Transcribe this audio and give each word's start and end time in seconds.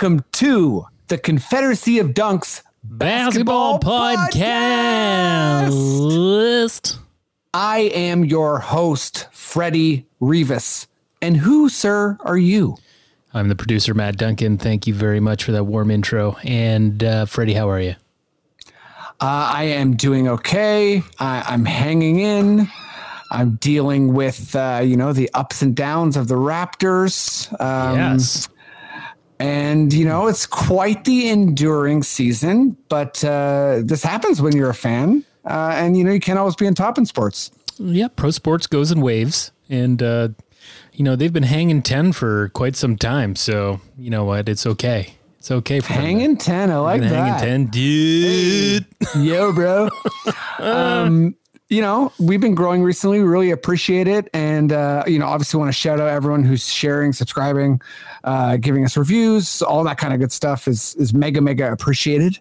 Welcome 0.00 0.24
to 0.30 0.86
the 1.08 1.18
Confederacy 1.18 1.98
of 1.98 2.10
Dunks 2.10 2.62
Basketball 2.84 3.80
Podcast. 3.80 5.66
I 7.52 7.78
am 7.80 8.24
your 8.24 8.60
host, 8.60 9.26
Freddie 9.32 10.06
Rivas. 10.20 10.86
And 11.20 11.38
who, 11.38 11.68
sir, 11.68 12.16
are 12.20 12.38
you? 12.38 12.76
I'm 13.34 13.48
the 13.48 13.56
producer, 13.56 13.92
Matt 13.92 14.16
Duncan. 14.18 14.56
Thank 14.56 14.86
you 14.86 14.94
very 14.94 15.18
much 15.18 15.42
for 15.42 15.50
that 15.50 15.64
warm 15.64 15.90
intro. 15.90 16.36
And 16.44 17.02
uh, 17.02 17.26
Freddie, 17.26 17.54
how 17.54 17.68
are 17.68 17.80
you? 17.80 17.96
Uh, 19.20 19.50
I 19.52 19.64
am 19.64 19.96
doing 19.96 20.28
okay. 20.28 21.02
I, 21.18 21.44
I'm 21.44 21.64
hanging 21.64 22.20
in. 22.20 22.68
I'm 23.32 23.56
dealing 23.56 24.14
with, 24.14 24.54
uh, 24.54 24.80
you 24.84 24.96
know, 24.96 25.12
the 25.12 25.28
ups 25.34 25.60
and 25.60 25.74
downs 25.74 26.16
of 26.16 26.28
the 26.28 26.36
Raptors. 26.36 27.50
Um, 27.60 27.96
yes. 27.96 28.48
And, 29.40 29.92
you 29.92 30.04
know, 30.04 30.26
it's 30.26 30.46
quite 30.46 31.04
the 31.04 31.28
enduring 31.28 32.02
season, 32.02 32.76
but 32.88 33.22
uh, 33.24 33.80
this 33.84 34.02
happens 34.02 34.42
when 34.42 34.56
you're 34.56 34.70
a 34.70 34.74
fan. 34.74 35.24
Uh, 35.44 35.72
and, 35.74 35.96
you 35.96 36.04
know, 36.04 36.10
you 36.12 36.20
can't 36.20 36.38
always 36.38 36.56
be 36.56 36.66
on 36.66 36.74
top 36.74 36.98
in 36.98 37.06
sports. 37.06 37.50
Yeah, 37.78 38.08
pro 38.08 38.30
sports 38.32 38.66
goes 38.66 38.90
in 38.90 39.00
waves. 39.00 39.52
And, 39.70 40.02
uh, 40.02 40.30
you 40.92 41.04
know, 41.04 41.14
they've 41.14 41.32
been 41.32 41.44
hanging 41.44 41.82
10 41.82 42.12
for 42.12 42.48
quite 42.50 42.74
some 42.74 42.96
time. 42.96 43.36
So, 43.36 43.80
you 43.96 44.10
know 44.10 44.24
what? 44.24 44.48
It's 44.48 44.66
okay. 44.66 45.14
It's 45.38 45.50
okay 45.52 45.78
for 45.78 45.92
Hanging 45.92 46.36
10. 46.36 46.70
I 46.72 46.76
like 46.78 47.00
that. 47.02 47.40
hanging 47.40 47.66
10. 47.68 47.70
Dude. 47.70 48.86
Yo, 49.16 49.52
bro. 49.52 49.88
um, 50.58 51.36
you 51.68 51.82
know, 51.82 52.12
we've 52.18 52.40
been 52.40 52.54
growing 52.54 52.82
recently. 52.82 53.18
We 53.18 53.26
really 53.26 53.50
appreciate 53.50 54.08
it. 54.08 54.28
And, 54.32 54.72
uh, 54.72 55.04
you 55.06 55.18
know, 55.18 55.26
obviously 55.26 55.58
want 55.58 55.68
to 55.68 55.78
shout 55.78 56.00
out 56.00 56.08
everyone 56.08 56.42
who's 56.44 56.66
sharing, 56.72 57.12
subscribing, 57.12 57.80
uh, 58.24 58.56
giving 58.56 58.84
us 58.84 58.96
reviews, 58.96 59.60
all 59.60 59.84
that 59.84 59.98
kind 59.98 60.14
of 60.14 60.20
good 60.20 60.32
stuff 60.32 60.66
is, 60.66 60.94
is 60.96 61.12
mega, 61.12 61.40
mega 61.42 61.70
appreciated. 61.70 62.38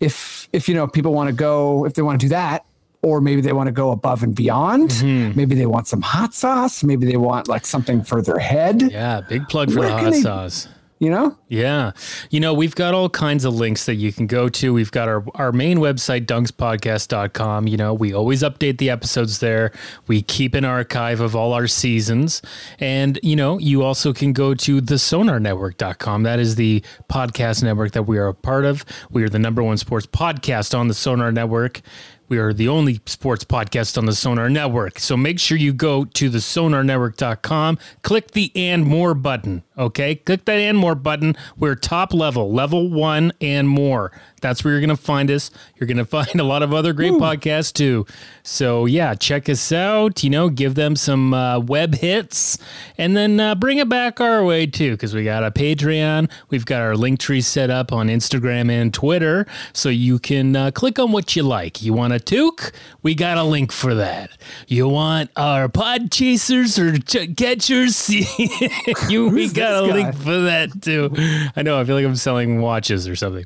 If, 0.00 0.48
if, 0.52 0.68
you 0.68 0.74
know, 0.74 0.88
people 0.88 1.12
want 1.14 1.28
to 1.28 1.32
go, 1.34 1.84
if 1.86 1.94
they 1.94 2.02
want 2.02 2.20
to 2.20 2.24
do 2.26 2.30
that, 2.30 2.64
or 3.02 3.20
maybe 3.20 3.40
they 3.42 3.52
want 3.52 3.68
to 3.68 3.72
go 3.72 3.90
above 3.92 4.22
and 4.22 4.34
beyond, 4.34 4.88
Mm-hmm. 4.90 5.36
maybe 5.36 5.54
they 5.54 5.66
want 5.66 5.86
some 5.86 6.00
hot 6.02 6.34
sauce, 6.34 6.82
maybe 6.82 7.06
they 7.06 7.16
want 7.18 7.46
like 7.48 7.66
something 7.66 8.02
for 8.02 8.22
their 8.22 8.38
head, 8.38 8.80
Yeah, 8.82 9.20
big 9.20 9.46
plug 9.48 9.70
for 9.70 9.80
Where 9.80 9.88
the 9.90 9.98
hot 9.98 10.10
they- 10.12 10.20
sauce. 10.22 10.68
You 11.04 11.10
know? 11.10 11.36
Yeah. 11.48 11.92
You 12.30 12.40
know, 12.40 12.54
we've 12.54 12.74
got 12.74 12.94
all 12.94 13.08
kinds 13.08 13.44
of 13.44 13.54
links 13.54 13.86
that 13.86 13.94
you 13.96 14.12
can 14.12 14.26
go 14.26 14.48
to. 14.48 14.72
We've 14.72 14.90
got 14.90 15.08
our, 15.08 15.24
our 15.34 15.52
main 15.52 15.78
website, 15.78 16.26
dunkspodcast.com. 16.26 17.68
You 17.68 17.76
know, 17.76 17.94
we 17.94 18.12
always 18.12 18.42
update 18.42 18.78
the 18.78 18.90
episodes 18.90 19.38
there. 19.38 19.72
We 20.06 20.22
keep 20.22 20.54
an 20.54 20.64
archive 20.64 21.20
of 21.20 21.36
all 21.36 21.52
our 21.52 21.66
seasons. 21.66 22.42
And, 22.80 23.18
you 23.22 23.36
know, 23.36 23.58
you 23.58 23.82
also 23.82 24.12
can 24.12 24.32
go 24.32 24.54
to 24.54 24.80
the 24.80 24.96
sonarnetwork.com. 24.96 26.22
That 26.24 26.38
is 26.38 26.56
the 26.56 26.82
podcast 27.08 27.62
network 27.62 27.92
that 27.92 28.04
we 28.04 28.18
are 28.18 28.28
a 28.28 28.34
part 28.34 28.64
of. 28.64 28.84
We 29.10 29.22
are 29.22 29.28
the 29.28 29.38
number 29.38 29.62
one 29.62 29.76
sports 29.76 30.06
podcast 30.06 30.76
on 30.76 30.88
the 30.88 30.94
Sonar 30.94 31.30
Network. 31.30 31.82
We 32.28 32.38
are 32.38 32.52
the 32.52 32.68
only 32.68 33.00
sports 33.06 33.44
podcast 33.44 33.98
on 33.98 34.06
the 34.06 34.14
Sonar 34.14 34.48
Network. 34.48 34.98
So 34.98 35.16
make 35.16 35.38
sure 35.38 35.58
you 35.58 35.72
go 35.74 36.04
to 36.06 36.28
the 36.30 36.38
sonarnetwork.com, 36.38 37.78
click 38.02 38.30
the 38.30 38.50
and 38.56 38.84
more 38.84 39.14
button. 39.14 39.62
Okay. 39.76 40.14
Click 40.16 40.44
that 40.44 40.58
and 40.58 40.78
more 40.78 40.94
button. 40.94 41.36
We're 41.56 41.74
top 41.74 42.14
level, 42.14 42.52
level 42.52 42.88
one 42.88 43.32
and 43.40 43.68
more. 43.68 44.12
That's 44.40 44.62
where 44.62 44.72
you're 44.72 44.80
going 44.80 44.96
to 44.96 45.02
find 45.02 45.30
us. 45.30 45.50
You're 45.76 45.86
going 45.86 45.96
to 46.04 46.04
find 46.04 46.38
a 46.38 46.44
lot 46.44 46.62
of 46.62 46.72
other 46.72 46.92
great 46.92 47.12
podcasts 47.12 47.72
too. 47.72 48.06
So 48.42 48.86
yeah, 48.86 49.14
check 49.14 49.48
us 49.48 49.72
out. 49.72 50.22
You 50.22 50.30
know, 50.30 50.48
give 50.48 50.74
them 50.74 50.96
some 50.96 51.32
uh, 51.34 51.58
web 51.58 51.94
hits 51.94 52.58
and 52.98 53.16
then 53.16 53.40
uh, 53.40 53.54
bring 53.54 53.78
it 53.78 53.88
back 53.88 54.20
our 54.20 54.44
way 54.44 54.66
too. 54.66 54.92
Because 54.92 55.14
we 55.14 55.24
got 55.24 55.42
a 55.42 55.50
Patreon. 55.50 56.30
We've 56.50 56.66
got 56.66 56.82
our 56.82 56.96
link 56.96 57.18
tree 57.20 57.40
set 57.40 57.70
up 57.70 57.92
on 57.92 58.08
Instagram 58.08 58.70
and 58.70 58.92
Twitter. 58.92 59.46
So 59.72 59.88
you 59.88 60.18
can 60.18 60.54
uh, 60.54 60.70
click 60.70 60.98
on 60.98 61.10
what 61.10 61.34
you 61.34 61.42
like. 61.42 61.82
You 61.82 61.94
want 61.94 62.12
a 62.12 62.20
toque? 62.20 62.72
We 63.02 63.14
got 63.14 63.38
a 63.38 63.44
link 63.44 63.72
for 63.72 63.94
that. 63.94 64.30
You 64.68 64.88
want 64.88 65.30
our 65.36 65.68
pod 65.68 66.12
chasers 66.12 66.78
or 66.78 66.98
ch- 66.98 67.34
catchers? 67.36 68.10
you, 69.08 69.30
we 69.30 69.48
got 69.48 69.63
a 69.72 69.86
guy? 69.86 69.92
link 69.94 70.14
for 70.14 70.40
that 70.40 70.82
too. 70.82 71.10
I 71.56 71.62
know. 71.62 71.78
I 71.80 71.84
feel 71.84 71.96
like 71.96 72.04
I'm 72.04 72.16
selling 72.16 72.60
watches 72.60 73.08
or 73.08 73.16
something. 73.16 73.44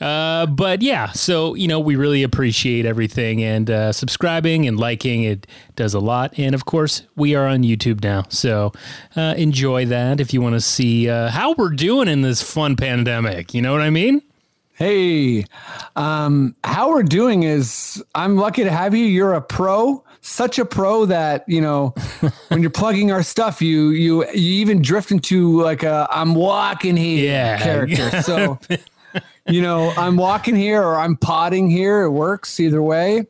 Uh, 0.00 0.46
but 0.46 0.82
yeah, 0.82 1.10
so 1.12 1.54
you 1.54 1.68
know, 1.68 1.80
we 1.80 1.96
really 1.96 2.22
appreciate 2.22 2.86
everything 2.86 3.42
and 3.42 3.70
uh, 3.70 3.92
subscribing 3.92 4.66
and 4.66 4.78
liking. 4.78 5.24
It 5.24 5.46
does 5.74 5.94
a 5.94 6.00
lot. 6.00 6.38
And 6.38 6.54
of 6.54 6.64
course, 6.64 7.02
we 7.16 7.34
are 7.34 7.46
on 7.46 7.62
YouTube 7.62 8.02
now, 8.02 8.24
so 8.28 8.72
uh, 9.16 9.34
enjoy 9.36 9.86
that 9.86 10.20
if 10.20 10.32
you 10.32 10.40
want 10.40 10.54
to 10.54 10.60
see 10.60 11.08
uh, 11.08 11.28
how 11.30 11.52
we're 11.52 11.70
doing 11.70 12.08
in 12.08 12.22
this 12.22 12.42
fun 12.42 12.76
pandemic. 12.76 13.54
You 13.54 13.62
know 13.62 13.72
what 13.72 13.82
I 13.82 13.90
mean? 13.90 14.22
Hey, 14.74 15.46
um, 15.96 16.54
how 16.62 16.90
we're 16.90 17.02
doing 17.02 17.44
is 17.44 18.04
I'm 18.14 18.36
lucky 18.36 18.62
to 18.64 18.70
have 18.70 18.94
you. 18.94 19.06
You're 19.06 19.32
a 19.32 19.40
pro, 19.40 20.04
such 20.26 20.58
a 20.58 20.64
pro 20.64 21.06
that 21.06 21.44
you 21.48 21.60
know 21.60 21.94
when 22.48 22.60
you're 22.60 22.70
plugging 22.70 23.12
our 23.12 23.22
stuff, 23.22 23.62
you 23.62 23.90
you 23.90 24.24
you 24.30 24.60
even 24.60 24.82
drift 24.82 25.10
into 25.10 25.62
like 25.62 25.82
a 25.82 26.06
I'm 26.10 26.34
walking 26.34 26.96
here 26.96 27.24
Yeah. 27.24 27.58
character. 27.62 28.10
So 28.22 28.58
you 29.48 29.62
know 29.62 29.92
I'm 29.96 30.16
walking 30.16 30.56
here 30.56 30.82
or 30.82 30.98
I'm 30.98 31.16
potting 31.16 31.70
here. 31.70 32.02
It 32.02 32.10
works 32.10 32.58
either 32.60 32.82
way. 32.82 33.26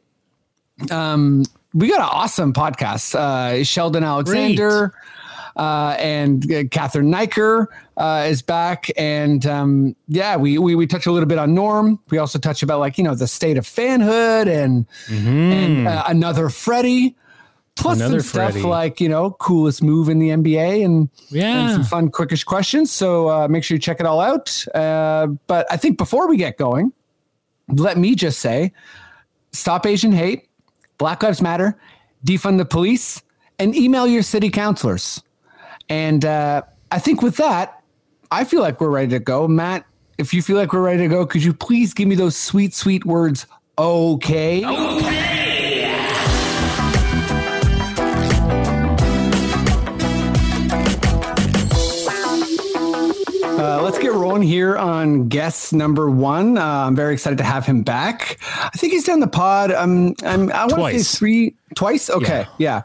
Um, 0.90 1.44
we 1.74 1.88
got 1.88 1.98
an 2.00 2.08
awesome 2.10 2.52
podcast. 2.52 3.14
Uh, 3.14 3.62
Sheldon 3.64 4.02
Alexander 4.04 4.92
uh, 5.56 5.96
and 5.98 6.52
uh, 6.52 6.64
Catherine 6.70 7.10
Niker 7.10 7.68
uh, 7.96 8.26
is 8.28 8.42
back, 8.42 8.90
and 8.96 9.44
um, 9.46 9.96
yeah, 10.08 10.36
we, 10.36 10.58
we 10.58 10.74
we 10.74 10.86
touch 10.86 11.06
a 11.06 11.12
little 11.12 11.28
bit 11.28 11.38
on 11.38 11.54
Norm. 11.54 11.98
We 12.10 12.18
also 12.18 12.38
touch 12.38 12.62
about 12.62 12.78
like 12.80 12.98
you 12.98 13.04
know 13.04 13.14
the 13.14 13.26
state 13.26 13.56
of 13.56 13.64
fanhood 13.64 14.46
and 14.48 14.86
and 15.08 15.88
uh, 15.88 16.04
another 16.06 16.48
Freddie. 16.50 17.16
Plus 17.78 17.98
Another 17.98 18.20
some 18.20 18.28
stuff 18.28 18.52
Freddie. 18.52 18.66
like 18.66 19.00
you 19.02 19.08
know 19.10 19.32
coolest 19.32 19.82
move 19.82 20.08
in 20.08 20.18
the 20.18 20.30
NBA 20.30 20.82
and, 20.82 21.10
Yeah. 21.28 21.60
and 21.60 21.72
some 21.72 21.84
fun 21.84 22.10
quickish 22.10 22.42
questions. 22.46 22.90
So 22.90 23.28
uh, 23.28 23.48
make 23.48 23.64
sure 23.64 23.74
you 23.74 23.78
check 23.78 24.00
it 24.00 24.06
all 24.06 24.18
out. 24.20 24.64
Uh, 24.74 25.26
but 25.46 25.66
I 25.70 25.76
think 25.76 25.98
before 25.98 26.26
we 26.26 26.38
get 26.38 26.56
going, 26.56 26.94
let 27.68 27.98
me 27.98 28.14
just 28.14 28.38
say, 28.40 28.72
stop 29.52 29.84
Asian 29.84 30.12
hate, 30.12 30.48
Black 30.96 31.22
Lives 31.22 31.42
Matter, 31.42 31.76
defund 32.24 32.56
the 32.56 32.64
police, 32.64 33.20
and 33.58 33.76
email 33.76 34.06
your 34.06 34.22
city 34.22 34.48
councilors. 34.48 35.22
And 35.88 36.24
uh, 36.24 36.62
I 36.90 36.98
think 36.98 37.22
with 37.22 37.36
that, 37.36 37.82
I 38.30 38.44
feel 38.44 38.60
like 38.60 38.80
we're 38.80 38.90
ready 38.90 39.08
to 39.10 39.18
go. 39.18 39.46
Matt, 39.46 39.86
if 40.18 40.34
you 40.34 40.42
feel 40.42 40.56
like 40.56 40.72
we're 40.72 40.82
ready 40.82 41.02
to 41.02 41.08
go, 41.08 41.26
could 41.26 41.44
you 41.44 41.52
please 41.52 41.94
give 41.94 42.08
me 42.08 42.14
those 42.14 42.36
sweet, 42.36 42.74
sweet 42.74 43.04
words? 43.04 43.46
Okay. 43.78 44.64
Uh, 53.58 53.82
let's 53.82 53.98
get 53.98 54.12
rolling 54.12 54.42
here 54.42 54.76
on 54.76 55.28
guest 55.28 55.72
number 55.72 56.10
one. 56.10 56.58
Uh, 56.58 56.64
I'm 56.64 56.96
very 56.96 57.14
excited 57.14 57.38
to 57.38 57.44
have 57.44 57.64
him 57.66 57.82
back. 57.82 58.38
I 58.42 58.70
think 58.76 58.92
he's 58.92 59.04
done 59.04 59.20
the 59.20 59.26
pod. 59.26 59.70
Um, 59.72 60.14
I'm, 60.24 60.50
I 60.52 60.66
want 60.66 60.94
to 60.94 61.04
say 61.04 61.18
three, 61.18 61.54
twice. 61.74 62.10
Okay, 62.10 62.46
yeah. 62.58 62.82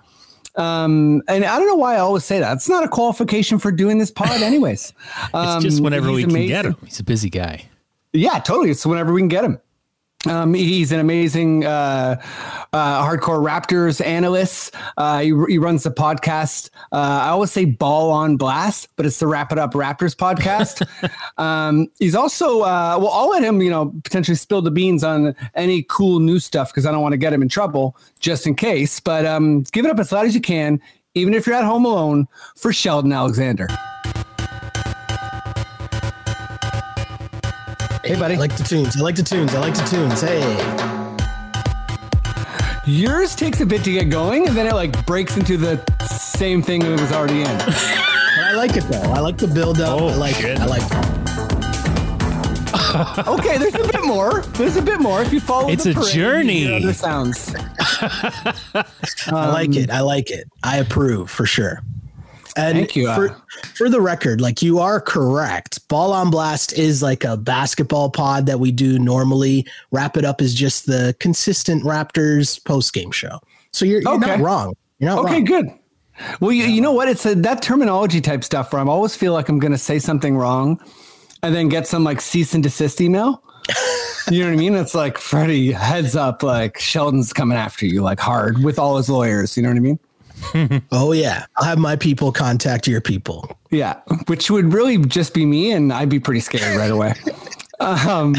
Um, 0.55 1.21
and 1.27 1.45
I 1.45 1.57
don't 1.57 1.67
know 1.67 1.75
why 1.75 1.95
I 1.95 1.99
always 1.99 2.25
say 2.25 2.39
that. 2.39 2.53
It's 2.53 2.67
not 2.69 2.83
a 2.83 2.87
qualification 2.87 3.57
for 3.59 3.71
doing 3.71 3.97
this 3.97 4.11
pod, 4.11 4.29
anyways. 4.41 4.93
It's 5.23 5.33
Um, 5.33 5.61
just 5.61 5.81
whenever 5.81 6.07
he's 6.09 6.25
we 6.27 6.33
can 6.33 6.47
get 6.47 6.65
him. 6.65 6.75
He's 6.83 6.99
a 6.99 7.03
busy 7.03 7.29
guy. 7.29 7.65
Yeah, 8.13 8.39
totally. 8.39 8.71
It's 8.71 8.85
whenever 8.85 9.13
we 9.13 9.21
can 9.21 9.29
get 9.29 9.43
him. 9.45 9.59
Um, 10.27 10.53
he's 10.53 10.91
an 10.91 10.99
amazing 10.99 11.65
uh, 11.65 12.21
uh, 12.73 13.07
hardcore 13.07 13.43
Raptors 13.43 14.05
analyst. 14.05 14.75
Uh, 14.97 15.19
he, 15.19 15.33
he 15.47 15.57
runs 15.57 15.83
the 15.83 15.89
podcast. 15.91 16.69
Uh, 16.91 17.21
I 17.23 17.29
always 17.29 17.51
say 17.51 17.65
Ball 17.65 18.11
on 18.11 18.37
Blast, 18.37 18.89
but 18.95 19.05
it's 19.05 19.19
the 19.19 19.27
Wrap 19.27 19.51
It 19.51 19.57
Up 19.57 19.73
Raptors 19.73 20.15
podcast. 20.15 20.87
um, 21.43 21.87
he's 21.97 22.13
also, 22.13 22.61
uh, 22.61 22.97
well, 22.99 23.09
I'll 23.09 23.29
let 23.29 23.43
him, 23.43 23.61
you 23.61 23.71
know, 23.71 23.93
potentially 24.03 24.35
spill 24.35 24.61
the 24.61 24.71
beans 24.71 25.03
on 25.03 25.35
any 25.55 25.83
cool 25.89 26.19
new 26.19 26.39
stuff 26.39 26.71
because 26.71 26.85
I 26.85 26.91
don't 26.91 27.01
want 27.01 27.13
to 27.13 27.17
get 27.17 27.33
him 27.33 27.41
in 27.41 27.49
trouble 27.49 27.97
just 28.19 28.45
in 28.45 28.55
case. 28.55 28.99
But 28.99 29.25
um, 29.25 29.63
give 29.71 29.85
it 29.85 29.91
up 29.91 29.99
as 29.99 30.11
loud 30.11 30.27
as 30.27 30.35
you 30.35 30.41
can. 30.41 30.79
even 31.13 31.33
if 31.33 31.45
you're 31.47 31.55
at 31.55 31.65
home 31.65 31.85
alone, 31.85 32.27
for 32.55 32.71
Sheldon 32.71 33.11
Alexander. 33.11 33.67
Hey, 38.03 38.15
buddy. 38.17 38.33
I 38.35 38.37
like 38.37 38.55
the 38.57 38.63
tunes. 38.63 38.97
I 38.97 39.01
like 39.01 39.15
the 39.15 39.21
tunes. 39.23 39.53
I 39.53 39.59
like 39.59 39.75
the 39.75 39.83
tunes. 39.83 40.21
Hey. 40.21 40.41
Yours 42.91 43.35
takes 43.35 43.61
a 43.61 43.65
bit 43.65 43.83
to 43.83 43.91
get 43.91 44.09
going, 44.09 44.47
and 44.47 44.57
then 44.57 44.65
it 44.65 44.73
like 44.73 45.05
breaks 45.05 45.37
into 45.37 45.55
the 45.55 45.79
same 46.07 46.63
thing 46.63 46.81
it 46.81 46.89
was 46.99 47.11
already 47.11 47.41
in. 47.41 47.47
I 47.61 48.53
like 48.55 48.75
it 48.75 48.85
though. 48.85 49.11
I 49.11 49.19
like 49.19 49.37
the 49.37 49.47
build 49.47 49.79
up. 49.79 50.01
Oh, 50.01 50.07
I 50.07 50.15
like 50.15 50.35
shit. 50.35 50.57
it. 50.57 50.59
I 50.59 50.65
like 50.65 50.81
it. 50.81 50.95
okay, 53.27 53.57
there's 53.57 53.75
a 53.75 53.87
bit 53.87 54.03
more. 54.03 54.41
There's 54.57 54.77
a 54.77 54.81
bit 54.81 54.99
more. 54.99 55.21
If 55.21 55.31
you 55.31 55.39
follow, 55.39 55.69
It's 55.69 55.83
the 55.83 55.91
a 55.91 55.93
parade, 55.93 56.07
you 56.15 56.21
journey. 56.21 56.59
hear 56.65 56.77
Other 56.77 56.93
sounds. 56.93 57.53
I 57.59 58.83
like 59.29 59.69
um, 59.69 59.77
it. 59.77 59.89
I 59.91 60.01
like 60.01 60.31
it. 60.31 60.49
I 60.63 60.77
approve 60.79 61.29
for 61.29 61.45
sure. 61.45 61.83
And 62.57 62.77
Thank 62.77 62.95
you, 62.95 63.07
uh, 63.09 63.15
For, 63.15 63.41
for 63.75 63.89
the 63.89 64.01
record, 64.01 64.41
like 64.41 64.61
you 64.61 64.79
are 64.79 64.99
correct. 64.99 65.87
Ball 65.87 66.11
on 66.11 66.29
Blast 66.29 66.73
is 66.73 67.01
like 67.01 67.23
a 67.23 67.37
basketball 67.37 68.09
pod 68.09 68.45
that 68.47 68.59
we 68.59 68.71
do 68.71 68.99
normally. 68.99 69.65
Wrap 69.91 70.17
It 70.17 70.25
Up 70.25 70.41
is 70.41 70.53
just 70.53 70.85
the 70.85 71.15
consistent 71.19 71.83
Raptors 71.83 72.63
post 72.65 72.93
game 72.93 73.11
show. 73.11 73.39
So 73.71 73.85
you're, 73.85 74.01
you're 74.01 74.19
not 74.19 74.39
wrong. 74.39 74.73
You're 74.99 75.09
not 75.11 75.25
Okay, 75.25 75.35
wrong. 75.35 75.45
good. 75.45 75.69
Well, 76.39 76.51
you, 76.51 76.65
you 76.65 76.81
know 76.81 76.91
what? 76.91 77.07
It's 77.07 77.25
a, 77.25 77.33
that 77.35 77.61
terminology 77.61 78.21
type 78.21 78.43
stuff 78.43 78.73
where 78.73 78.81
I'm 78.81 78.89
always 78.89 79.15
feel 79.15 79.33
like 79.33 79.49
I'm 79.49 79.59
going 79.59 79.71
to 79.71 79.77
say 79.77 79.97
something 79.97 80.35
wrong 80.37 80.79
and 81.41 81.55
then 81.55 81.69
get 81.69 81.87
some 81.87 82.03
like 82.03 82.21
cease 82.21 82.53
and 82.53 82.61
desist 82.61 82.99
email. 83.01 83.41
you 84.29 84.39
know 84.43 84.47
what 84.47 84.53
I 84.53 84.57
mean? 84.57 84.75
It's 84.75 84.93
like, 84.93 85.17
Freddie, 85.17 85.71
heads 85.71 86.15
up, 86.15 86.43
like 86.43 86.77
Sheldon's 86.79 87.31
coming 87.33 87.57
after 87.57 87.85
you 87.85 88.01
like 88.01 88.19
hard 88.19 88.63
with 88.63 88.77
all 88.77 88.97
his 88.97 89.09
lawyers. 89.09 89.55
You 89.55 89.63
know 89.63 89.69
what 89.69 89.77
I 89.77 89.81
mean? 89.81 89.99
Oh 90.91 91.11
yeah. 91.11 91.45
I'll 91.57 91.65
have 91.65 91.77
my 91.77 91.95
people 91.95 92.31
contact 92.31 92.87
your 92.87 93.01
people. 93.01 93.57
Yeah, 93.69 93.99
which 94.27 94.51
would 94.51 94.73
really 94.73 94.97
just 94.97 95.33
be 95.33 95.45
me, 95.45 95.71
and 95.71 95.93
I'd 95.93 96.09
be 96.09 96.19
pretty 96.19 96.41
scared 96.41 96.77
right 96.77 96.91
away. 96.91 97.13
um, 97.79 98.35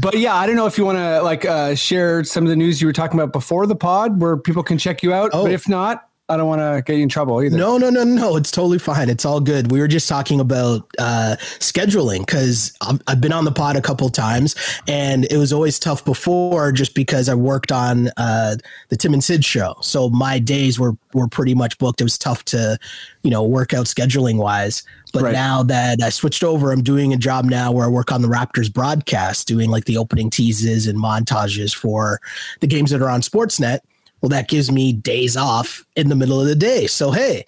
but 0.00 0.18
yeah, 0.18 0.34
I 0.34 0.46
don't 0.46 0.56
know 0.56 0.66
if 0.66 0.78
you 0.78 0.84
want 0.84 0.98
to 0.98 1.22
like 1.22 1.44
uh, 1.44 1.74
share 1.74 2.24
some 2.24 2.44
of 2.44 2.50
the 2.50 2.56
news 2.56 2.80
you 2.80 2.86
were 2.86 2.92
talking 2.92 3.18
about 3.20 3.32
before 3.32 3.66
the 3.66 3.76
pod, 3.76 4.20
where 4.20 4.36
people 4.36 4.62
can 4.62 4.78
check 4.78 5.02
you 5.02 5.12
out. 5.12 5.30
Oh. 5.32 5.44
But 5.44 5.52
if 5.52 5.68
not, 5.68 6.08
I 6.30 6.36
don't 6.36 6.46
want 6.46 6.60
to 6.60 6.80
get 6.86 6.96
you 6.96 7.02
in 7.02 7.08
trouble 7.08 7.42
either. 7.42 7.56
No, 7.56 7.76
no, 7.76 7.90
no, 7.90 8.04
no. 8.04 8.36
It's 8.36 8.52
totally 8.52 8.78
fine. 8.78 9.10
It's 9.10 9.24
all 9.24 9.40
good. 9.40 9.72
We 9.72 9.80
were 9.80 9.88
just 9.88 10.08
talking 10.08 10.38
about 10.38 10.88
uh, 10.96 11.34
scheduling 11.58 12.20
because 12.20 12.72
I've, 12.80 13.20
been 13.20 13.32
on 13.32 13.44
the 13.44 13.50
pod 13.50 13.74
a 13.74 13.82
couple 13.82 14.08
times, 14.10 14.54
and 14.86 15.24
it 15.24 15.36
was 15.36 15.52
always 15.52 15.80
tough 15.80 16.04
before 16.04 16.70
just 16.70 16.94
because 16.94 17.28
I 17.28 17.34
worked 17.34 17.72
on 17.72 18.10
uh, 18.16 18.56
the 18.90 18.96
Tim 18.96 19.12
and 19.12 19.24
Sid 19.24 19.44
show. 19.44 19.74
So 19.82 20.08
my 20.08 20.38
days 20.38 20.78
were 20.78 20.96
were 21.12 21.26
pretty 21.26 21.54
much 21.54 21.76
booked. 21.78 22.00
It 22.00 22.04
was 22.04 22.16
tough 22.16 22.44
to, 22.46 22.78
you 23.24 23.30
know, 23.30 23.42
work 23.42 23.74
out 23.74 23.86
scheduling 23.86 24.36
wise. 24.36 24.84
But 25.12 25.22
Right. 25.24 25.32
now 25.32 25.64
that 25.64 26.00
I 26.00 26.10
switched 26.10 26.44
over, 26.44 26.70
I'm 26.70 26.82
doing 26.84 27.12
a 27.12 27.16
job 27.16 27.44
now 27.44 27.72
where 27.72 27.84
I 27.84 27.88
work 27.88 28.12
on 28.12 28.22
the 28.22 28.28
Raptors 28.28 28.72
broadcast, 28.72 29.48
doing 29.48 29.68
like 29.68 29.86
the 29.86 29.96
opening 29.96 30.30
teases 30.30 30.86
and 30.86 30.96
montages 30.96 31.74
for 31.74 32.20
the 32.60 32.68
games 32.68 32.92
that 32.92 33.02
are 33.02 33.10
on 33.10 33.20
Sportsnet. 33.20 33.80
Well, 34.20 34.28
that 34.30 34.48
gives 34.48 34.70
me 34.70 34.92
days 34.92 35.36
off 35.36 35.84
in 35.96 36.08
the 36.08 36.16
middle 36.16 36.40
of 36.40 36.46
the 36.46 36.54
day. 36.54 36.86
So 36.86 37.10
hey, 37.10 37.44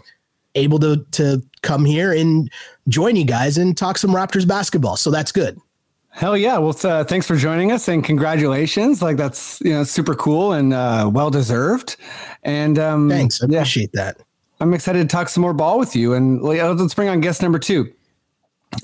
able 0.54 0.78
to 0.80 1.04
to 1.12 1.42
come 1.62 1.84
here 1.84 2.12
and 2.12 2.50
join 2.88 3.16
you 3.16 3.24
guys 3.24 3.58
and 3.58 3.76
talk 3.76 3.98
some 3.98 4.10
Raptors 4.10 4.46
basketball. 4.46 4.96
So 4.96 5.10
that's 5.10 5.32
good. 5.32 5.60
Hell 6.10 6.36
yeah! 6.36 6.58
Well, 6.58 6.76
uh, 6.84 7.04
thanks 7.04 7.26
for 7.26 7.36
joining 7.36 7.72
us 7.72 7.88
and 7.88 8.04
congratulations. 8.04 9.00
Like 9.00 9.16
that's 9.16 9.60
you 9.62 9.72
know 9.72 9.84
super 9.84 10.14
cool 10.14 10.52
and 10.52 10.74
uh, 10.74 11.10
well 11.12 11.30
deserved. 11.30 11.96
And 12.42 12.78
um, 12.78 13.08
Thanks. 13.08 13.42
I 13.42 13.46
yeah, 13.46 13.58
appreciate 13.60 13.92
that. 13.92 14.18
I'm 14.60 14.74
excited 14.74 15.00
to 15.00 15.08
talk 15.08 15.28
some 15.28 15.40
more 15.40 15.54
ball 15.54 15.78
with 15.78 15.96
you. 15.96 16.14
And 16.14 16.40
let's 16.42 16.94
bring 16.94 17.08
on 17.08 17.20
guest 17.20 17.42
number 17.42 17.58
two. 17.58 17.92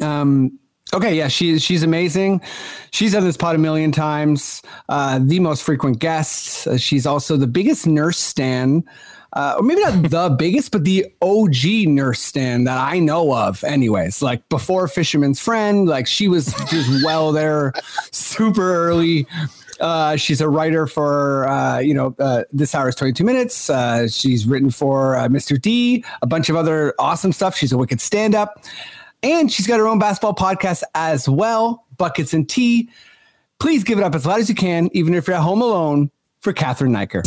Um, 0.00 0.58
okay, 0.94 1.16
yeah, 1.16 1.28
she, 1.28 1.58
she's 1.58 1.82
amazing. 1.82 2.40
She's 2.90 3.14
on 3.14 3.24
this 3.24 3.36
pod 3.36 3.56
a 3.56 3.58
million 3.58 3.92
times, 3.92 4.62
uh, 4.88 5.18
the 5.22 5.40
most 5.40 5.62
frequent 5.62 5.98
guest. 5.98 6.66
Uh, 6.66 6.76
she's 6.76 7.06
also 7.06 7.36
the 7.36 7.46
biggest 7.46 7.86
nurse 7.86 8.18
stan, 8.18 8.84
uh, 9.34 9.56
or 9.58 9.62
maybe 9.62 9.80
not 9.82 10.02
the 10.10 10.36
biggest, 10.38 10.72
but 10.72 10.84
the 10.84 11.06
OG 11.22 11.88
nurse 11.88 12.20
stan 12.20 12.64
that 12.64 12.78
I 12.78 12.98
know 12.98 13.34
of, 13.34 13.62
anyways. 13.64 14.22
Like 14.22 14.48
before 14.48 14.88
Fisherman's 14.88 15.40
Friend, 15.40 15.86
like 15.86 16.06
she 16.06 16.28
was 16.28 16.54
just 16.68 17.04
well 17.04 17.32
there 17.32 17.72
super 18.10 18.74
early. 18.74 19.26
Uh, 19.80 20.16
she's 20.16 20.40
a 20.40 20.48
writer 20.48 20.86
for 20.86 21.48
uh, 21.48 21.78
you 21.78 21.94
know 21.94 22.14
uh, 22.18 22.44
this 22.52 22.74
hour 22.74 22.88
is 22.88 22.94
22 22.96 23.24
minutes. 23.24 23.70
Uh, 23.70 24.08
she's 24.08 24.46
written 24.46 24.70
for 24.70 25.16
uh, 25.16 25.28
Mr. 25.28 25.60
D, 25.60 26.04
a 26.22 26.26
bunch 26.26 26.48
of 26.48 26.56
other 26.56 26.94
awesome 26.98 27.32
stuff. 27.32 27.56
She's 27.56 27.72
a 27.72 27.78
wicked 27.78 28.00
stand-up, 28.00 28.64
and 29.22 29.50
she's 29.50 29.66
got 29.66 29.78
her 29.78 29.86
own 29.86 29.98
basketball 29.98 30.34
podcast 30.34 30.82
as 30.94 31.28
well, 31.28 31.86
Buckets 31.96 32.32
and 32.32 32.48
Tea. 32.48 32.90
Please 33.58 33.84
give 33.84 33.98
it 33.98 34.04
up 34.04 34.14
as 34.14 34.24
loud 34.24 34.40
as 34.40 34.48
you 34.48 34.54
can, 34.54 34.88
even 34.92 35.14
if 35.14 35.26
you're 35.26 35.36
at 35.36 35.42
home 35.42 35.62
alone, 35.62 36.10
for 36.40 36.52
Catherine 36.52 36.92
Niker. 36.92 37.22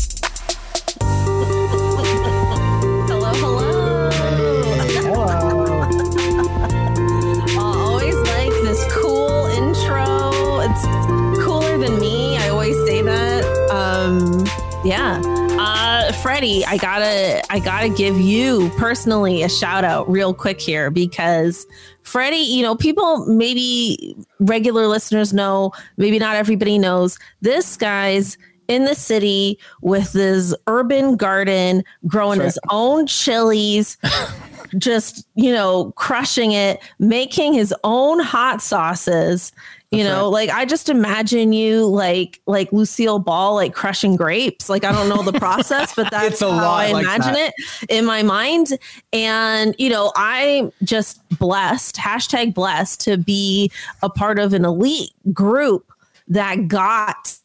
Freddie, 16.42 16.66
I 16.66 16.78
gotta, 16.78 17.54
I 17.54 17.60
gotta 17.60 17.88
give 17.88 18.20
you 18.20 18.72
personally 18.76 19.44
a 19.44 19.48
shout 19.48 19.84
out 19.84 20.10
real 20.10 20.34
quick 20.34 20.60
here 20.60 20.90
because 20.90 21.68
Freddie, 22.02 22.38
you 22.38 22.64
know, 22.64 22.76
people 22.76 23.28
maybe 23.28 24.16
regular 24.40 24.88
listeners 24.88 25.34
know, 25.34 25.72
maybe 25.98 26.18
not 26.18 26.36
everybody 26.36 26.80
knows. 26.80 27.20
This 27.42 27.78
guy's 27.78 28.40
in 28.68 28.86
the 28.86 28.96
city 28.96 29.60
with 29.84 30.14
his 30.14 30.56
urban 30.66 31.16
garden, 31.16 31.84
growing 32.08 32.40
That's 32.40 32.56
his 32.56 32.60
own 32.72 33.06
chilies, 33.06 33.98
just 34.80 35.28
you 35.36 35.52
know, 35.52 35.92
crushing 35.92 36.54
it, 36.54 36.82
making 36.98 37.54
his 37.54 37.72
own 37.84 38.20
hot 38.20 38.64
sauces. 38.64 39.52
You 39.92 40.06
know, 40.06 40.30
like 40.30 40.50
I 40.50 40.64
just 40.64 40.88
imagine 40.88 41.52
you 41.52 41.86
like 41.86 42.40
like 42.46 42.72
Lucille 42.72 43.20
Ball 43.20 43.56
like 43.56 43.74
crushing 43.74 44.16
grapes. 44.16 44.70
Like 44.70 44.86
I 44.86 44.94
don't 44.94 45.10
know 45.10 45.22
the 45.22 45.38
process, 45.38 45.94
but 45.94 46.10
that's 46.12 46.40
how 46.40 46.48
lot 46.48 46.86
I 46.86 46.92
like 46.94 47.04
imagine 47.04 47.34
that. 47.34 47.54
it 47.58 47.90
in 47.90 48.06
my 48.06 48.24
mind. 48.24 48.80
And 49.12 49.76
you 49.78 49.90
know, 49.90 50.14
I'm 50.16 50.72
just 50.84 51.20
blessed, 51.38 51.98
hashtag 51.98 52.54
blessed 52.54 53.02
to 53.02 53.18
be 53.18 53.70
a 54.02 54.10
part 54.10 54.40
of 54.40 54.54
an 54.54 54.64
elite 54.64 55.12
group 55.34 55.92
that 56.30 56.70
got 56.70 57.38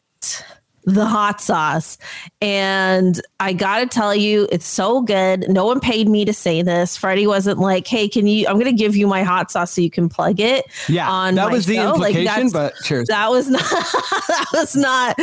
the 0.87 1.05
hot 1.05 1.41
sauce. 1.41 1.99
And 2.41 3.21
I 3.41 3.53
got 3.53 3.81
to 3.81 3.87
tell 3.87 4.15
you, 4.15 4.49
it's 4.51 4.67
so 4.67 5.03
good. 5.03 5.49
No 5.49 5.67
one 5.67 5.81
paid 5.81 6.09
me 6.09 6.25
to 6.25 6.33
say 6.33 6.63
this. 6.63 6.97
Freddie 6.97 7.27
wasn't 7.27 7.59
like, 7.59 7.87
hey, 7.87 8.09
can 8.09 8.27
you, 8.27 8.47
I'm 8.47 8.55
going 8.55 8.67
to 8.67 8.73
give 8.73 8.97
you 8.97 9.07
my 9.07 9.23
hot 9.23 9.51
sauce 9.51 9.73
so 9.73 9.81
you 9.81 9.91
can 9.91 10.09
plug 10.09 10.41
it. 10.41 10.65
Yeah, 10.89 11.11
on 11.11 11.35
that 11.35 11.51
was 11.51 11.67
the 11.67 11.75
show. 11.75 11.93
Like, 11.95 12.15
implication, 12.15 12.49
that's- 12.49 12.53
but 12.53 12.75
cheers. 12.85 13.09
that 13.09 13.31
was 13.31 13.49
not 13.51 13.61
that 13.71 14.47
was 14.53 14.77
not 14.77 15.17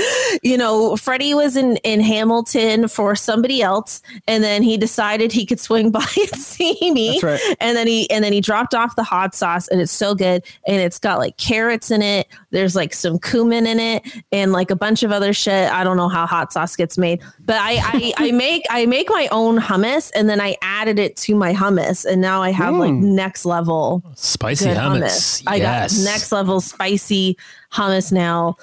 you 0.43 0.57
know 0.57 0.95
freddie 0.97 1.33
was 1.33 1.55
in 1.55 1.77
in 1.77 1.99
hamilton 2.01 2.87
for 2.87 3.15
somebody 3.15 3.61
else 3.61 4.01
and 4.27 4.43
then 4.43 4.61
he 4.63 4.77
decided 4.77 5.31
he 5.31 5.45
could 5.45 5.59
swing 5.59 5.91
by 5.91 6.05
and 6.17 6.29
see 6.41 6.91
me 6.91 7.11
That's 7.21 7.23
right. 7.23 7.57
and 7.59 7.77
then 7.77 7.87
he 7.87 8.09
and 8.09 8.23
then 8.23 8.33
he 8.33 8.41
dropped 8.41 8.73
off 8.73 8.95
the 8.95 9.03
hot 9.03 9.33
sauce 9.35 9.67
and 9.67 9.79
it's 9.81 9.91
so 9.91 10.15
good 10.15 10.43
and 10.67 10.77
it's 10.81 10.99
got 10.99 11.19
like 11.19 11.37
carrots 11.37 11.91
in 11.91 12.01
it 12.01 12.27
there's 12.53 12.75
like 12.75 12.93
some 12.93 13.19
cumin 13.19 13.67
in 13.67 13.79
it 13.79 14.01
and 14.31 14.53
like 14.53 14.71
a 14.71 14.75
bunch 14.75 15.03
of 15.03 15.11
other 15.11 15.33
shit 15.33 15.69
i 15.71 15.83
don't 15.83 15.97
know 15.97 16.07
how 16.07 16.25
hot 16.25 16.53
sauce 16.53 16.75
gets 16.77 16.97
made 16.97 17.21
but 17.41 17.57
i 17.59 17.73
i, 17.83 18.27
I 18.27 18.31
make 18.45 18.63
i 18.69 18.85
make 18.85 19.09
my 19.09 19.27
own 19.31 19.59
hummus 19.59 20.09
and 20.15 20.29
then 20.29 20.39
i 20.39 20.55
added 20.61 20.99
it 20.99 21.17
to 21.17 21.35
my 21.35 21.53
hummus 21.53 22.05
and 22.05 22.21
now 22.21 22.41
i 22.41 22.51
have 22.51 22.75
like 22.75 22.93
Mm. 22.93 23.01
next 23.15 23.43
level 23.45 24.01
Spicy 24.15 24.65
hummus. 24.67 25.41
hummus. 25.41 25.43
I 25.47 25.59
got 25.59 25.91
next 26.03 26.31
level 26.31 26.61
spicy 26.61 27.37
hummus 27.73 28.11
now. 28.11 28.55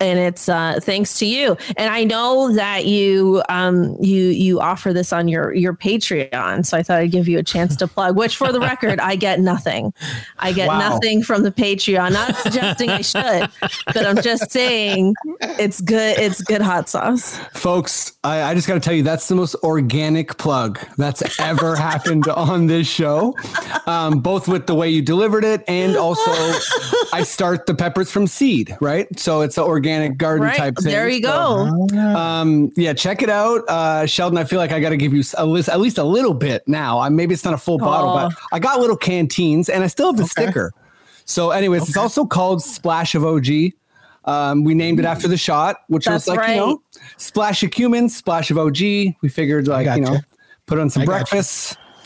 And 0.00 0.18
it's 0.18 0.48
uh, 0.48 0.78
thanks 0.80 1.18
to 1.18 1.26
you. 1.26 1.56
And 1.76 1.90
I 1.92 2.04
know 2.04 2.52
that 2.52 2.86
you 2.86 3.42
um, 3.48 3.96
you 4.00 4.26
you 4.26 4.60
offer 4.60 4.92
this 4.92 5.12
on 5.12 5.26
your 5.26 5.52
your 5.54 5.74
Patreon, 5.74 6.64
so 6.64 6.76
I 6.76 6.82
thought 6.84 6.98
I'd 7.00 7.10
give 7.10 7.26
you 7.26 7.38
a 7.38 7.42
chance 7.42 7.74
to 7.76 7.88
plug. 7.88 8.16
Which, 8.16 8.36
for 8.36 8.52
the 8.52 8.60
record, 8.60 9.00
I 9.00 9.16
get 9.16 9.40
nothing. 9.40 9.92
I 10.38 10.52
get 10.52 10.68
Wow. 10.68 10.78
nothing 10.78 11.22
from 11.22 11.42
the 11.42 11.50
Patreon. 11.50 12.12
Not 12.12 12.36
suggesting 12.36 12.90
I 12.90 13.00
should, 13.00 13.48
but 13.86 14.06
I'm 14.06 14.22
just 14.22 14.50
saying 14.52 15.14
it's 15.40 15.80
good. 15.80 16.18
It's 16.18 16.42
good 16.42 16.62
hot 16.62 16.88
sauce. 16.88 17.36
Folks, 17.54 18.12
I, 18.22 18.42
I 18.42 18.54
just 18.54 18.68
got 18.68 18.74
to 18.74 18.80
tell 18.80 18.94
you, 18.94 19.02
that's 19.02 19.26
the 19.28 19.34
most 19.34 19.56
organic 19.64 20.36
plug 20.38 20.78
that's 20.96 21.40
ever 21.40 21.74
happened 21.74 22.28
on 22.28 22.66
this 22.68 22.86
show, 22.86 23.34
um, 23.86 24.20
both 24.20 24.46
with 24.46 24.66
the 24.68 24.74
way 24.74 24.88
you 24.90 25.02
delivered 25.02 25.44
it 25.44 25.64
and 25.66 25.96
also 25.96 26.30
I 27.12 27.22
start 27.24 27.66
the 27.66 27.74
peppers 27.74 28.10
from 28.12 28.26
seed, 28.28 28.76
right? 28.80 29.06
So 29.18 29.40
it's 29.40 29.58
an 29.58 29.64
organic 29.64 29.87
organic 29.88 30.18
garden 30.18 30.46
Right. 30.46 30.56
type 30.56 30.76
thing. 30.76 30.92
There 30.92 31.08
you 31.08 31.22
So, 31.22 31.86
go. 31.90 31.98
um, 31.98 32.70
yeah, 32.76 32.92
check 32.92 33.22
it 33.22 33.30
out, 33.30 33.62
uh, 33.68 34.06
Sheldon. 34.06 34.38
I 34.38 34.44
feel 34.44 34.58
like 34.58 34.72
I 34.72 34.80
got 34.80 34.90
to 34.90 34.96
give 34.96 35.12
you 35.14 35.20
s- 35.20 35.34
at 35.38 35.44
least, 35.48 35.68
at 35.68 35.80
least 35.80 35.98
a 35.98 36.04
little 36.04 36.34
bit 36.34 36.62
now. 36.66 36.98
I, 36.98 37.08
maybe 37.08 37.34
it's 37.34 37.44
not 37.44 37.54
a 37.54 37.58
full 37.58 37.78
bottle, 37.78 38.12
but 38.14 38.32
I 38.52 38.58
got 38.58 38.80
little 38.80 38.96
canteens, 38.96 39.68
and 39.68 39.82
I 39.82 39.86
still 39.86 40.06
have 40.08 40.16
the 40.16 40.26
sticker. 40.26 40.72
So, 41.24 41.50
anyways, 41.50 41.88
it's 41.88 41.96
also 41.96 42.24
called 42.24 42.62
Splash 42.62 43.14
of 43.14 43.24
OG. 43.24 43.72
Um, 44.24 44.64
we 44.64 44.74
named 44.74 44.98
it 44.98 45.04
after 45.06 45.26
the 45.28 45.36
shot, 45.38 45.76
which 45.88 46.04
That's 46.04 46.26
was 46.26 46.36
like 46.36 46.48
you 46.50 46.56
know, 46.56 46.82
splash 47.16 47.62
of 47.62 47.70
cumin, 47.70 48.08
splash 48.10 48.50
of 48.50 48.58
OG. 48.58 48.78
We 49.22 49.28
figured 49.30 49.68
like 49.68 49.86
you 49.86 50.02
know, 50.02 50.10
gotcha. 50.12 50.24
put 50.66 50.78
on 50.78 50.90
some 50.90 51.02
I 51.02 51.06
gotcha. 51.06 51.42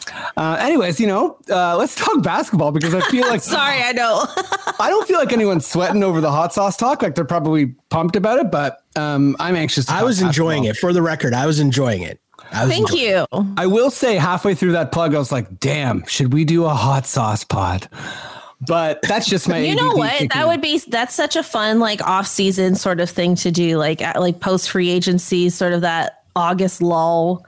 Breakfast. 0.04 0.36
Uh, 0.36 0.56
anyways, 0.60 1.00
you 1.00 1.06
know, 1.06 1.38
uh, 1.50 1.76
let's 1.76 1.94
talk 1.94 2.22
basketball 2.22 2.72
because 2.72 2.94
I 2.94 3.00
feel 3.10 3.26
like 3.28 3.40
Sorry, 3.42 3.82
I 3.82 3.92
know. 3.92 4.24
I 4.78 4.88
don't 4.88 5.06
feel 5.06 5.18
like 5.18 5.32
anyone's 5.32 5.66
sweating 5.66 6.02
over 6.02 6.20
the 6.20 6.30
hot 6.30 6.52
sauce 6.52 6.76
talk. 6.76 7.02
Like 7.02 7.14
they're 7.14 7.24
probably 7.24 7.66
pumped 7.90 8.16
about 8.16 8.38
it, 8.38 8.50
but 8.50 8.82
um, 8.96 9.36
I'm 9.40 9.56
anxious. 9.56 9.86
To 9.86 9.92
I 9.92 9.96
talk 9.96 10.04
was 10.06 10.22
enjoying 10.22 10.64
basketball. 10.64 10.90
it. 10.90 10.92
For 10.92 10.92
the 10.92 11.02
record, 11.02 11.34
I 11.34 11.46
was 11.46 11.60
enjoying 11.60 12.02
it. 12.02 12.20
I 12.50 12.64
was 12.64 12.74
Thank 12.74 12.92
enjoying 12.92 13.26
you. 13.32 13.54
I 13.56 13.66
will 13.66 13.90
say 13.90 14.16
halfway 14.16 14.54
through 14.54 14.72
that 14.72 14.92
plug, 14.92 15.14
I 15.14 15.18
was 15.18 15.32
like, 15.32 15.60
"Damn, 15.60 16.04
should 16.06 16.32
we 16.32 16.44
do 16.44 16.64
a 16.64 16.74
hot 16.74 17.06
sauce 17.06 17.44
pod?" 17.44 17.88
But 18.66 19.00
that's 19.02 19.26
just 19.26 19.48
my. 19.48 19.58
You 19.62 19.74
know 19.74 19.90
ADD 19.90 19.98
what? 19.98 20.28
That 20.30 20.42
in. 20.42 20.48
would 20.48 20.60
be 20.60 20.78
that's 20.78 21.14
such 21.14 21.36
a 21.36 21.42
fun 21.42 21.78
like 21.78 22.02
off 22.06 22.26
season 22.26 22.74
sort 22.74 23.00
of 23.00 23.08
thing 23.08 23.34
to 23.36 23.50
do, 23.50 23.78
like 23.78 24.02
at, 24.02 24.20
like 24.20 24.40
post 24.40 24.70
free 24.70 24.90
agency, 24.90 25.48
sort 25.50 25.72
of 25.72 25.80
that 25.80 26.24
August 26.36 26.82
lull. 26.82 27.46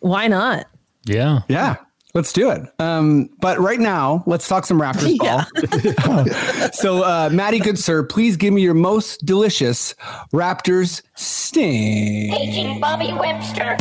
Why 0.00 0.26
not? 0.28 0.66
Yeah. 1.04 1.40
Yeah, 1.48 1.76
let's 2.14 2.32
do 2.32 2.50
it. 2.50 2.62
Um, 2.78 3.30
but 3.40 3.58
right 3.58 3.80
now, 3.80 4.22
let's 4.26 4.46
talk 4.48 4.66
some 4.66 4.80
Raptors 4.80 5.16
ball. 6.04 6.70
so, 6.72 7.02
uh, 7.02 7.30
Maddie, 7.32 7.60
good 7.60 7.78
sir, 7.78 8.02
please 8.02 8.36
give 8.36 8.52
me 8.52 8.62
your 8.62 8.74
most 8.74 9.24
delicious 9.24 9.94
Raptors 10.32 11.02
sting. 11.14 12.32
Paging 12.32 12.80
Bobby 12.80 13.12
Webster. 13.12 13.76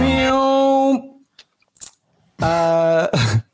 Meow. 0.00 1.12
Uh, 2.42 3.08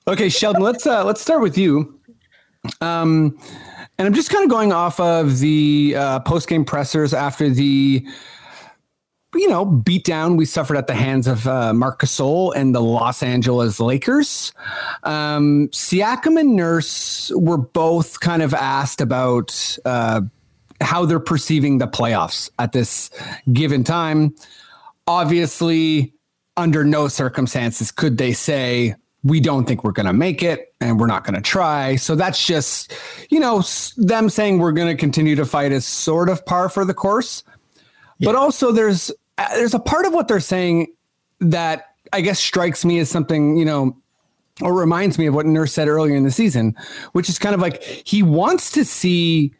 okay, 0.08 0.28
Sheldon, 0.28 0.60
let's 0.60 0.84
uh, 0.88 1.04
let's 1.04 1.20
start 1.20 1.40
with 1.40 1.56
you. 1.56 2.00
Um, 2.80 3.38
and 4.02 4.08
I'm 4.08 4.14
just 4.14 4.30
kind 4.30 4.42
of 4.42 4.50
going 4.50 4.72
off 4.72 4.98
of 4.98 5.38
the 5.38 5.94
uh, 5.96 6.18
post 6.20 6.48
game 6.48 6.64
pressers 6.64 7.14
after 7.14 7.48
the 7.48 8.04
you 9.32 9.48
know 9.48 9.64
beatdown 9.64 10.36
we 10.36 10.44
suffered 10.44 10.76
at 10.76 10.88
the 10.88 10.94
hands 10.94 11.28
of 11.28 11.46
uh, 11.46 11.72
Marc 11.72 12.00
Gasol 12.00 12.52
and 12.56 12.74
the 12.74 12.80
Los 12.80 13.22
Angeles 13.22 13.78
Lakers. 13.78 14.52
Um, 15.04 15.68
Siakam 15.68 16.40
and 16.40 16.56
Nurse 16.56 17.30
were 17.36 17.58
both 17.58 18.18
kind 18.18 18.42
of 18.42 18.52
asked 18.54 19.00
about 19.00 19.78
uh, 19.84 20.22
how 20.80 21.04
they're 21.04 21.20
perceiving 21.20 21.78
the 21.78 21.86
playoffs 21.86 22.50
at 22.58 22.72
this 22.72 23.08
given 23.52 23.84
time 23.84 24.34
obviously 25.06 26.12
under 26.56 26.84
no 26.84 27.06
circumstances 27.06 27.92
could 27.92 28.18
they 28.18 28.32
say 28.32 28.96
we 29.24 29.40
don't 29.40 29.66
think 29.66 29.84
we're 29.84 29.92
going 29.92 30.06
to 30.06 30.12
make 30.12 30.42
it 30.42 30.74
and 30.80 30.98
we're 30.98 31.06
not 31.06 31.24
going 31.24 31.34
to 31.34 31.40
try. 31.40 31.96
So 31.96 32.14
that's 32.14 32.44
just 32.44 32.92
you 33.30 33.40
know 33.40 33.62
them 33.96 34.28
saying 34.28 34.58
we're 34.58 34.72
going 34.72 34.88
to 34.88 34.96
continue 34.96 35.36
to 35.36 35.44
fight 35.44 35.72
is 35.72 35.86
sort 35.86 36.28
of 36.28 36.44
par 36.44 36.68
for 36.68 36.84
the 36.84 36.94
course. 36.94 37.44
But 38.20 38.36
also 38.36 38.70
there's 38.70 39.10
uh, 39.38 39.48
there's 39.54 39.74
a 39.74 39.80
part 39.80 40.06
of 40.06 40.12
what 40.12 40.28
they're 40.28 40.40
saying 40.40 40.88
that 41.40 41.94
i 42.12 42.20
guess 42.20 42.38
strikes 42.38 42.84
me 42.84 42.98
as 42.98 43.10
something 43.10 43.56
you 43.56 43.64
know 43.64 43.96
or 44.60 44.74
reminds 44.74 45.18
me 45.18 45.26
of 45.26 45.34
what 45.34 45.46
nurse 45.46 45.72
said 45.72 45.88
earlier 45.88 46.14
in 46.14 46.22
the 46.22 46.30
season 46.30 46.76
which 47.12 47.28
is 47.28 47.38
kind 47.38 47.54
of 47.54 47.60
like 47.60 47.82
he 47.82 48.22
wants 48.22 48.70
to 48.70 48.84
see 48.84 49.52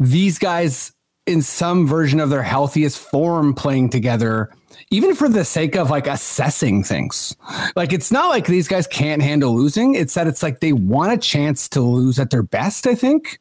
these 0.00 0.38
guys 0.38 0.92
in 1.26 1.42
some 1.42 1.86
version 1.86 2.20
of 2.20 2.30
their 2.30 2.42
healthiest 2.42 2.98
form 2.98 3.52
playing 3.52 3.90
together 3.90 4.50
even 4.90 5.14
for 5.14 5.28
the 5.28 5.44
sake 5.44 5.76
of 5.76 5.90
like 5.90 6.06
assessing 6.06 6.82
things. 6.82 7.36
Like 7.76 7.92
it's 7.92 8.10
not 8.10 8.28
like 8.28 8.46
these 8.46 8.68
guys 8.68 8.86
can't 8.86 9.22
handle 9.22 9.54
losing. 9.54 9.94
It's 9.94 10.14
that 10.14 10.26
it's 10.26 10.42
like 10.42 10.60
they 10.60 10.72
want 10.72 11.12
a 11.12 11.18
chance 11.18 11.68
to 11.70 11.80
lose 11.80 12.18
at 12.18 12.30
their 12.30 12.42
best 12.42 12.86
i 12.86 12.94
think. 12.94 13.38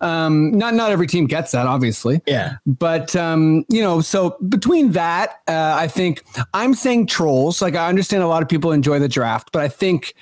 Um 0.00 0.52
not 0.52 0.74
not 0.74 0.90
every 0.92 1.06
team 1.06 1.26
gets 1.26 1.52
that 1.52 1.66
obviously. 1.66 2.20
Yeah. 2.26 2.56
but 2.66 3.14
um 3.16 3.64
you 3.68 3.82
know 3.82 4.00
so 4.00 4.36
between 4.48 4.92
that 4.92 5.40
uh, 5.48 5.74
i 5.78 5.88
think 5.88 6.22
i'm 6.54 6.74
saying 6.74 7.06
trolls. 7.06 7.62
Like 7.62 7.76
i 7.76 7.88
understand 7.88 8.22
a 8.22 8.28
lot 8.28 8.42
of 8.42 8.48
people 8.48 8.72
enjoy 8.72 8.98
the 8.98 9.08
draft 9.08 9.50
but 9.52 9.62
i 9.62 9.68
think 9.68 10.14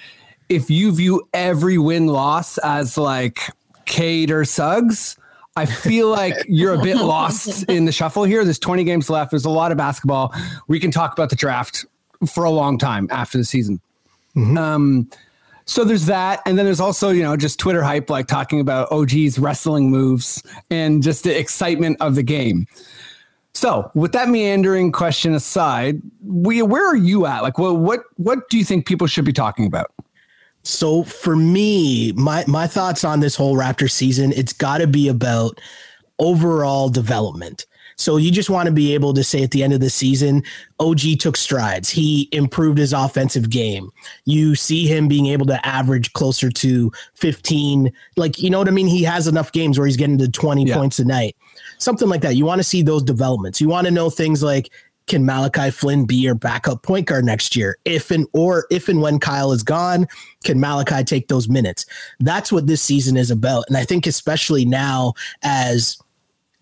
if 0.49 0.71
you 0.71 0.93
view 0.93 1.29
every 1.35 1.79
win 1.79 2.07
loss 2.07 2.59
as 2.59 2.97
like 2.97 3.41
Cade 3.85 4.31
or 4.31 4.45
Suggs, 4.45 5.17
I 5.59 5.67
feel 5.67 6.09
like 6.09 6.37
you're 6.47 6.75
a 6.75 6.79
bit 6.79 6.97
lost 6.99 7.65
in 7.65 7.85
the 7.85 7.93
shuffle 7.93 8.23
here. 8.23 8.45
There's 8.45 8.61
20 8.61 8.85
games 8.85 9.11
left. 9.11 9.33
There's 9.33 9.45
a 9.45 9.51
lot 9.51 9.73
of 9.73 9.79
basketball. 9.79 10.33
We 10.69 10.79
can 10.79 10.93
talk 10.93 11.13
about 11.13 11.31
the 11.31 11.37
draft 11.37 11.85
for 12.33 12.45
a 12.45 12.51
long 12.51 12.79
time 12.79 13.09
after 13.11 13.39
the 13.39 13.45
season. 13.45 13.81
Um, 14.57 15.11
so 15.65 15.85
there's 15.85 16.07
that, 16.07 16.41
and 16.47 16.57
then 16.57 16.65
there's 16.65 16.81
also 16.81 17.11
you 17.11 17.23
know 17.23 17.37
just 17.37 17.59
Twitter 17.59 17.83
hype, 17.83 18.09
like 18.09 18.29
talking 18.29 18.61
about 18.61 18.91
OG's 18.93 19.39
wrestling 19.39 19.91
moves 19.91 20.43
and 20.71 21.03
just 21.03 21.25
the 21.25 21.37
excitement 21.37 21.97
of 22.01 22.15
the 22.15 22.23
game. 22.23 22.67
So, 23.53 23.91
with 23.95 24.13
that 24.13 24.29
meandering 24.29 24.93
question 24.93 25.35
aside, 25.35 26.01
we 26.25 26.63
where 26.63 26.87
are 26.89 26.97
you 26.97 27.27
at? 27.27 27.43
Like, 27.43 27.59
what 27.59 27.77
what 27.77 28.01
what 28.17 28.49
do 28.49 28.57
you 28.57 28.65
think 28.65 28.87
people 28.87 29.09
should 29.09 29.25
be 29.25 29.33
talking 29.33 29.67
about? 29.67 29.91
So 30.69 31.03
for 31.03 31.35
me, 31.35 32.13
my 32.13 32.45
my 32.47 32.67
thoughts 32.67 33.03
on 33.03 33.21
this 33.21 33.35
whole 33.35 33.57
Raptor 33.57 33.91
season, 33.91 34.33
it's 34.33 34.53
got 34.53 34.79
to 34.79 34.87
be 34.87 35.09
about 35.09 35.59
overall 36.19 36.91
development. 36.91 37.65
So 37.97 38.17
you 38.17 38.31
just 38.31 38.51
want 38.51 38.67
to 38.67 38.73
be 38.73 38.95
able 38.95 39.13
to 39.15 39.25
say 39.25 39.43
at 39.43 39.51
the 39.51 39.65
end 39.65 39.73
of 39.73 39.81
the 39.81 39.91
season, 39.91 40.45
OG 40.79 41.01
took 41.19 41.37
strides. 41.37 41.89
He 41.89 42.29
improved 42.31 42.79
his 42.79 42.93
offensive 42.93 43.51
game. 43.51 43.91
You 44.25 44.55
see 44.55 44.87
him 44.87 45.09
being 45.09 45.27
able 45.27 45.47
to 45.47 45.67
average 45.67 46.13
closer 46.13 46.49
to 46.51 46.93
15. 47.15 47.91
Like, 48.17 48.39
you 48.41 48.51
know 48.51 48.59
what 48.59 48.69
I 48.69 48.73
mean? 48.73 48.87
He 48.87 49.03
has 49.03 49.27
enough 49.27 49.51
games 49.51 49.79
where 49.79 49.87
he's 49.87 49.97
getting 49.97 50.19
to 50.19 50.29
20 50.29 50.65
Yeah. 50.65 50.77
points 50.77 51.01
a 51.01 51.05
night. 51.05 51.35
Something 51.79 52.09
like 52.09 52.21
that. 52.21 52.37
You 52.37 52.45
want 52.45 52.61
to 52.61 52.65
see 52.65 52.83
those 52.83 53.03
developments. 53.03 53.61
You 53.61 53.69
want 53.69 53.87
to 53.87 53.91
know 53.91 54.11
things 54.11 54.45
like 54.45 54.71
can 55.09 55.25
Malachi 55.25 55.71
Flynn 55.71 56.05
be 56.05 56.17
your 56.17 56.35
backup 56.35 56.83
point 56.83 57.07
guard 57.07 57.25
next 57.25 57.57
year? 57.57 57.77
If 57.85 58.11
and 58.11 58.27
or 58.33 58.67
if 58.71 58.89
and 58.89 59.03
when 59.03 59.19
Kyle 59.19 59.53
is 59.53 59.63
gone, 59.63 60.07
can 60.45 60.61
Malachi 60.61 61.03
take 61.05 61.29
those 61.29 61.49
minutes? 61.49 61.87
That's 62.21 62.53
what 62.53 62.67
this 62.67 62.83
season 62.83 63.17
is 63.17 63.31
about. 63.31 63.65
And 63.69 63.77
I 63.77 63.85
think 63.85 64.07
especially 64.07 64.65
now 64.65 65.15
as 65.43 65.99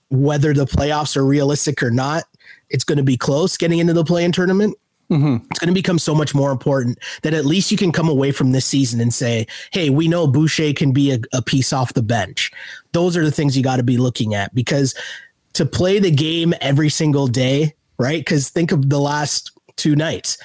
whether 0.09 0.55
the 0.55 0.67
playoffs 0.67 1.17
are 1.17 1.25
realistic 1.25 1.83
or 1.83 1.91
not, 1.91 2.25
it's 2.71 2.85
going 2.85 2.99
to 2.99 3.05
be 3.05 3.17
close 3.17 3.57
getting 3.57 3.81
into 3.81 3.93
the 3.93 4.05
play-in 4.05 4.33
tournament. 4.33 4.77
Mm-hmm. 5.11 5.47
It's 5.51 5.61
going 5.61 5.69
to 5.69 5.75
become 5.75 6.01
so 6.01 6.15
much 6.15 6.35
more 6.35 6.51
important 6.51 6.99
that 7.23 7.33
at 7.33 7.45
least 7.45 7.71
you 7.71 7.77
can 7.77 7.93
come 7.93 8.09
away 8.09 8.33
from 8.33 8.51
this 8.51 8.67
season 8.67 9.01
and 9.01 9.15
say, 9.15 9.47
"Hey, 9.71 9.89
we 9.89 10.09
know 10.09 10.27
Boucher 10.27 10.73
can 10.73 10.93
be 10.93 11.13
a, 11.13 11.21
a 11.33 11.43
piece 11.43 11.73
off 11.73 11.95
the 11.95 12.03
bench." 12.03 12.51
Those 12.91 13.17
are 13.17 13.25
the 13.25 13.31
things 13.31 13.57
you 13.57 13.63
got 13.63 13.77
to 13.77 13.85
be 13.85 13.99
looking 13.99 14.35
at 14.35 14.53
because 14.53 14.97
to 15.53 15.65
play 15.65 16.01
the 16.01 16.11
game 16.11 16.55
every 16.61 16.89
single 16.89 17.29
day, 17.29 17.75
right? 17.99 18.21
Because 18.21 18.49
think 18.51 18.73
of 18.73 18.89
the 18.91 19.01
last 19.01 19.51
two 19.77 19.97
nights. 19.97 20.39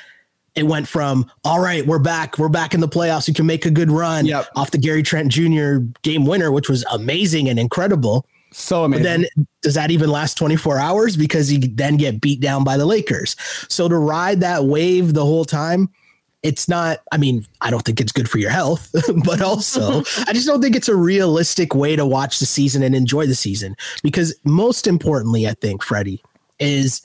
It 0.53 0.63
went 0.63 0.88
from 0.88 1.31
all 1.46 1.62
right, 1.62 1.86
we're 1.86 2.00
back, 2.00 2.38
we're 2.38 2.50
back 2.50 2.74
in 2.74 2.81
the 2.81 2.88
playoffs. 2.88 3.27
You 3.27 3.34
can 3.34 3.46
make 3.46 3.65
a 3.65 3.72
good 3.72 3.89
run 3.89 4.25
Yep. 4.25 4.48
off 4.55 4.72
the 4.72 4.77
Gary 4.77 5.01
Trent 5.03 5.31
Jr. 5.31 5.77
game 6.01 6.25
winner, 6.25 6.51
which 6.51 6.70
was 6.70 6.84
amazing 6.91 7.48
and 7.48 7.58
incredible. 7.58 8.25
So 8.51 8.81
But 8.81 8.98
amazing. 9.00 9.03
then 9.34 9.46
does 9.62 9.75
that 9.75 9.91
even 9.91 10.10
last 10.10 10.38
24 10.38 10.77
hours? 10.77 11.15
Because 11.15 11.53
you 11.53 11.60
then 11.60 11.96
get 11.96 12.20
beat 12.20 12.41
down 12.41 12.65
by 12.65 12.75
the 12.75 12.86
Lakers. 12.86 13.38
So 13.70 13.88
to 13.88 13.96
ride 13.96 14.41
that 14.41 14.65
wave 14.65 15.13
the 15.13 15.24
whole 15.25 15.46
time, 15.46 15.88
it's 16.43 16.67
not, 16.67 16.98
I 17.13 17.17
mean, 17.17 17.46
I 17.62 17.70
don't 17.72 17.84
think 17.86 18.01
it's 18.01 18.12
good 18.12 18.27
for 18.29 18.39
your 18.39 18.50
health, 18.50 18.89
but 19.25 19.41
also 19.41 20.00
I 20.27 20.34
just 20.34 20.48
don't 20.48 20.62
think 20.62 20.75
it's 20.75 20.89
a 20.89 20.96
realistic 20.98 21.74
way 21.74 21.96
to 21.96 22.05
watch 22.05 22.39
the 22.39 22.46
season 22.46 22.84
and 22.84 22.93
enjoy 22.93 23.25
the 23.25 23.36
season. 23.36 23.77
Because 24.03 24.36
most 24.43 24.86
importantly, 24.86 25.48
I 25.48 25.53
think, 25.53 25.81
Freddie, 25.81 26.22
is 26.60 27.03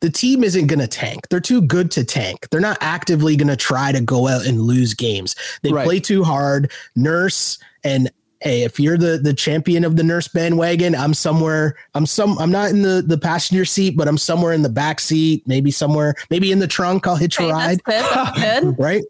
the 0.00 0.10
team 0.10 0.44
isn't 0.44 0.66
going 0.68 0.78
to 0.78 0.86
tank. 0.86 1.28
They're 1.28 1.40
too 1.40 1.60
good 1.62 1.90
to 1.92 2.04
tank. 2.04 2.48
They're 2.50 2.60
not 2.60 2.78
actively 2.80 3.36
going 3.36 3.48
to 3.48 3.56
try 3.56 3.92
to 3.92 4.00
go 4.00 4.28
out 4.28 4.46
and 4.46 4.60
lose 4.62 4.94
games. 4.94 5.34
They 5.62 5.72
Right. 5.72 5.84
play 5.84 6.00
too 6.00 6.24
hard. 6.24 6.70
Nurse 6.94 7.58
and 7.84 8.10
hey, 8.40 8.62
if 8.62 8.78
you're 8.78 8.96
the 8.96 9.18
the 9.18 9.34
champion 9.34 9.84
of 9.84 9.96
the 9.96 10.02
nurse 10.02 10.28
bandwagon, 10.28 10.94
I'm 10.94 11.14
somewhere. 11.14 11.76
I'm 11.94 12.06
some. 12.06 12.38
I'm 12.38 12.50
not 12.50 12.70
in 12.70 12.82
the 12.82 13.02
the 13.04 13.18
passenger 13.18 13.64
seat, 13.64 13.96
but 13.96 14.06
I'm 14.08 14.18
somewhere 14.18 14.52
in 14.52 14.62
the 14.62 14.68
back 14.68 15.00
seat. 15.00 15.42
Maybe 15.46 15.70
somewhere. 15.70 16.14
Maybe 16.30 16.52
in 16.52 16.58
the 16.58 16.68
trunk. 16.68 17.06
I'll 17.06 17.16
hitch 17.16 17.38
a 17.40 17.48
ride 17.48 17.80
that's 17.86 18.08
good. 18.08 18.42
That's 18.42 18.64
good. 18.64 18.78
right? 18.78 19.04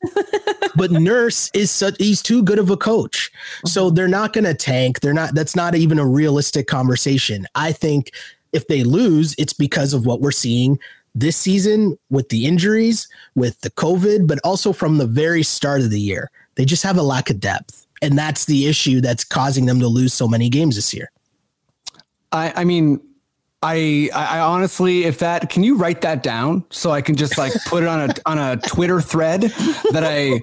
but 0.77 0.91
Nurse 0.91 1.51
is 1.55 1.71
such 1.71 1.97
he's 1.99 2.23
too 2.23 2.43
good 2.43 2.59
of 2.59 2.71
a 2.71 2.77
coach. 2.77 3.31
So 3.67 3.87
mm-hmm. 3.87 3.95
they're 3.95 4.09
not 4.09 4.33
going 4.33 4.45
to 4.45 4.55
tank. 4.55 5.01
They're 5.01 5.13
not 5.15 5.35
that's 5.35 5.57
not 5.57 5.75
even 5.75 5.99
a 5.99 6.07
realistic 6.07 6.67
conversation. 6.67 7.47
I 7.55 7.73
think 7.73 8.13
if 8.53 8.67
they 8.67 8.83
lose, 8.83 9.35
it's 9.39 9.53
because 9.53 9.93
of 9.93 10.07
what 10.07 10.21
we're 10.21 10.31
seeing 10.31 10.79
this 11.15 11.37
season 11.37 11.99
with 12.11 12.29
the 12.29 12.47
injuries, 12.47 13.09
with 13.35 13.61
the 13.63 13.71
COVID, 13.71 14.27
but 14.27 14.39
also 14.45 14.73
from 14.73 14.99
the 14.99 15.07
very 15.07 15.43
start 15.43 15.81
of 15.81 15.91
the 15.91 16.01
year. 16.01 16.31
They 16.55 16.65
just 16.65 16.83
have 16.83 16.97
a 16.97 17.03
lack 17.03 17.31
of 17.31 17.41
depth. 17.41 17.87
And 18.01 18.17
that's 18.17 18.45
the 18.45 18.67
issue 18.67 19.01
that's 19.01 19.25
causing 19.25 19.67
them 19.67 19.81
to 19.81 19.89
lose 19.89 20.15
so 20.15 20.29
many 20.29 20.49
games 20.49 20.77
this 20.77 20.95
year. 20.95 21.11
I, 22.31 22.53
I 22.57 22.65
mean, 22.65 23.01
I, 23.63 24.09
I 24.15 24.39
honestly, 24.39 25.05
if 25.05 25.19
that, 25.19 25.51
can 25.51 25.65
you 25.65 25.77
write 25.77 26.03
that 26.03 26.23
down 26.23 26.65
so 26.71 26.93
I 26.93 27.01
can 27.01 27.17
just 27.17 27.37
like 27.37 27.53
put 27.67 27.83
it 27.83 27.89
on 27.89 28.11
a 28.11 28.15
on 28.25 28.39
a 28.39 28.57
Twitter 28.57 29.01
thread 29.01 29.41
that 29.41 30.05
I, 30.05 30.41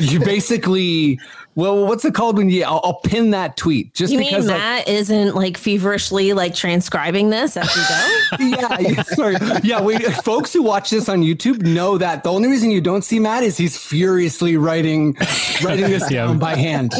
you 0.00 0.20
basically 0.20 1.20
well, 1.56 1.86
what's 1.86 2.04
it 2.04 2.12
called 2.12 2.36
when 2.36 2.50
you? 2.50 2.64
I'll, 2.64 2.82
I'll 2.84 3.00
pin 3.00 3.30
that 3.30 3.56
tweet 3.56 3.94
just 3.94 4.12
you 4.12 4.18
because 4.18 4.46
mean 4.46 4.58
Matt 4.58 4.86
like, 4.86 4.88
isn't 4.94 5.34
like 5.34 5.56
feverishly 5.56 6.34
like 6.34 6.54
transcribing 6.54 7.30
this 7.30 7.56
as 7.56 7.74
we 7.74 8.48
go. 8.50 8.58
yeah, 8.60 8.78
yeah, 8.78 9.02
sorry. 9.02 9.36
Yeah, 9.64 9.80
we 9.80 9.98
folks 9.98 10.52
who 10.52 10.62
watch 10.62 10.90
this 10.90 11.08
on 11.08 11.22
YouTube 11.22 11.62
know 11.62 11.96
that 11.96 12.24
the 12.24 12.30
only 12.30 12.50
reason 12.50 12.70
you 12.70 12.82
don't 12.82 13.02
see 13.02 13.18
Matt 13.18 13.42
is 13.42 13.56
he's 13.56 13.78
furiously 13.78 14.58
writing 14.58 15.16
writing 15.64 15.90
this 15.90 16.10
yeah. 16.10 16.26
down 16.26 16.38
by 16.38 16.54
hand. 16.54 16.92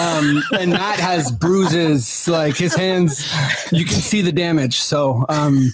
Um, 0.00 0.42
and 0.58 0.70
Matt 0.70 0.98
has 0.98 1.30
bruises, 1.30 2.26
like 2.26 2.56
his 2.56 2.74
hands. 2.74 3.30
You 3.70 3.84
can 3.84 3.96
see 3.96 4.22
the 4.22 4.32
damage. 4.32 4.80
So 4.80 5.26
um, 5.28 5.70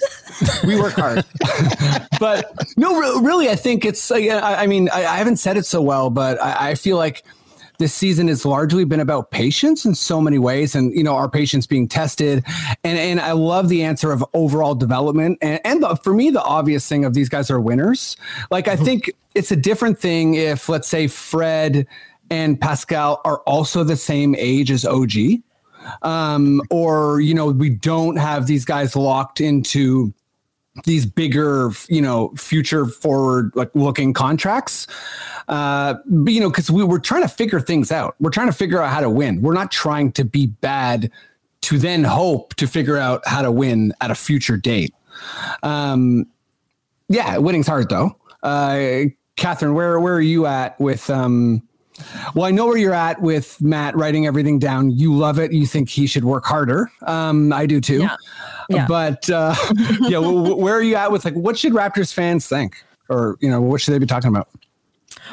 we 0.66 0.74
work 0.74 0.94
hard. 0.94 1.24
but 2.18 2.52
no, 2.76 3.20
really, 3.20 3.48
I 3.48 3.54
think 3.54 3.84
it's. 3.84 4.10
Uh, 4.10 4.16
I, 4.16 4.64
I 4.64 4.66
mean, 4.66 4.88
I, 4.92 5.04
I, 5.06 5.16
haven't 5.18 5.36
said 5.36 5.56
it 5.56 5.66
so 5.66 5.80
well, 5.80 6.10
but 6.10 6.42
I, 6.42 6.70
I 6.70 6.74
feel 6.74 6.96
like 6.96 7.22
this 7.78 7.92
season 7.92 8.28
has 8.28 8.44
largely 8.44 8.84
been 8.84 9.00
about 9.00 9.30
patience 9.30 9.84
in 9.84 9.94
so 9.94 10.20
many 10.20 10.38
ways 10.38 10.74
and 10.74 10.94
you 10.94 11.02
know 11.02 11.14
our 11.14 11.28
patience 11.28 11.66
being 11.66 11.88
tested. 11.88 12.44
And 12.82 12.98
and 12.98 13.20
i 13.20 13.32
love 13.32 13.68
the 13.68 13.82
answer 13.82 14.12
of 14.12 14.24
overall 14.34 14.74
development. 14.74 15.38
And, 15.42 15.60
and 15.64 15.82
the, 15.82 15.96
for 15.96 16.14
me 16.14 16.30
the 16.30 16.42
obvious 16.42 16.88
thing 16.88 17.04
of 17.04 17.14
these 17.14 17.28
guys 17.28 17.50
are 17.50 17.60
winners. 17.60 18.16
Like 18.50 18.68
i 18.68 18.74
mm-hmm. 18.74 18.84
think 18.84 19.12
it's 19.34 19.50
a 19.50 19.56
different 19.56 19.98
thing 19.98 20.34
if 20.34 20.68
let's 20.68 20.88
say 20.88 21.08
fred 21.08 21.86
and 22.30 22.60
pascal 22.60 23.20
are 23.24 23.38
also 23.40 23.84
the 23.84 23.96
same 23.96 24.34
age 24.36 24.70
as 24.70 24.84
og 24.84 25.12
um, 26.02 26.62
or 26.70 27.20
you 27.20 27.34
know 27.34 27.46
we 27.46 27.70
don't 27.70 28.16
have 28.16 28.46
these 28.46 28.64
guys 28.64 28.96
locked 28.96 29.40
into 29.40 30.12
these 30.84 31.06
bigger, 31.06 31.70
you 31.88 32.02
know, 32.02 32.30
future 32.36 32.86
forward 32.86 33.52
like 33.54 33.70
looking 33.74 34.12
contracts. 34.12 34.86
Uh, 35.46 35.94
but, 36.06 36.32
you 36.32 36.40
know, 36.40 36.50
because 36.50 36.70
we 36.70 36.82
were 36.82 36.98
trying 36.98 37.22
to 37.22 37.28
figure 37.28 37.60
things 37.60 37.92
out. 37.92 38.16
We're 38.18 38.30
trying 38.30 38.48
to 38.48 38.52
figure 38.52 38.82
out 38.82 38.92
how 38.92 39.00
to 39.00 39.10
win. 39.10 39.40
We're 39.40 39.54
not 39.54 39.70
trying 39.70 40.10
to 40.12 40.24
be 40.24 40.46
bad 40.46 41.10
to 41.62 41.78
then 41.78 42.04
hope 42.04 42.54
to 42.56 42.66
figure 42.66 42.96
out 42.96 43.26
how 43.26 43.42
to 43.42 43.52
win 43.52 43.92
at 44.00 44.10
a 44.10 44.14
future 44.14 44.56
date. 44.56 44.94
Um, 45.62 46.26
yeah, 47.08 47.38
winning's 47.38 47.66
hard 47.66 47.88
though. 47.88 48.16
Uh, 48.42 49.04
Catherine, 49.36 49.74
where 49.74 49.98
where 50.00 50.14
are 50.14 50.20
you 50.20 50.46
at 50.46 50.78
with 50.80 51.08
um, 51.08 51.62
well, 52.34 52.44
I 52.44 52.50
know 52.50 52.66
where 52.66 52.76
you're 52.76 52.94
at 52.94 53.20
with 53.20 53.60
Matt 53.62 53.96
writing 53.96 54.26
everything 54.26 54.58
down. 54.58 54.90
You 54.90 55.14
love 55.14 55.38
it. 55.38 55.52
You 55.52 55.66
think 55.66 55.88
he 55.88 56.06
should 56.06 56.24
work 56.24 56.44
harder. 56.44 56.90
Um, 57.02 57.52
I 57.52 57.66
do 57.66 57.80
too. 57.80 58.00
Yeah. 58.00 58.16
Yeah. 58.68 58.86
But 58.86 59.28
uh, 59.30 59.54
yeah, 60.00 60.18
where 60.18 60.74
are 60.74 60.82
you 60.82 60.96
at 60.96 61.12
with 61.12 61.24
like 61.24 61.34
what 61.34 61.58
should 61.58 61.72
Raptors 61.72 62.12
fans 62.12 62.46
think, 62.46 62.76
or 63.08 63.36
you 63.40 63.50
know, 63.50 63.60
what 63.60 63.80
should 63.80 63.92
they 63.92 63.98
be 63.98 64.06
talking 64.06 64.28
about? 64.28 64.48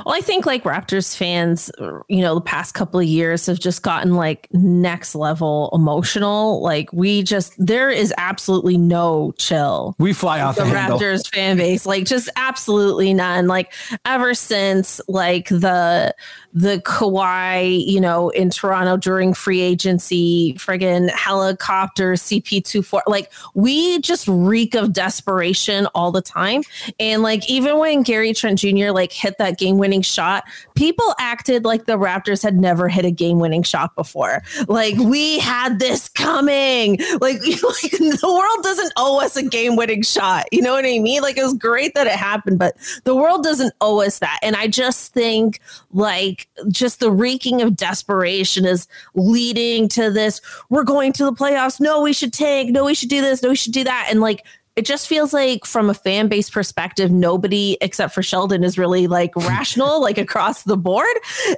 Well, 0.06 0.16
I 0.16 0.22
think 0.22 0.46
like 0.46 0.64
Raptors 0.64 1.16
fans, 1.16 1.70
you 1.80 2.22
know, 2.22 2.36
the 2.36 2.42
past 2.42 2.74
couple 2.74 3.00
of 3.00 3.06
years 3.06 3.46
have 3.48 3.60
just 3.60 3.84
gotten 3.84 4.16
like 4.16 4.48
next 4.52 5.16
level 5.16 5.70
emotional. 5.74 6.62
Like 6.62 6.92
we 6.94 7.24
just 7.24 7.54
there 7.58 7.90
is 7.90 8.14
absolutely 8.18 8.78
no 8.78 9.34
chill. 9.38 9.96
We 10.00 10.14
fly 10.14 10.42
off 10.42 10.56
the, 10.56 10.64
the 10.64 10.72
Raptors 10.72 11.28
fan 11.34 11.58
base, 11.58 11.86
like 11.86 12.06
just 12.06 12.30
absolutely 12.36 13.14
none. 13.14 13.48
Like 13.48 13.74
ever 14.06 14.34
since 14.34 15.02
like 15.08 15.50
the 15.50 16.16
the 16.54 16.82
Kawhi, 16.86 17.86
you 17.86 18.02
know, 18.02 18.30
in 18.30 18.50
Toronto 18.50 18.98
during 18.98 19.34
free 19.34 19.62
agency, 19.62 20.54
friggin' 20.56 21.10
helicopter 21.12 22.14
CP24. 22.14 23.02
Like 23.08 23.32
we 23.54 24.00
just 24.00 24.28
reek 24.28 24.76
of 24.76 24.94
desperation 24.94 25.88
all 25.96 26.12
the 26.12 26.22
time. 26.22 26.64
And 27.00 27.24
like 27.24 27.50
even 27.50 27.78
when 27.78 28.04
Gary 28.04 28.34
Trent 28.34 28.60
Jr. 28.60 28.92
like 28.92 29.14
hit 29.14 29.38
that 29.38 29.58
game 29.58 29.78
winning 29.78 30.02
shot, 30.02 30.44
people 30.76 31.14
acted 31.20 31.64
like 31.64 31.86
the 31.86 31.98
Raptors 31.98 32.44
had 32.44 32.58
never 32.58 32.90
hit 32.90 33.06
a 33.06 33.12
game 33.12 33.40
winning 33.40 33.64
shot 33.64 33.96
before. 33.96 34.44
Like 34.68 34.98
we 34.98 35.40
had 35.40 35.80
this 35.80 36.10
coming. 36.10 36.98
Like, 37.22 37.40
like 37.42 37.92
the 37.92 38.20
world 38.24 38.64
doesn't 38.64 38.92
owe 38.98 39.24
us 39.24 39.38
a 39.38 39.44
game 39.44 39.76
winning 39.76 40.04
shot. 40.04 40.46
You 40.52 40.62
know 40.62 40.74
what 40.74 40.86
I 40.86 41.00
mean? 41.00 41.22
Like 41.22 41.38
it 41.38 41.44
was 41.44 41.54
great 41.54 41.94
that 41.96 42.08
it 42.08 42.14
happened, 42.14 42.60
but 42.60 42.76
the 43.06 43.16
world 43.16 43.44
doesn't 43.44 43.74
owe 43.80 44.02
us 44.02 44.20
that. 44.20 44.40
And 44.42 44.56
I 44.56 44.68
just 44.68 45.14
think 45.14 45.60
like 45.94 46.41
just 46.70 47.00
the 47.00 47.12
reeking 47.12 47.62
of 47.62 47.76
desperation 47.76 48.66
is 48.66 48.88
leading 49.16 49.88
to 49.90 50.12
this. 50.12 50.42
We're 50.70 50.84
going 50.84 51.14
to 51.14 51.26
the 51.26 51.34
playoffs. 51.34 51.80
No 51.80 52.02
we 52.02 52.14
should 52.14 52.34
tank. 52.34 52.72
No 52.72 52.86
we 52.86 52.96
should 52.96 53.10
do 53.10 53.22
this. 53.22 53.42
No 53.42 53.50
we 53.50 53.56
should 53.56 53.74
do 53.74 53.84
that. 53.84 54.08
And 54.10 54.22
like 54.22 54.46
it 54.76 54.86
just 54.86 55.08
feels 55.08 55.34
like 55.34 55.66
from 55.66 55.90
a 55.90 55.94
fan 55.94 56.28
base 56.28 56.50
perspective 56.50 57.12
nobody 57.12 57.78
except 57.82 58.14
for 58.14 58.24
sheldon 58.24 58.64
is 58.64 58.78
really 58.78 59.08
like 59.08 59.36
rational 59.36 60.02
like 60.02 60.18
across 60.18 60.64
the 60.64 60.78
board. 60.78 61.08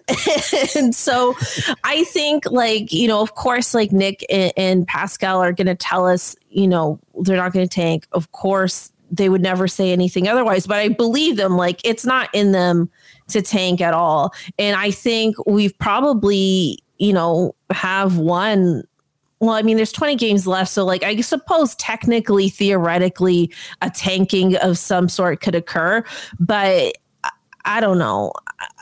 And 0.76 0.96
so 0.96 1.36
i 1.84 2.04
think 2.06 2.46
like 2.50 2.91
you 2.91 3.08
know 3.08 3.22
of 3.22 3.36
course 3.36 3.74
like 3.74 3.91
nick 3.91 4.26
and, 4.30 4.52
and 4.58 4.88
pascal 4.88 5.41
are 5.41 5.52
going 5.52 5.67
to 5.67 5.76
tell 5.76 6.08
us 6.08 6.36
you 6.50 6.67
know 6.67 7.00
they're 7.22 7.38
not 7.38 7.54
going 7.54 7.67
to 7.67 7.74
tank. 7.74 8.08
Of 8.12 8.32
course 8.32 8.91
they 9.12 9.30
would 9.30 9.41
never 9.41 9.67
say 9.67 9.91
anything 9.91 10.28
otherwise. 10.28 10.65
But 10.65 10.78
i 10.78 10.89
believe 10.89 11.38
them. 11.38 11.56
Like 11.56 11.82
it's 11.84 12.06
not 12.06 12.30
in 12.34 12.52
them 12.52 12.89
to 13.29 13.41
tank 13.41 13.81
at 13.81 13.93
all. 13.93 14.33
And 14.57 14.75
I 14.75 14.91
think 14.91 15.36
we've 15.45 15.77
probably, 15.77 16.79
you 16.97 17.13
know, 17.13 17.55
have 17.69 18.17
won 18.17 18.83
well, 19.43 19.55
I 19.55 19.62
mean, 19.62 19.75
there's 19.75 19.91
20 19.91 20.15
games 20.15 20.47
left. 20.47 20.71
So, 20.71 20.86
like, 20.86 21.03
I 21.03 21.19
suppose 21.19 21.75
technically, 21.75 22.47
theoretically, 22.47 23.51
a 23.81 23.89
tanking 23.89 24.55
of 24.55 24.77
some 24.77 25.09
sort 25.09 25.41
could 25.41 25.53
occur. 25.53 26.01
But 26.39 26.97
I 27.65 27.81
don't 27.81 27.97
know. 27.97 28.31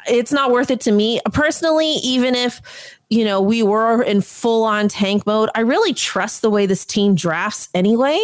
It's 0.08 0.32
not 0.32 0.51
worth 0.51 0.69
it 0.69 0.80
to 0.82 0.91
me 0.91 1.19
personally, 1.34 1.93
even 2.04 2.36
if, 2.36 2.62
you 3.10 3.25
know, 3.25 3.41
we 3.41 3.63
were 3.63 4.04
in 4.04 4.21
full 4.21 4.63
on 4.63 4.88
tank 4.88 5.25
mode. 5.25 5.49
I 5.56 5.62
really 5.62 5.95
trust 5.95 6.43
the 6.43 6.51
way 6.51 6.67
this 6.67 6.86
team 6.86 7.15
drafts 7.15 7.69
anyway 7.73 8.23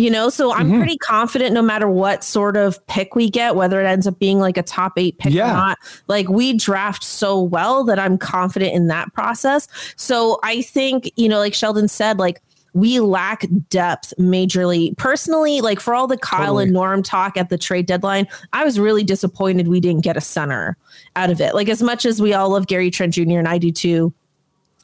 you 0.00 0.10
know 0.10 0.30
so 0.30 0.52
i'm 0.54 0.68
mm-hmm. 0.68 0.78
pretty 0.78 0.96
confident 0.96 1.52
no 1.52 1.60
matter 1.60 1.88
what 1.88 2.24
sort 2.24 2.56
of 2.56 2.84
pick 2.86 3.14
we 3.14 3.28
get 3.28 3.54
whether 3.54 3.80
it 3.80 3.86
ends 3.86 4.06
up 4.06 4.18
being 4.18 4.38
like 4.38 4.56
a 4.56 4.62
top 4.62 4.94
eight 4.96 5.18
pick 5.18 5.32
yeah. 5.32 5.50
or 5.50 5.54
not 5.54 5.78
like 6.08 6.28
we 6.28 6.54
draft 6.54 7.04
so 7.04 7.40
well 7.40 7.84
that 7.84 7.98
i'm 7.98 8.16
confident 8.16 8.74
in 8.74 8.86
that 8.86 9.12
process 9.12 9.68
so 9.96 10.40
i 10.42 10.62
think 10.62 11.12
you 11.16 11.28
know 11.28 11.38
like 11.38 11.52
sheldon 11.52 11.86
said 11.86 12.18
like 12.18 12.40
we 12.72 13.00
lack 13.00 13.46
depth 13.68 14.14
majorly. 14.16 14.96
Personally, 14.96 15.60
like 15.60 15.80
for 15.80 15.92
all 15.92 16.06
the 16.06 16.16
Kyle 16.16 16.40
totally. 16.40 16.62
and 16.62 16.72
Norm 16.72 17.02
talk 17.02 17.36
at 17.36 17.48
the 17.48 17.58
trade 17.58 17.86
deadline, 17.86 18.28
I 18.52 18.62
was 18.64 18.78
really 18.78 19.02
disappointed 19.02 19.66
we 19.66 19.80
didn't 19.80 20.04
get 20.04 20.16
a 20.16 20.20
center 20.20 20.76
out 21.16 21.30
of 21.30 21.40
it. 21.40 21.52
Like 21.52 21.68
as 21.68 21.82
much 21.82 22.06
as 22.06 22.22
we 22.22 22.32
all 22.32 22.50
love 22.50 22.68
Gary 22.68 22.92
Trent 22.92 23.14
Jr. 23.14 23.40
and 23.40 23.48
I 23.48 23.58
do 23.58 23.72
too, 23.72 24.14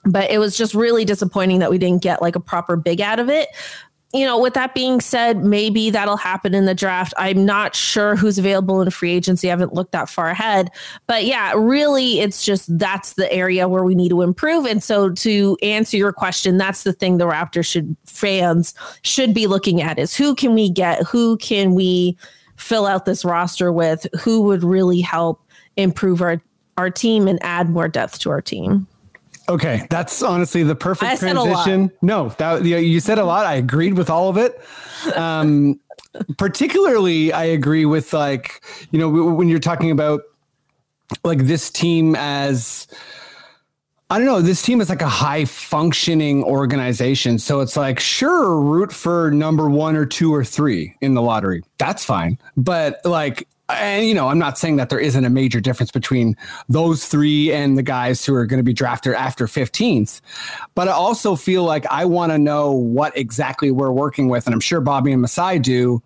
but 0.06 0.30
it 0.30 0.38
was 0.38 0.56
just 0.56 0.74
really 0.74 1.04
disappointing 1.04 1.58
that 1.58 1.70
we 1.70 1.78
didn't 1.78 2.02
get 2.02 2.22
like 2.22 2.36
a 2.36 2.40
proper 2.40 2.76
big 2.76 3.00
out 3.00 3.18
of 3.18 3.28
it 3.28 3.48
you 4.14 4.24
know, 4.24 4.38
with 4.38 4.54
that 4.54 4.74
being 4.74 5.00
said, 5.00 5.44
maybe 5.44 5.90
that'll 5.90 6.16
happen 6.16 6.54
in 6.54 6.64
the 6.64 6.74
draft. 6.74 7.12
I'm 7.16 7.44
not 7.44 7.74
sure 7.74 8.14
who's 8.14 8.38
available 8.38 8.80
in 8.80 8.90
free 8.90 9.10
agency. 9.10 9.48
I 9.48 9.50
haven't 9.50 9.74
looked 9.74 9.92
that 9.92 10.08
far 10.08 10.28
ahead. 10.28 10.70
But 11.06 11.24
yeah, 11.24 11.52
really, 11.56 12.20
it's 12.20 12.44
just 12.44 12.78
that's 12.78 13.14
the 13.14 13.30
area 13.32 13.68
where 13.68 13.84
we 13.84 13.94
need 13.94 14.10
to 14.10 14.22
improve. 14.22 14.64
And 14.64 14.82
so, 14.82 15.10
to 15.10 15.58
answer 15.60 15.96
your 15.96 16.12
question, 16.12 16.56
that's 16.56 16.84
the 16.84 16.92
thing 16.92 17.18
the 17.18 17.26
Raptors 17.26 17.66
should 17.66 17.96
fans 18.06 18.74
should 19.02 19.34
be 19.34 19.46
looking 19.46 19.82
at 19.82 19.98
is 19.98 20.14
who 20.14 20.34
can 20.34 20.54
we 20.54 20.70
get? 20.70 21.02
Who 21.02 21.36
can 21.38 21.74
we 21.74 22.16
fill 22.56 22.86
out 22.86 23.04
this 23.06 23.24
roster 23.24 23.72
with? 23.72 24.06
Who 24.20 24.42
would 24.42 24.62
really 24.62 25.00
help 25.00 25.42
improve 25.76 26.22
our 26.22 26.40
our 26.78 26.90
team 26.90 27.26
and 27.26 27.42
add 27.42 27.70
more 27.70 27.88
depth 27.88 28.20
to 28.20 28.30
our 28.30 28.40
team? 28.40 28.86
Okay, 29.48 29.86
that's 29.90 30.22
honestly 30.22 30.62
the 30.62 30.74
perfect 30.74 31.12
I 31.12 31.16
transition. 31.16 31.92
No, 32.02 32.30
that 32.30 32.64
you 32.64 33.00
said 33.00 33.18
a 33.18 33.24
lot. 33.24 33.46
I 33.46 33.54
agreed 33.54 33.94
with 33.94 34.10
all 34.10 34.28
of 34.28 34.36
it. 34.36 34.60
Um, 35.16 35.80
particularly, 36.38 37.32
I 37.32 37.44
agree 37.44 37.86
with 37.86 38.12
like 38.12 38.62
you 38.90 38.98
know 38.98 39.08
when 39.08 39.48
you're 39.48 39.58
talking 39.58 39.90
about 39.90 40.22
like 41.22 41.40
this 41.40 41.70
team 41.70 42.16
as 42.16 42.88
I 44.08 44.18
don't 44.18 44.26
know. 44.26 44.40
This 44.40 44.62
team 44.62 44.80
is 44.80 44.88
like 44.88 45.02
a 45.02 45.08
high 45.08 45.44
functioning 45.44 46.44
organization. 46.44 47.40
So 47.40 47.60
it's 47.60 47.76
like, 47.76 47.98
sure, 47.98 48.60
root 48.60 48.92
for 48.92 49.32
number 49.32 49.68
one 49.68 49.96
or 49.96 50.06
two 50.06 50.32
or 50.32 50.44
three 50.44 50.94
in 51.00 51.14
the 51.14 51.22
lottery. 51.22 51.64
That's 51.78 52.04
fine. 52.04 52.38
But 52.56 53.00
like, 53.04 53.48
and 53.68 54.06
you 54.06 54.14
know, 54.14 54.28
I'm 54.28 54.38
not 54.38 54.58
saying 54.58 54.76
that 54.76 54.90
there 54.90 54.98
isn't 54.98 55.24
a 55.24 55.30
major 55.30 55.60
difference 55.60 55.90
between 55.90 56.36
those 56.68 57.06
three 57.06 57.52
and 57.52 57.76
the 57.76 57.82
guys 57.82 58.24
who 58.24 58.34
are 58.34 58.46
going 58.46 58.58
to 58.58 58.64
be 58.64 58.72
drafted 58.72 59.14
after 59.14 59.46
15th. 59.46 60.20
But 60.74 60.88
I 60.88 60.92
also 60.92 61.36
feel 61.36 61.64
like 61.64 61.84
I 61.86 62.04
want 62.04 62.32
to 62.32 62.38
know 62.38 62.70
what 62.72 63.16
exactly 63.16 63.70
we're 63.70 63.92
working 63.92 64.28
with. 64.28 64.46
And 64.46 64.54
I'm 64.54 64.60
sure 64.60 64.80
Bobby 64.80 65.12
and 65.12 65.20
Masai 65.20 65.58
do 65.58 66.02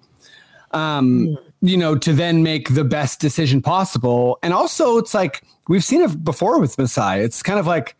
um, 0.73 1.37
you 1.63 1.77
know, 1.77 1.97
to 1.97 2.13
then 2.13 2.43
make 2.43 2.75
the 2.75 2.85
best 2.85 3.21
decision 3.21 3.61
possible. 3.61 4.39
And 4.43 4.55
also, 4.55 4.99
it's 4.99 5.15
like 5.15 5.43
we've 5.69 5.85
seen 5.85 6.01
it 6.01 6.25
before 6.25 6.59
with 6.59 6.79
Masai. 6.79 7.21
It's 7.21 7.43
kind 7.43 7.59
of 7.59 7.67
like 7.67 7.97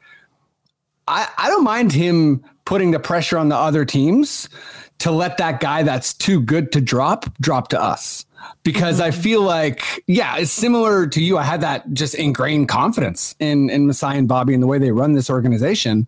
I, 1.09 1.29
I 1.37 1.49
don't 1.49 1.65
mind 1.65 1.93
him 1.93 2.45
putting 2.65 2.93
the 2.93 3.01
pressure 3.01 3.37
on 3.37 3.49
the 3.49 3.57
other 3.57 3.85
teams 3.85 4.49
to 4.99 5.11
let 5.11 5.39
that 5.39 5.61
guy 5.61 5.83
that's 5.83 6.15
too 6.15 6.41
good 6.41 6.73
to 6.73 6.81
drop 6.81 7.27
drop 7.39 7.69
to 7.69 7.81
us 7.81 8.25
because 8.63 9.01
I 9.01 9.11
feel 9.11 9.43
like, 9.43 10.03
yeah, 10.07 10.37
it's 10.37 10.51
similar 10.53 11.07
to 11.07 11.23
you. 11.23 11.39
I 11.39 11.43
had 11.43 11.61
that 11.63 11.93
just 11.93 12.15
ingrained 12.15 12.69
confidence 12.69 13.35
in 13.39 13.71
in 13.71 13.87
Masai 13.87 14.19
and 14.19 14.29
Bobby 14.29 14.55
and 14.55 14.63
the 14.63 14.67
way 14.67 14.79
they 14.79 14.91
run 14.93 15.13
this 15.13 15.31
organization, 15.31 16.07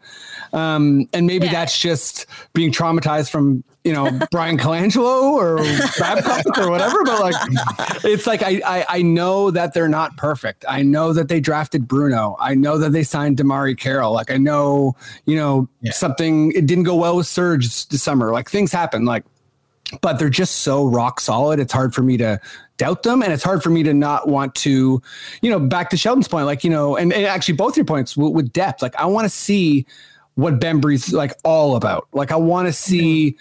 um, 0.52 1.08
and 1.12 1.26
maybe 1.26 1.46
Yeah. 1.46 1.52
that's 1.52 1.78
just 1.78 2.26
being 2.52 2.72
traumatized 2.72 3.30
from 3.30 3.64
you 3.84 3.92
know 3.92 4.18
Bryan 4.30 4.58
Colangelo 4.58 5.32
or 5.32 5.56
Babcock 5.98 6.56
or 6.58 6.70
whatever. 6.70 7.02
But 7.04 7.20
like, 7.20 7.34
it's 8.04 8.26
like 8.26 8.42
I, 8.42 8.60
I 8.66 8.84
I 8.98 9.02
know 9.02 9.50
that 9.50 9.74
they're 9.74 9.88
not 9.88 10.16
perfect. 10.16 10.64
I 10.68 10.82
know 10.82 11.12
that 11.12 11.28
they 11.28 11.40
drafted 11.40 11.88
Bruno. 11.88 12.36
I 12.40 12.54
know 12.54 12.78
that 12.78 12.92
they 12.92 13.02
signed 13.02 13.38
DeMarre 13.38 13.76
Carroll. 13.78 14.12
Like 14.12 14.30
I 14.30 14.36
know 14.36 14.94
you 15.26 15.36
know 15.36 15.68
something. 15.90 16.52
It 16.52 16.66
didn't 16.66 16.84
go 16.84 16.94
well 16.96 17.16
with 17.16 17.26
Serge 17.26 17.88
this 17.88 18.02
summer. 18.02 18.32
Like 18.32 18.48
things 18.50 18.72
happen. 18.72 19.04
Like 19.04 19.24
but 20.00 20.18
they're 20.18 20.30
just 20.30 20.60
so 20.60 20.86
rock 20.86 21.20
solid. 21.20 21.60
It's 21.60 21.72
hard 21.72 21.94
for 21.94 22.02
me 22.02 22.16
to 22.16 22.40
doubt 22.78 23.02
them. 23.02 23.22
And 23.22 23.32
it's 23.32 23.42
hard 23.42 23.62
for 23.62 23.70
me 23.70 23.82
to 23.82 23.94
not 23.94 24.28
want 24.28 24.54
to, 24.56 25.02
you 25.42 25.50
know, 25.50 25.60
back 25.60 25.90
to 25.90 25.96
Sheldon's 25.96 26.28
point, 26.28 26.46
like, 26.46 26.64
you 26.64 26.70
know, 26.70 26.96
and, 26.96 27.12
and 27.12 27.26
actually 27.26 27.54
both 27.54 27.76
your 27.76 27.84
points 27.84 28.16
with, 28.16 28.32
with 28.32 28.52
depth, 28.52 28.82
like 28.82 28.96
I 28.96 29.06
want 29.06 29.24
to 29.24 29.28
see 29.28 29.86
what 30.34 30.58
Bembry's 30.60 31.12
like 31.12 31.34
all 31.44 31.76
about. 31.76 32.08
Like 32.12 32.32
I 32.32 32.36
want 32.36 32.66
to 32.68 32.72
see, 32.72 33.36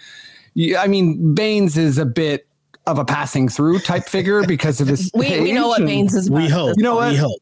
yeah, 0.54 0.82
I 0.82 0.86
mean, 0.86 1.34
Baynes 1.34 1.76
is 1.76 1.98
a 1.98 2.04
bit 2.06 2.46
of 2.86 2.98
a 2.98 3.04
passing 3.04 3.48
through 3.48 3.78
type 3.80 4.04
figure 4.04 4.44
because 4.44 4.80
of 4.80 4.88
his. 4.88 5.10
We, 5.14 5.40
we 5.40 5.52
know 5.52 5.68
what 5.68 5.84
Baynes 5.84 6.14
is. 6.14 6.30
We 6.30 6.48
hope. 6.48 6.76
You 6.76 6.82
know 6.82 6.96
what? 6.96 7.12
We 7.12 7.16
hope. 7.16 7.40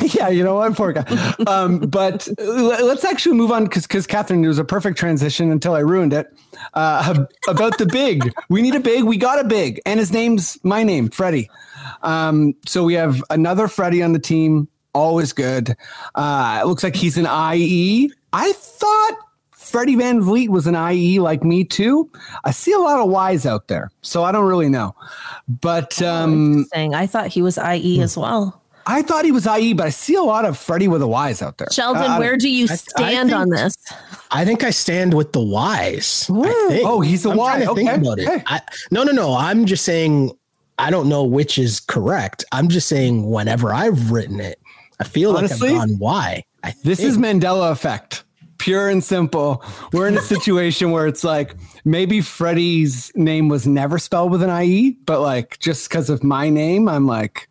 Yeah, 0.14 0.28
you 0.28 0.42
know 0.42 0.56
what, 0.56 0.74
poor 0.76 0.92
guy. 0.92 1.34
Um, 1.46 1.78
but 1.78 2.28
let's 2.38 3.04
actually 3.04 3.36
move 3.36 3.52
on 3.52 3.64
because 3.64 3.86
because 3.86 4.06
Catherine, 4.06 4.44
it 4.44 4.48
was 4.48 4.58
a 4.58 4.64
perfect 4.64 4.98
transition 4.98 5.50
until 5.50 5.74
I 5.74 5.80
ruined 5.80 6.12
it. 6.12 6.32
Uh, 6.74 7.24
about 7.48 7.78
the 7.78 7.86
big, 7.86 8.32
we 8.48 8.62
need 8.62 8.74
a 8.74 8.80
big. 8.80 9.04
We 9.04 9.16
got 9.16 9.38
a 9.38 9.44
big, 9.44 9.80
and 9.86 10.00
his 10.00 10.12
name's 10.12 10.58
my 10.64 10.82
name, 10.82 11.10
Freddie. 11.10 11.50
Um, 12.02 12.54
so 12.66 12.84
we 12.84 12.94
have 12.94 13.22
another 13.30 13.68
Freddie 13.68 14.02
on 14.02 14.12
the 14.12 14.18
team. 14.18 14.68
Always 14.94 15.32
good. 15.32 15.76
Uh, 16.14 16.60
it 16.62 16.66
looks 16.66 16.82
like 16.82 16.96
he's 16.96 17.16
an 17.16 17.26
IE. 17.54 18.12
I 18.32 18.52
thought 18.52 19.16
Freddie 19.52 19.96
VanVleet 19.96 20.48
was 20.48 20.66
an 20.66 20.74
IE 20.74 21.20
like 21.20 21.44
me 21.44 21.62
too. 21.64 22.10
I 22.44 22.50
see 22.50 22.72
a 22.72 22.78
lot 22.78 22.98
of 22.98 23.08
Y's 23.08 23.46
out 23.46 23.68
there, 23.68 23.90
so 24.02 24.24
I 24.24 24.32
don't 24.32 24.46
really 24.46 24.68
know. 24.68 24.94
But 25.48 26.02
um, 26.02 26.66
Saying 26.72 26.94
I 26.94 27.06
thought 27.06 27.28
he 27.28 27.42
was 27.42 27.58
IE 27.58 28.00
as 28.00 28.16
well. 28.16 28.59
I 28.90 29.02
thought 29.02 29.24
he 29.24 29.32
was 29.32 29.46
IE, 29.46 29.72
but 29.74 29.86
I 29.86 29.90
see 29.90 30.14
a 30.14 30.22
lot 30.22 30.44
of 30.44 30.58
Freddie 30.58 30.88
with 30.88 31.00
the 31.00 31.08
Y's 31.08 31.42
out 31.42 31.58
there. 31.58 31.68
Sheldon, 31.70 32.02
Uh, 32.02 32.18
where 32.18 32.36
do 32.36 32.48
you 32.48 32.66
I- 32.68 32.72
I 32.72 32.76
stand 32.76 33.30
think- 33.30 33.40
on 33.40 33.48
this? 33.50 33.76
I 34.30 34.44
think 34.44 34.64
I 34.64 34.70
stand 34.70 35.14
with 35.14 35.32
the 35.32 35.40
Y's. 35.40 36.26
Oh, 36.30 37.00
he's 37.00 37.24
a 37.26 37.30
I'm 37.30 37.36
Y. 37.36 37.48
trying 37.56 37.68
to 37.68 37.74
think 37.74 37.88
Okay. 37.90 38.00
about 38.00 38.18
it. 38.18 38.28
Okay. 38.28 38.42
I, 38.46 38.60
no, 38.90 39.02
no, 39.04 39.12
no. 39.12 39.34
I'm 39.36 39.64
just 39.66 39.84
saying. 39.84 40.32
I 40.78 40.90
don't 40.90 41.10
know 41.10 41.24
which 41.24 41.58
is 41.58 41.78
correct. 41.78 42.42
I'm 42.52 42.68
just 42.68 42.88
saying 42.88 43.28
whenever 43.30 43.74
I've 43.74 44.10
written 44.10 44.40
it, 44.40 44.58
I 44.98 45.04
feel 45.04 45.36
Honestly, 45.36 45.72
like 45.72 45.82
I've 45.82 45.88
gone 45.90 45.98
Y. 45.98 46.42
I 46.64 46.72
This 46.84 46.98
think. 47.00 47.08
is 47.10 47.18
Mandela 47.18 47.70
effect. 47.70 48.24
Pure 48.56 48.88
and 48.88 49.04
simple. 49.04 49.62
We're 49.92 50.08
in 50.08 50.16
a 50.16 50.22
situation 50.34 50.90
where 50.90 51.06
it's 51.06 51.22
like 51.22 51.54
maybe 51.84 52.22
Freddie's 52.22 53.12
name 53.14 53.50
was 53.50 53.66
never 53.66 53.98
spelled 53.98 54.30
with 54.32 54.42
an 54.42 54.48
IE, 54.48 54.96
but 55.04 55.20
like 55.20 55.58
just 55.58 55.86
because 55.90 56.08
of 56.08 56.24
my 56.24 56.48
name, 56.48 56.88
I'm 56.88 57.06
like, 57.06 57.46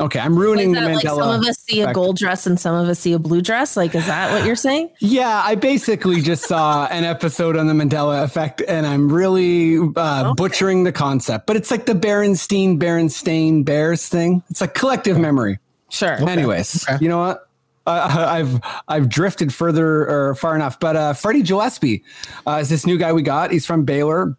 okay, 0.00 0.18
I'm 0.18 0.38
ruining 0.38 0.70
Is 0.70 0.80
the 0.80 0.86
that 0.86 0.94
like 0.94 1.04
some 1.04 1.20
of 1.20 1.44
us 1.44 1.58
see 1.58 1.82
a 1.82 1.92
gold 1.92 2.16
dress 2.16 2.46
and 2.46 2.58
some 2.58 2.74
of 2.74 2.88
us 2.88 2.98
see 2.98 3.12
a 3.12 3.18
blue 3.18 3.40
dress? 3.40 3.76
Like, 3.76 3.94
is 3.94 4.06
that 4.06 4.32
what 4.32 4.46
you're 4.46 4.56
saying? 4.56 4.90
Yeah, 5.00 5.42
I 5.44 5.54
basically 5.54 6.20
just 6.20 6.44
saw 6.44 6.86
an 6.86 7.04
episode 7.04 7.56
on 7.56 7.66
the 7.66 7.72
Mandela 7.72 8.24
effect, 8.24 8.62
and 8.66 8.86
I'm 8.86 9.12
really 9.12 9.78
uh, 9.96 10.34
butchering 10.34 10.84
the 10.84 10.92
concept. 10.92 11.46
But 11.46 11.56
it's 11.56 11.70
like 11.70 11.86
the 11.86 11.92
Berenstein, 11.94 12.78
Berenstain 12.78 13.64
Bears 13.64 14.08
thing. 14.08 14.42
It's 14.50 14.60
like 14.60 14.74
collective 14.74 15.18
memory. 15.18 15.58
Sure. 15.90 16.14
Anyways, 16.28 16.84
you 17.00 17.08
know 17.08 17.18
what? 17.18 17.48
Uh, 17.86 18.26
I've 18.28 18.60
I've 18.88 19.08
drifted 19.08 19.52
further 19.52 20.08
or 20.08 20.34
far 20.34 20.56
enough. 20.56 20.80
But 20.80 20.96
uh, 20.96 21.12
Freddie 21.12 21.42
Gillespie 21.42 22.02
uh, 22.46 22.58
is 22.62 22.68
this 22.70 22.86
new 22.86 22.96
guy 22.98 23.12
we 23.12 23.22
got. 23.22 23.50
He's 23.52 23.66
from 23.66 23.84
Baylor. 23.84 24.36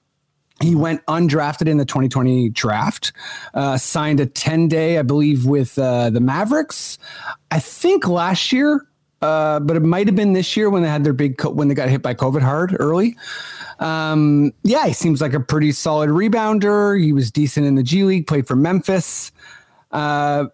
He 0.62 0.74
went 0.74 1.06
undrafted 1.08 1.68
in 1.68 1.78
the 1.78 1.86
2020 1.86 2.50
draft. 2.50 3.12
Uh, 3.54 3.78
signed 3.78 4.20
a 4.20 4.26
10 4.26 4.68
day, 4.70 4.98
I 4.98 5.02
believe, 5.02 5.46
with 5.46 5.78
uh, 5.78 6.10
the 6.10 6.22
Mavericks. 6.22 6.98
I 7.52 7.60
think 7.60 8.08
last 8.08 8.54
year, 8.54 8.88
uh, 9.22 9.60
but 9.60 9.76
it 9.76 9.82
might 9.82 10.08
have 10.08 10.15
been 10.15 10.34
this 10.34 10.56
year 10.56 10.70
when 10.70 10.82
they 10.82 10.89
had 10.89 11.04
their 11.04 11.13
big 11.13 11.38
co- 11.38 11.50
when 11.50 11.68
they 11.68 11.74
got 11.74 11.89
hit 11.89 12.02
by 12.02 12.13
COVID 12.13 12.41
hard 12.41 12.76
early. 12.80 13.18
Um, 13.80 14.54
yeah, 14.63 14.88
he 14.88 14.94
seems 14.94 15.20
like 15.20 15.34
a 15.34 15.39
pretty 15.39 15.74
solid 15.74 16.10
rebounder. 16.10 17.02
He 17.02 17.12
was 17.12 17.32
decent 17.32 17.65
in 17.65 17.76
the 17.76 17.84
G 17.84 18.04
League. 18.04 18.28
Played 18.28 18.48
for 18.48 18.56
Memphis. 18.56 19.32
Uh, 19.91 20.46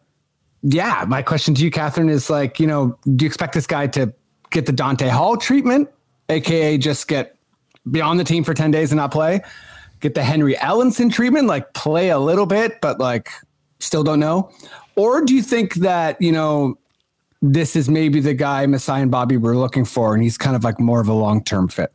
yeah, 0.63 1.05
my 1.07 1.21
question 1.21 1.53
to 1.55 1.63
you, 1.63 1.71
Catherine, 1.71 2.09
is 2.09 2.29
like, 2.29 2.59
you 2.59 2.67
know, 2.67 2.97
do 3.15 3.25
you 3.25 3.27
expect 3.27 3.53
this 3.53 3.67
guy 3.67 3.87
to 3.87 4.13
get 4.51 4.65
the 4.65 4.71
Dante 4.71 5.09
Hall 5.09 5.37
treatment, 5.37 5.89
aka 6.29 6.77
just 6.77 7.07
get 7.07 7.37
beyond 7.89 8.19
the 8.19 8.23
team 8.23 8.43
for 8.43 8.53
10 8.53 8.71
days 8.71 8.91
and 8.91 8.97
not 8.97 9.11
play? 9.11 9.41
Get 10.01 10.15
the 10.15 10.23
Henry 10.23 10.55
Ellenson 10.55 11.13
treatment, 11.13 11.47
like 11.47 11.73
play 11.73 12.09
a 12.09 12.19
little 12.19 12.45
bit, 12.45 12.81
but 12.81 12.99
like 12.99 13.29
still 13.79 14.03
don't 14.03 14.19
know? 14.19 14.51
Or 14.95 15.23
do 15.23 15.33
you 15.33 15.41
think 15.41 15.75
that, 15.75 16.21
you 16.21 16.31
know, 16.31 16.77
this 17.41 17.75
is 17.75 17.89
maybe 17.89 18.19
the 18.19 18.33
guy 18.33 18.65
Masai 18.65 19.01
and 19.01 19.11
Bobby 19.11 19.37
were 19.37 19.55
looking 19.55 19.85
for, 19.85 20.13
and 20.13 20.21
he's 20.21 20.37
kind 20.37 20.55
of 20.55 20.63
like 20.63 20.79
more 20.79 21.01
of 21.01 21.07
a 21.07 21.13
long 21.13 21.43
term 21.43 21.67
fit? 21.67 21.91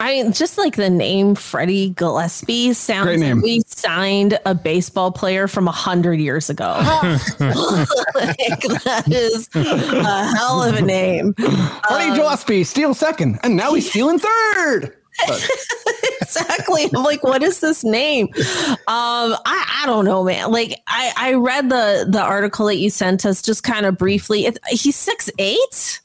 I 0.00 0.22
mean, 0.22 0.32
just 0.32 0.58
like 0.58 0.76
the 0.76 0.90
name 0.90 1.34
Freddie 1.34 1.90
Gillespie 1.90 2.72
sounds 2.72 3.06
Great 3.06 3.18
name. 3.18 3.38
like 3.38 3.44
we 3.44 3.62
signed 3.66 4.38
a 4.46 4.54
baseball 4.54 5.10
player 5.10 5.48
from 5.48 5.66
a 5.66 5.72
hundred 5.72 6.20
years 6.20 6.48
ago. 6.48 6.66
like, 7.40 8.60
that 8.84 9.04
is 9.10 9.48
a 9.54 10.36
hell 10.36 10.62
of 10.62 10.76
a 10.76 10.82
name. 10.82 11.34
Freddie 11.34 12.10
um, 12.10 12.16
Gillespie, 12.16 12.62
steals 12.62 12.98
second, 12.98 13.40
and 13.42 13.56
now 13.56 13.74
he's 13.74 13.90
stealing 13.90 14.20
third. 14.20 14.96
exactly. 16.20 16.84
I'm 16.94 17.02
like, 17.02 17.22
what 17.22 17.42
is 17.42 17.60
this 17.60 17.84
name? 17.84 18.28
Um, 18.36 18.76
I, 18.86 19.80
I 19.82 19.86
don't 19.86 20.04
know, 20.04 20.22
man. 20.24 20.50
Like, 20.50 20.80
I, 20.86 21.12
I 21.16 21.34
read 21.34 21.68
the 21.70 22.06
the 22.08 22.20
article 22.20 22.66
that 22.66 22.76
you 22.76 22.90
sent 22.90 23.24
us 23.26 23.42
just 23.42 23.62
kind 23.62 23.86
of 23.86 23.96
briefly. 23.98 24.46
It, 24.46 24.58
he's 24.68 24.96
six 24.96 25.30
eight. 25.38 26.00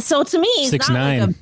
So 0.00 0.22
to 0.22 0.38
me, 0.38 0.48
he's 0.56 0.70
Six 0.70 0.88
not 0.90 0.94
like 0.98 1.18
nine. 1.20 1.30
a- 1.30 1.34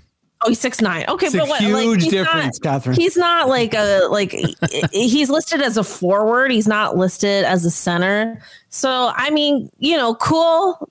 oh, 0.45 0.49
he's 0.51 0.61
six 0.61 0.81
nine. 0.81 1.05
Okay, 1.09 1.27
It's 1.27 1.35
but 1.37 1.49
what, 1.49 1.63
like, 1.63 1.83
huge 1.85 2.03
he's 2.05 2.13
difference, 2.13 2.61
not, 2.63 2.71
Catherine. 2.73 2.97
He's 2.97 3.17
not 3.17 3.49
like 3.49 3.75
a 3.75 4.07
like 4.11 4.31
he's 4.93 5.31
listed 5.31 5.61
as 5.61 5.77
a 5.77 5.83
forward. 5.85 6.51
He's 6.53 6.69
not 6.69 6.97
listed 6.97 7.45
as 7.45 7.65
a 7.65 7.71
center. 7.71 8.41
So 8.69 9.13
I 9.17 9.31
mean, 9.31 9.69
you 9.79 9.97
know, 9.97 10.15
cool. 10.17 10.89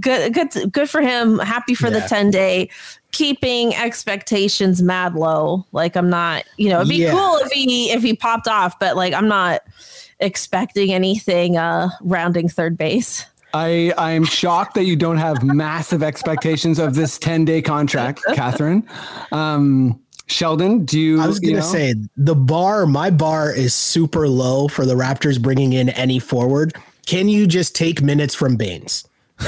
Good, 0.00 0.34
good, 0.34 0.72
good 0.72 0.90
for 0.90 1.00
him. 1.00 1.38
Happy 1.38 1.74
for 1.74 1.88
the 1.90 2.00
ten 2.02 2.30
day. 2.30 2.68
Keeping 3.12 3.74
expectations 3.74 4.82
mad 4.82 5.14
low. 5.14 5.64
Like 5.72 5.96
I'm 5.96 6.10
not, 6.10 6.44
you 6.56 6.68
know, 6.68 6.76
it'd 6.78 6.88
be 6.88 6.96
Yeah. 6.96 7.12
cool 7.12 7.36
if 7.38 7.50
he 7.52 7.90
if 7.90 8.02
he 8.02 8.14
popped 8.14 8.48
off, 8.48 8.78
but 8.78 8.96
like 8.96 9.14
I'm 9.14 9.28
not 9.28 9.62
expecting 10.20 10.92
anything. 10.92 11.56
Uh, 11.56 11.88
rounding 12.02 12.48
third 12.48 12.76
base. 12.76 13.24
I 13.54 13.92
I'm 13.98 14.24
shocked 14.24 14.74
that 14.74 14.84
you 14.84 14.96
don't 14.96 15.18
have 15.18 15.42
massive 15.42 16.02
expectations 16.02 16.78
of 16.78 16.94
this 16.94 17.18
10 17.18 17.44
day 17.44 17.62
contract, 17.62 18.22
Catherine. 18.34 18.86
Um, 19.30 19.98
Sheldon, 20.26 20.84
do 20.84 20.98
you? 20.98 21.20
I 21.20 21.26
was 21.26 21.38
gonna 21.40 21.56
know? 21.56 21.60
say 21.62 21.94
the 22.16 22.34
bar, 22.34 22.86
my 22.86 23.10
bar 23.10 23.52
is 23.54 23.74
super 23.74 24.28
low 24.28 24.68
for 24.68 24.86
the 24.86 24.94
Raptors 24.94 25.40
bringing 25.40 25.72
in 25.74 25.88
any 25.90 26.18
forward. 26.18 26.74
Can 27.06 27.28
you 27.28 27.46
just 27.46 27.74
take 27.74 28.00
minutes 28.00 28.34
from 28.34 28.56
Baynes? 28.56 29.04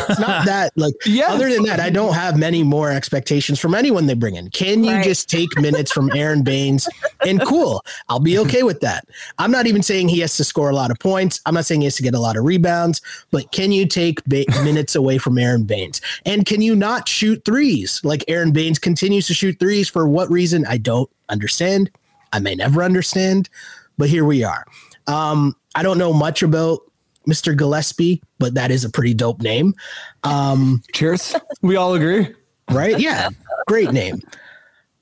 It's 0.08 0.18
not 0.20 0.44
that 0.46 0.72
like 0.76 0.94
Yes. 1.06 1.30
other 1.30 1.48
than 1.52 1.62
that, 1.64 1.80
I 1.80 1.90
don't 1.90 2.14
have 2.14 2.38
many 2.38 2.62
more 2.62 2.90
expectations 2.90 3.58
from 3.60 3.74
anyone 3.74 4.06
they 4.06 4.14
bring 4.14 4.36
in. 4.36 4.50
Can 4.50 4.84
you 4.84 4.92
Right. 4.92 5.04
just 5.04 5.28
take 5.30 5.56
minutes 5.58 5.92
from 5.92 6.10
Aron 6.14 6.42
Baynes? 6.42 6.88
And 7.26 7.40
cool, 7.42 7.82
I'll 8.08 8.20
be 8.20 8.38
okay 8.38 8.62
with 8.62 8.80
that. 8.80 9.06
I'm 9.38 9.50
not 9.50 9.66
even 9.66 9.82
saying 9.82 10.08
he 10.08 10.20
has 10.20 10.36
to 10.36 10.44
score 10.44 10.70
a 10.70 10.74
lot 10.74 10.90
of 10.90 10.98
points. 10.98 11.40
I'm 11.46 11.54
not 11.54 11.64
saying 11.66 11.80
he 11.80 11.86
has 11.86 11.96
to 11.96 12.02
get 12.02 12.14
a 12.14 12.20
lot 12.20 12.36
of 12.36 12.44
rebounds, 12.44 13.00
but 13.30 13.50
can 13.52 13.72
you 13.72 13.86
take 13.86 14.24
ba- 14.24 14.44
minutes 14.64 14.94
away 14.94 15.18
from 15.18 15.38
Aron 15.38 15.64
Baynes? 15.64 16.00
And 16.26 16.44
can 16.46 16.60
you 16.62 16.74
not 16.76 17.08
shoot 17.08 17.44
threes? 17.44 18.00
Like 18.04 18.24
Aron 18.28 18.52
Baynes 18.52 18.78
continues 18.78 19.26
to 19.28 19.34
shoot 19.34 19.58
threes 19.58 19.88
for 19.88 20.06
what 20.08 20.30
reason? 20.30 20.64
I 20.66 20.78
don't 20.78 21.08
understand. 21.28 21.90
I 22.32 22.40
may 22.40 22.54
never 22.54 22.82
understand, 22.82 23.48
but 23.96 24.08
here 24.08 24.24
we 24.24 24.42
are. 24.44 24.66
Um, 25.06 25.54
I 25.74 25.82
don't 25.82 25.98
know 25.98 26.12
much 26.12 26.42
about 26.42 26.80
Mr. 27.28 27.56
Gillespie, 27.56 28.22
but 28.38 28.54
that 28.54 28.70
is 28.70 28.84
a 28.84 28.90
pretty 28.90 29.14
dope 29.14 29.40
name. 29.42 29.74
Um, 30.22 30.82
Cheers. 30.92 31.34
We 31.62 31.76
all 31.76 31.94
agree. 31.94 32.34
right? 32.70 32.98
Yeah, 32.98 33.30
great 33.66 33.92
name. 33.92 34.20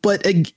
But 0.02 0.26
ag- 0.26 0.52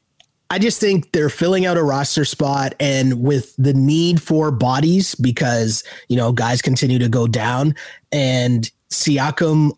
I 0.50 0.60
just 0.60 0.80
think 0.80 1.12
they're 1.12 1.30
filling 1.30 1.66
out 1.66 1.78
a 1.78 1.84
roster 1.84 2.24
spot 2.26 2.76
and 2.80 3.22
with 3.22 3.56
the 3.58 3.74
need 3.74 4.22
for 4.22 4.52
bodies 4.52 5.16
because, 5.16 5.84
you 6.08 6.16
know, 6.16 6.32
guys 6.32 6.62
continue 6.62 7.00
to 7.00 7.10
go 7.10 7.28
down 7.28 7.74
and 8.12 8.70
Siakam, 8.92 9.72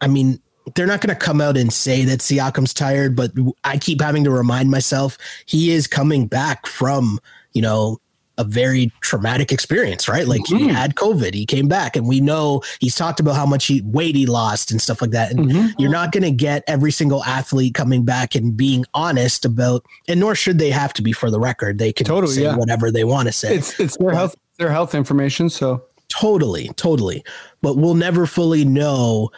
I 0.00 0.06
mean, 0.06 0.40
they're 0.74 0.86
not 0.86 1.00
going 1.00 1.14
to 1.14 1.20
come 1.20 1.40
out 1.40 1.56
and 1.56 1.72
say 1.72 2.04
that 2.04 2.20
Siakam's 2.20 2.72
tired, 2.72 3.16
but 3.16 3.32
I 3.64 3.78
keep 3.78 4.00
having 4.00 4.22
to 4.24 4.30
remind 4.30 4.70
myself 4.70 5.18
he 5.46 5.72
is 5.72 5.88
coming 5.88 6.26
back 6.28 6.66
from, 6.66 7.18
you 7.52 7.62
know, 7.62 8.00
a 8.42 8.44
very 8.44 8.92
traumatic 9.00 9.52
experience, 9.52 10.08
right? 10.08 10.26
Like 10.26 10.42
mm-hmm. 10.42 10.56
he 10.56 10.68
had 10.68 10.94
COVID, 10.96 11.32
he 11.32 11.46
came 11.46 11.68
back, 11.68 11.96
and 11.96 12.06
we 12.06 12.20
know 12.20 12.62
he's 12.80 12.94
talked 12.94 13.20
about 13.20 13.36
how 13.36 13.46
much 13.46 13.66
he, 13.66 13.80
weight 13.82 14.16
he 14.16 14.26
lost 14.26 14.70
and 14.70 14.80
stuff 14.80 15.00
like 15.00 15.12
that. 15.12 15.30
And 15.30 15.50
mm-hmm. 15.50 15.80
you're 15.80 15.90
not 15.90 16.12
going 16.12 16.24
to 16.24 16.30
get 16.30 16.64
every 16.66 16.92
single 16.92 17.24
athlete 17.24 17.74
coming 17.74 18.04
back 18.04 18.34
and 18.34 18.56
being 18.56 18.84
honest 18.94 19.44
about, 19.44 19.84
and 20.08 20.20
nor 20.20 20.34
should 20.34 20.58
they 20.58 20.70
have 20.70 20.92
to 20.94 21.02
be 21.02 21.12
for 21.12 21.30
the 21.30 21.40
record. 21.40 21.78
They 21.78 21.92
can 21.92 22.06
totally, 22.06 22.34
say 22.34 22.42
yeah. 22.42 22.56
whatever 22.56 22.90
they 22.90 23.04
want 23.04 23.28
to 23.28 23.32
say. 23.32 23.56
It's 23.56 23.78
it's 23.78 23.96
their 23.96 24.12
health 24.12 24.36
their 24.58 24.70
health 24.70 24.94
information. 24.94 25.48
So 25.48 25.84
totally, 26.08 26.68
totally. 26.76 27.24
But 27.62 27.76
we'll 27.76 27.94
never 27.94 28.26
fully 28.26 28.64
know 28.64 29.30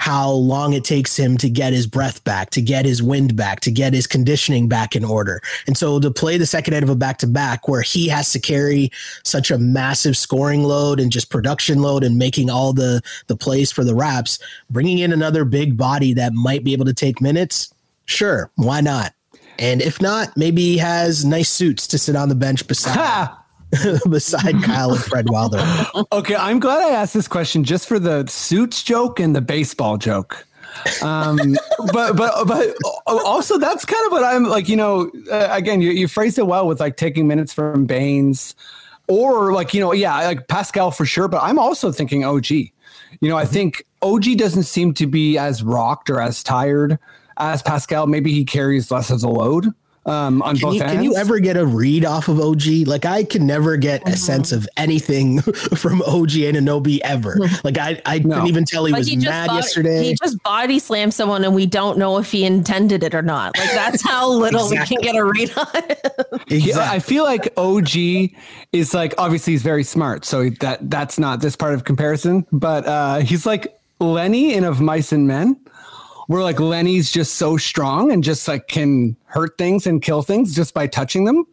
how 0.00 0.30
long 0.30 0.72
it 0.72 0.82
takes 0.82 1.14
him 1.14 1.36
to 1.36 1.50
get 1.50 1.74
his 1.74 1.86
breath 1.86 2.24
back, 2.24 2.48
to 2.48 2.62
get 2.62 2.86
his 2.86 3.02
wind 3.02 3.36
back, 3.36 3.60
to 3.60 3.70
get 3.70 3.92
his 3.92 4.06
conditioning 4.06 4.66
back 4.66 4.96
in 4.96 5.04
order. 5.04 5.42
And 5.66 5.76
so 5.76 6.00
to 6.00 6.10
play 6.10 6.38
the 6.38 6.46
second 6.46 6.72
night 6.72 6.82
of 6.82 6.88
a 6.88 6.96
back 6.96 7.18
to 7.18 7.26
back 7.26 7.68
where 7.68 7.82
he 7.82 8.08
has 8.08 8.32
to 8.32 8.40
carry 8.40 8.90
such 9.24 9.50
a 9.50 9.58
massive 9.58 10.16
scoring 10.16 10.62
load 10.62 11.00
and 11.00 11.12
just 11.12 11.28
production 11.28 11.82
load 11.82 12.02
and 12.02 12.16
making 12.16 12.48
all 12.48 12.72
the 12.72 13.02
the 13.26 13.36
plays 13.36 13.70
for 13.70 13.84
the 13.84 13.94
wraps, 13.94 14.38
bringing 14.70 15.00
in 15.00 15.12
another 15.12 15.44
big 15.44 15.76
body 15.76 16.14
that 16.14 16.32
might 16.32 16.64
be 16.64 16.72
able 16.72 16.86
to 16.86 16.94
take 16.94 17.20
minutes, 17.20 17.70
sure, 18.06 18.50
why 18.54 18.80
not? 18.80 19.12
And 19.58 19.82
if 19.82 20.00
not, 20.00 20.34
maybe 20.34 20.62
he 20.62 20.78
has 20.78 21.26
nice 21.26 21.50
suits 21.50 21.86
to 21.88 21.98
sit 21.98 22.16
on 22.16 22.30
the 22.30 22.34
bench 22.34 22.66
beside. 22.66 23.28
beside 24.10 24.62
Kyle 24.62 24.92
and 24.92 25.02
Fred 25.02 25.28
Wilder. 25.30 25.64
Okay, 26.12 26.34
I'm 26.34 26.58
glad 26.58 26.82
I 26.82 26.90
asked 26.90 27.14
this 27.14 27.28
question 27.28 27.64
just 27.64 27.86
for 27.86 27.98
the 27.98 28.26
suits 28.26 28.82
joke 28.82 29.20
and 29.20 29.34
the 29.34 29.40
baseball 29.40 29.96
joke. 29.96 30.46
um 31.02 31.36
but 31.92 32.16
but 32.16 32.46
but 32.46 32.76
also 33.06 33.58
that's 33.58 33.84
kind 33.84 34.06
of 34.06 34.12
what 34.12 34.22
i'm 34.22 34.44
like 34.44 34.68
you 34.68 34.76
know 34.76 35.10
uh, 35.32 35.48
again 35.50 35.80
you, 35.80 35.90
you 35.90 36.06
phrased 36.06 36.38
it 36.38 36.46
well 36.46 36.64
with 36.64 36.78
like 36.78 36.96
taking 36.96 37.26
minutes 37.26 37.52
from 37.52 37.86
Baynes, 37.86 38.54
or 39.08 39.52
like 39.52 39.74
you 39.74 39.80
know 39.80 39.92
yeah 39.92 40.14
like 40.28 40.46
pascal 40.46 40.92
for 40.92 41.04
sure 41.04 41.26
but 41.26 41.42
i'm 41.42 41.58
also 41.58 41.90
thinking 41.90 42.24
og 42.24 42.48
you 42.50 42.70
know 43.20 43.36
i 43.36 43.42
mm-hmm. 43.42 43.52
think 43.52 43.84
og 44.00 44.22
doesn't 44.36 44.62
seem 44.62 44.94
to 44.94 45.08
be 45.08 45.36
as 45.36 45.64
rocked 45.64 46.08
or 46.08 46.20
as 46.20 46.40
tired 46.44 47.00
as 47.38 47.62
pascal 47.62 48.06
maybe 48.06 48.32
he 48.32 48.44
carries 48.44 48.92
less 48.92 49.10
of 49.10 49.20
the 49.20 49.28
load 49.28 49.74
um, 50.06 50.40
on 50.42 50.56
can 50.56 50.62
both 50.62 50.74
you, 50.74 50.80
ends. 50.80 50.94
Can 50.94 51.04
you 51.04 51.16
ever 51.16 51.38
get 51.40 51.56
a 51.56 51.66
read 51.66 52.04
off 52.04 52.28
of 52.28 52.40
OG? 52.40 52.86
Like 52.86 53.04
I 53.04 53.22
can 53.22 53.46
never 53.46 53.76
get 53.76 54.00
mm-hmm. 54.00 54.14
a 54.14 54.16
sense 54.16 54.50
of 54.50 54.66
anything 54.76 55.40
from 55.42 56.00
OG 56.02 56.36
and 56.36 56.56
Anunoby 56.56 57.00
ever. 57.00 57.36
Like 57.64 57.76
I, 57.76 58.00
I 58.06 58.18
no. 58.20 58.36
couldn't 58.36 58.48
even 58.48 58.64
tell 58.64 58.86
he 58.86 58.92
like 58.92 59.00
was 59.00 59.08
he 59.08 59.16
mad 59.16 59.48
body, 59.48 59.56
yesterday. 59.58 60.04
He 60.04 60.14
just 60.14 60.42
body 60.42 60.78
slammed 60.78 61.12
someone 61.12 61.44
and 61.44 61.54
we 61.54 61.66
don't 61.66 61.98
know 61.98 62.16
if 62.16 62.30
he 62.32 62.44
intended 62.44 63.02
it 63.02 63.14
or 63.14 63.22
not. 63.22 63.56
Like 63.58 63.70
that's 63.72 64.02
how 64.02 64.28
little 64.32 64.64
exactly. 64.64 64.96
we 64.96 65.02
can 65.02 65.12
get 65.12 65.20
a 65.20 65.24
read 65.24 65.52
on 65.56 65.66
it. 65.74 66.16
exactly. 66.50 66.72
I 66.72 66.98
feel 66.98 67.24
like 67.24 67.52
OG 67.58 68.30
is 68.72 68.94
like 68.94 69.14
obviously 69.18 69.52
he's 69.52 69.62
very 69.62 69.84
smart, 69.84 70.24
so 70.24 70.48
that 70.60 70.88
that's 70.88 71.18
not 71.18 71.40
this 71.40 71.56
part 71.56 71.74
of 71.74 71.84
comparison, 71.84 72.46
but 72.52 72.86
uh, 72.86 73.18
he's 73.18 73.44
like 73.44 73.78
Lenny 74.00 74.54
in 74.54 74.64
Of 74.64 74.80
Mice 74.80 75.12
and 75.12 75.26
Men 75.28 75.60
where 76.30 76.44
like 76.44 76.60
Lenny's 76.60 77.10
just 77.10 77.34
so 77.34 77.56
strong 77.56 78.12
and 78.12 78.22
just 78.22 78.46
like 78.46 78.68
can 78.68 79.16
hurt 79.24 79.58
things 79.58 79.84
and 79.84 80.00
kill 80.00 80.22
things 80.22 80.54
just 80.54 80.72
by 80.72 80.86
touching 80.86 81.24
them. 81.24 81.44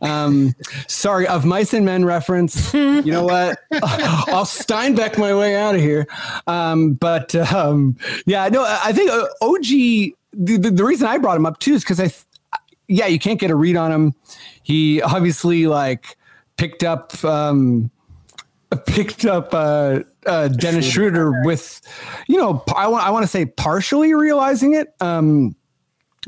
Um, 0.00 0.54
sorry, 0.88 1.26
of 1.26 1.44
mice 1.44 1.74
and 1.74 1.84
men 1.84 2.06
reference. 2.06 2.72
You 2.72 3.02
know 3.02 3.24
what? 3.24 3.58
I'll 3.72 4.46
Steinbeck 4.46 5.18
my 5.18 5.34
way 5.34 5.54
out 5.54 5.74
of 5.74 5.82
here. 5.82 6.06
Um, 6.46 6.94
but 6.94 7.34
um, 7.52 7.98
yeah, 8.24 8.48
no, 8.48 8.64
I 8.64 8.94
think 8.94 9.10
uh, 9.10 9.26
OG. 9.42 9.64
The, 9.64 10.56
the, 10.56 10.70
the, 10.70 10.84
reason 10.84 11.06
I 11.06 11.18
brought 11.18 11.36
him 11.36 11.44
up 11.44 11.58
too 11.58 11.74
is 11.74 11.84
because 11.84 12.00
I, 12.00 12.10
yeah, 12.88 13.08
you 13.08 13.18
can't 13.18 13.38
get 13.38 13.50
a 13.50 13.54
read 13.54 13.76
on 13.76 13.92
him. 13.92 14.14
He 14.62 15.02
obviously 15.02 15.66
like 15.66 16.16
picked 16.56 16.82
up 16.82 17.22
um, 17.22 17.90
picked 18.76 19.24
up 19.24 19.52
uh, 19.52 20.00
uh, 20.26 20.48
Dennis 20.48 20.90
Schroeder. 20.90 21.42
With, 21.44 21.80
you 22.28 22.38
know, 22.38 22.64
I 22.74 22.86
want 22.88 23.06
I 23.06 23.10
want 23.10 23.24
to 23.24 23.28
say 23.28 23.46
partially 23.46 24.14
realizing 24.14 24.74
it, 24.74 24.94
um, 25.00 25.56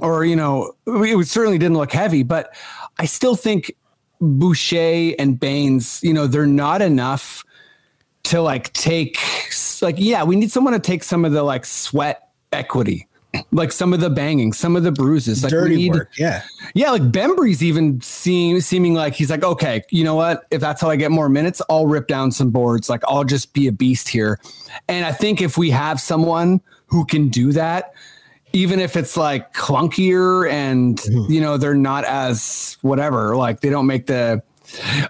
or 0.00 0.24
you 0.24 0.36
know, 0.36 0.72
it 0.86 1.26
certainly 1.26 1.58
didn't 1.58 1.76
look 1.76 1.92
heavy, 1.92 2.22
but 2.22 2.54
I 2.98 3.06
still 3.06 3.36
think 3.36 3.74
Boucher 4.20 5.14
and 5.18 5.38
Baynes, 5.38 6.00
you 6.02 6.12
know, 6.12 6.26
they're 6.26 6.46
not 6.46 6.82
enough 6.82 7.44
to 8.24 8.40
like 8.40 8.72
take 8.72 9.18
like 9.82 9.96
yeah, 9.98 10.24
we 10.24 10.36
need 10.36 10.50
someone 10.50 10.72
to 10.72 10.78
take 10.78 11.04
some 11.04 11.24
of 11.24 11.32
the 11.32 11.42
like 11.42 11.64
sweat 11.64 12.28
equity 12.52 13.08
like 13.52 13.72
some 13.72 13.92
of 13.92 14.00
the 14.00 14.10
banging, 14.10 14.52
some 14.52 14.76
of 14.76 14.82
the 14.82 14.92
bruises, 14.92 15.42
like 15.42 15.50
dirty 15.50 15.76
need, 15.76 15.92
work. 15.92 16.10
Yeah, 16.18 16.42
yeah. 16.74 16.90
Like 16.90 17.10
Bembry's 17.10 17.62
even 17.62 18.00
seem 18.00 18.60
seeming 18.60 18.94
like 18.94 19.14
he's 19.14 19.30
like, 19.30 19.42
okay, 19.42 19.82
you 19.90 20.04
know 20.04 20.14
what? 20.14 20.46
If 20.50 20.60
that's 20.60 20.80
how 20.80 20.90
I 20.90 20.96
get 20.96 21.10
more 21.10 21.28
minutes, 21.28 21.60
I'll 21.68 21.86
rip 21.86 22.06
down 22.06 22.32
some 22.32 22.50
boards. 22.50 22.88
Like 22.88 23.02
I'll 23.06 23.24
just 23.24 23.52
be 23.52 23.66
a 23.66 23.72
beast 23.72 24.08
here. 24.08 24.40
And 24.88 25.04
I 25.06 25.12
think 25.12 25.40
if 25.40 25.58
we 25.58 25.70
have 25.70 26.00
someone 26.00 26.60
who 26.86 27.04
can 27.04 27.28
do 27.28 27.52
that, 27.52 27.94
even 28.52 28.78
if 28.78 28.96
it's 28.96 29.16
like 29.16 29.52
clunkier 29.52 30.48
and 30.50 30.98
mm-hmm. 30.98 31.32
you 31.32 31.40
know 31.40 31.56
they're 31.56 31.74
not 31.74 32.04
as 32.04 32.76
whatever, 32.82 33.36
like 33.36 33.60
they 33.60 33.70
don't 33.70 33.86
make 33.86 34.06
the 34.06 34.42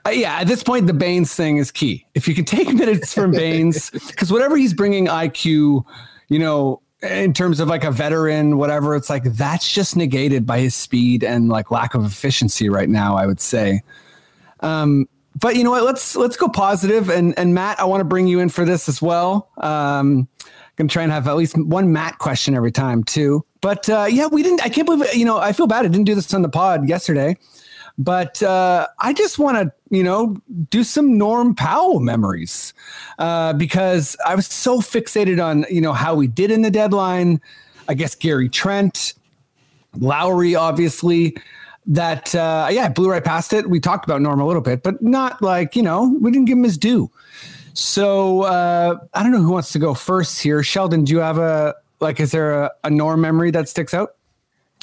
uh, 0.05 0.11
yeah, 0.11 0.41
at 0.41 0.47
this 0.47 0.63
point, 0.63 0.87
the 0.87 0.95
Baynes 0.95 1.35
thing 1.35 1.59
is 1.59 1.71
key. 1.71 2.07
If 2.15 2.29
you 2.29 2.35
can 2.35 2.45
take 2.45 2.69
minutes 2.75 3.15
from 3.15 3.33
Baynes, 3.33 3.91
because 3.91 4.33
whatever 4.33 4.57
he's 4.57 4.75
bringing 4.75 5.07
IQ, 5.07 5.85
you 6.29 6.39
know, 6.39 6.81
in 7.05 7.33
terms 7.33 7.61
of 7.61 7.69
like 7.69 7.85
a 7.85 7.91
veteran, 7.91 8.57
whatever, 8.57 8.95
it's 8.97 9.11
like 9.11 9.25
that's 9.25 9.71
just 9.71 9.97
negated 9.97 10.47
by 10.47 10.59
his 10.61 10.75
speed 10.75 11.23
and 11.23 11.49
like 11.49 11.71
lack 11.71 11.95
of 11.95 12.05
efficiency 12.05 12.69
right 12.69 12.89
now. 12.89 13.17
I 13.17 13.27
would 13.27 13.41
say. 13.41 13.83
Um, 14.61 15.09
but 15.39 15.57
you 15.57 15.65
know 15.65 15.71
what? 15.71 15.85
Let's 15.85 16.17
let's 16.17 16.37
go 16.37 16.49
positive. 16.49 17.11
And 17.11 17.39
and 17.39 17.55
Matt, 17.55 17.81
I 17.81 17.85
want 17.85 18.01
to 18.01 18.05
bring 18.05 18.27
you 18.27 18.41
in 18.41 18.49
for 18.49 18.65
this 18.65 18.89
as 18.89 19.03
well. 19.03 19.51
Um, 19.59 20.29
I'm 20.45 20.49
gonna 20.77 20.89
try 20.89 21.03
and 21.03 21.13
have 21.13 21.29
at 21.29 21.37
least 21.37 21.57
one 21.57 21.93
Matt 21.93 22.19
question 22.19 22.55
every 22.55 22.73
time 22.73 23.05
too. 23.05 23.45
But 23.61 23.89
uh, 23.89 24.07
yeah, 24.09 24.27
we 24.27 24.43
didn't. 24.43 24.63
I 24.65 24.69
can't 24.69 24.87
believe 24.87 25.07
it. 25.07 25.17
You 25.17 25.25
know, 25.25 25.39
I 25.39 25.53
feel 25.53 25.67
bad. 25.67 25.85
I 25.85 25.89
didn't 25.89 26.05
do 26.05 26.15
this 26.15 26.33
on 26.35 26.43
the 26.43 26.49
pod 26.49 26.89
yesterday. 26.89 27.37
But 27.97 28.43
uh, 28.43 28.89
I 28.99 29.13
just 29.13 29.39
want 29.39 29.57
to, 29.57 29.73
you 29.97 30.03
know, 30.03 30.37
do 30.71 30.83
some 30.83 31.17
Norm 31.17 31.55
Powell 31.55 32.01
memories 32.01 32.75
uh, 33.19 33.53
because 33.53 34.17
I 34.27 34.35
was 34.35 34.47
so 34.47 34.81
fixated 34.81 35.45
on, 35.45 35.65
you 35.71 35.81
know, 35.81 35.93
how 35.93 36.15
we 36.15 36.27
did 36.27 36.51
in 36.51 36.63
the 36.63 36.71
deadline. 36.71 37.41
I 37.89 37.95
guess 37.95 38.15
Gary 38.15 38.49
Trent, 38.49 39.15
Lowry, 39.99 40.55
obviously. 40.55 41.37
That 41.87 42.35
uh, 42.35 42.69
yeah, 42.71 42.87
I 42.87 42.89
blew 42.89 43.11
right 43.11 43.23
past 43.23 43.53
it. 43.53 43.69
We 43.69 43.79
talked 43.79 44.07
about 44.07 44.23
Norm 44.23 44.41
a 44.41 44.47
little 44.47 44.63
bit, 44.63 44.83
but 44.83 45.03
not 45.03 45.43
like 45.43 45.77
you 45.77 45.83
know 45.83 46.17
we 46.19 46.31
didn't 46.31 46.47
give 46.47 46.57
him 46.57 46.65
his 46.65 46.79
due. 46.79 47.11
So 47.75 48.43
uh, 48.45 48.97
I 49.13 49.23
don't 49.23 49.33
know 49.33 49.43
who 49.43 49.51
wants 49.51 49.71
to 49.73 49.79
go 49.79 49.93
first 49.93 50.43
here. 50.43 50.63
Sheldon, 50.63 51.05
do 51.05 51.13
you 51.13 51.19
have 51.19 51.37
a 51.37 51.75
like? 52.01 52.21
Is 52.21 52.31
there 52.31 52.55
a, 52.55 52.71
a 52.85 52.91
Norm 52.91 53.21
memory 53.21 53.51
that 53.51 53.69
sticks 53.69 53.93
out? 53.93 54.15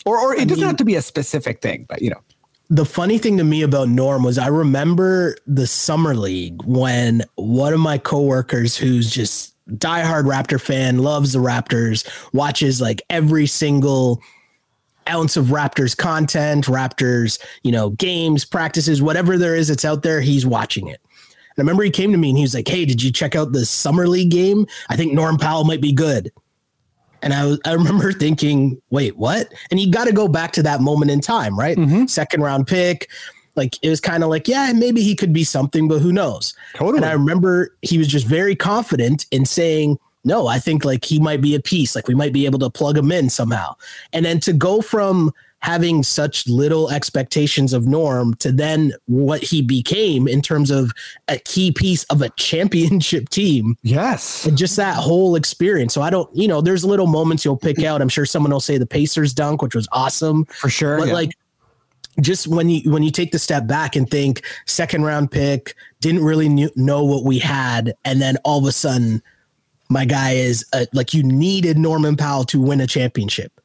Or, 0.05 0.19
or 0.19 0.35
it 0.35 0.41
I 0.41 0.45
doesn't 0.45 0.59
mean, 0.59 0.67
have 0.67 0.77
to 0.77 0.85
be 0.85 0.93
a 0.93 1.01
specific 1.01 1.61
thing, 1.61 1.87
but 1.89 2.03
you 2.03 2.11
know 2.11 2.21
the 2.71 2.85
funny 2.85 3.17
thing 3.17 3.37
to 3.37 3.43
me 3.43 3.63
about 3.63 3.89
Norm 3.89 4.23
was 4.23 4.37
I 4.37 4.47
remember 4.47 5.35
the 5.45 5.67
summer 5.67 6.15
league 6.15 6.63
when 6.63 7.21
one 7.35 7.73
of 7.73 7.81
my 7.81 7.97
coworkers 7.97 8.77
who's 8.77 9.11
just 9.11 9.53
diehard 9.77 10.23
Raptor 10.23 10.59
fan, 10.59 10.99
loves 10.99 11.33
the 11.33 11.39
Raptors, 11.39 12.07
watches 12.33 12.79
like 12.79 13.01
every 13.09 13.45
single 13.45 14.21
ounce 15.09 15.35
of 15.35 15.47
Raptors 15.47 15.97
content, 15.97 16.65
Raptors, 16.65 17.43
you 17.63 17.73
know, 17.73 17.89
games, 17.89 18.45
practices, 18.45 19.01
whatever 19.01 19.37
there 19.37 19.55
is 19.55 19.67
that's 19.67 19.83
out 19.83 20.01
there, 20.01 20.21
he's 20.21 20.45
watching 20.45 20.87
it. 20.87 21.01
And 21.03 21.57
I 21.57 21.61
remember 21.61 21.83
he 21.83 21.91
came 21.91 22.13
to 22.13 22.17
me 22.17 22.29
and 22.29 22.37
he 22.37 22.43
was 22.45 22.55
like, 22.55 22.69
Hey, 22.69 22.85
did 22.85 23.03
you 23.03 23.11
check 23.11 23.35
out 23.35 23.51
the 23.51 23.65
summer 23.65 24.07
league 24.07 24.31
game? 24.31 24.65
I 24.87 24.95
think 24.95 25.11
Norm 25.11 25.37
Powell 25.37 25.65
might 25.65 25.81
be 25.81 25.91
good. 25.91 26.31
And 27.21 27.33
I, 27.33 27.55
I 27.65 27.73
remember 27.73 28.11
thinking, 28.11 28.81
wait, 28.89 29.17
what? 29.17 29.51
And 29.69 29.79
you 29.79 29.91
got 29.91 30.05
to 30.05 30.13
go 30.13 30.27
back 30.27 30.51
to 30.53 30.63
that 30.63 30.81
moment 30.81 31.11
in 31.11 31.21
time, 31.21 31.57
right? 31.57 31.77
Mm-hmm. 31.77 32.05
Second 32.05 32.41
round 32.41 32.67
pick. 32.67 33.09
Like 33.55 33.77
it 33.81 33.89
was 33.89 33.99
kind 33.99 34.23
of 34.23 34.29
like, 34.29 34.47
yeah, 34.47 34.71
maybe 34.73 35.01
he 35.01 35.15
could 35.15 35.33
be 35.33 35.43
something, 35.43 35.87
but 35.87 35.99
who 35.99 36.13
knows? 36.13 36.53
Totally. 36.75 36.97
And 36.97 37.05
I 37.05 37.11
remember 37.11 37.75
he 37.81 37.97
was 37.97 38.07
just 38.07 38.25
very 38.25 38.55
confident 38.55 39.25
in 39.29 39.45
saying, 39.45 39.99
no, 40.23 40.47
I 40.47 40.59
think 40.59 40.85
like 40.85 41.03
he 41.03 41.19
might 41.19 41.41
be 41.41 41.55
a 41.55 41.59
piece. 41.59 41.95
Like 41.95 42.07
we 42.07 42.15
might 42.15 42.31
be 42.31 42.45
able 42.45 42.59
to 42.59 42.69
plug 42.69 42.97
him 42.97 43.11
in 43.11 43.29
somehow. 43.29 43.75
And 44.13 44.25
then 44.25 44.39
to 44.41 44.53
go 44.53 44.81
from 44.81 45.33
having 45.61 46.01
such 46.03 46.47
little 46.47 46.89
expectations 46.89 47.71
of 47.71 47.87
Norm 47.87 48.33
to 48.35 48.51
then 48.51 48.93
what 49.05 49.43
he 49.43 49.61
became 49.61 50.27
in 50.27 50.41
terms 50.41 50.71
of 50.71 50.91
a 51.27 51.37
key 51.37 51.71
piece 51.71 52.03
of 52.05 52.21
a 52.21 52.29
championship 52.29 53.29
team. 53.29 53.77
Yes. 53.83 54.45
And 54.45 54.57
just 54.57 54.75
that 54.77 54.95
whole 54.95 55.35
experience. 55.35 55.93
So 55.93 56.01
I 56.01 56.09
don't, 56.09 56.29
you 56.35 56.47
know, 56.47 56.61
there's 56.61 56.83
little 56.83 57.07
moments 57.07 57.45
you'll 57.45 57.57
pick 57.57 57.83
out. 57.83 58.01
I'm 58.01 58.09
sure 58.09 58.25
someone 58.25 58.51
will 58.51 58.59
say 58.59 58.77
the 58.77 58.87
Pacers 58.87 59.33
dunk, 59.33 59.61
which 59.61 59.75
was 59.75 59.87
awesome. 59.91 60.45
For 60.45 60.69
sure. 60.69 60.97
But 60.97 61.09
yeah. 61.09 61.13
like 61.13 61.31
just 62.19 62.47
when 62.47 62.69
you 62.69 62.91
when 62.91 63.03
you 63.03 63.11
take 63.11 63.31
the 63.31 63.39
step 63.39 63.67
back 63.67 63.95
and 63.95 64.09
think 64.09 64.43
second 64.65 65.03
round 65.03 65.31
pick, 65.31 65.75
didn't 66.01 66.23
really 66.23 66.49
knew, 66.49 66.69
know 66.75 67.03
what 67.05 67.23
we 67.23 67.39
had, 67.39 67.93
and 68.03 68.21
then 68.21 68.37
all 68.43 68.59
of 68.59 68.65
a 68.65 68.71
sudden, 68.71 69.21
my 69.89 70.05
guy 70.05 70.31
is 70.31 70.65
uh 70.73 70.85
like 70.91 71.13
you 71.13 71.23
needed 71.23 71.77
Norman 71.77 72.17
Powell 72.17 72.43
to 72.45 72.59
win 72.59 72.81
a 72.81 72.87
championship. 72.87 73.60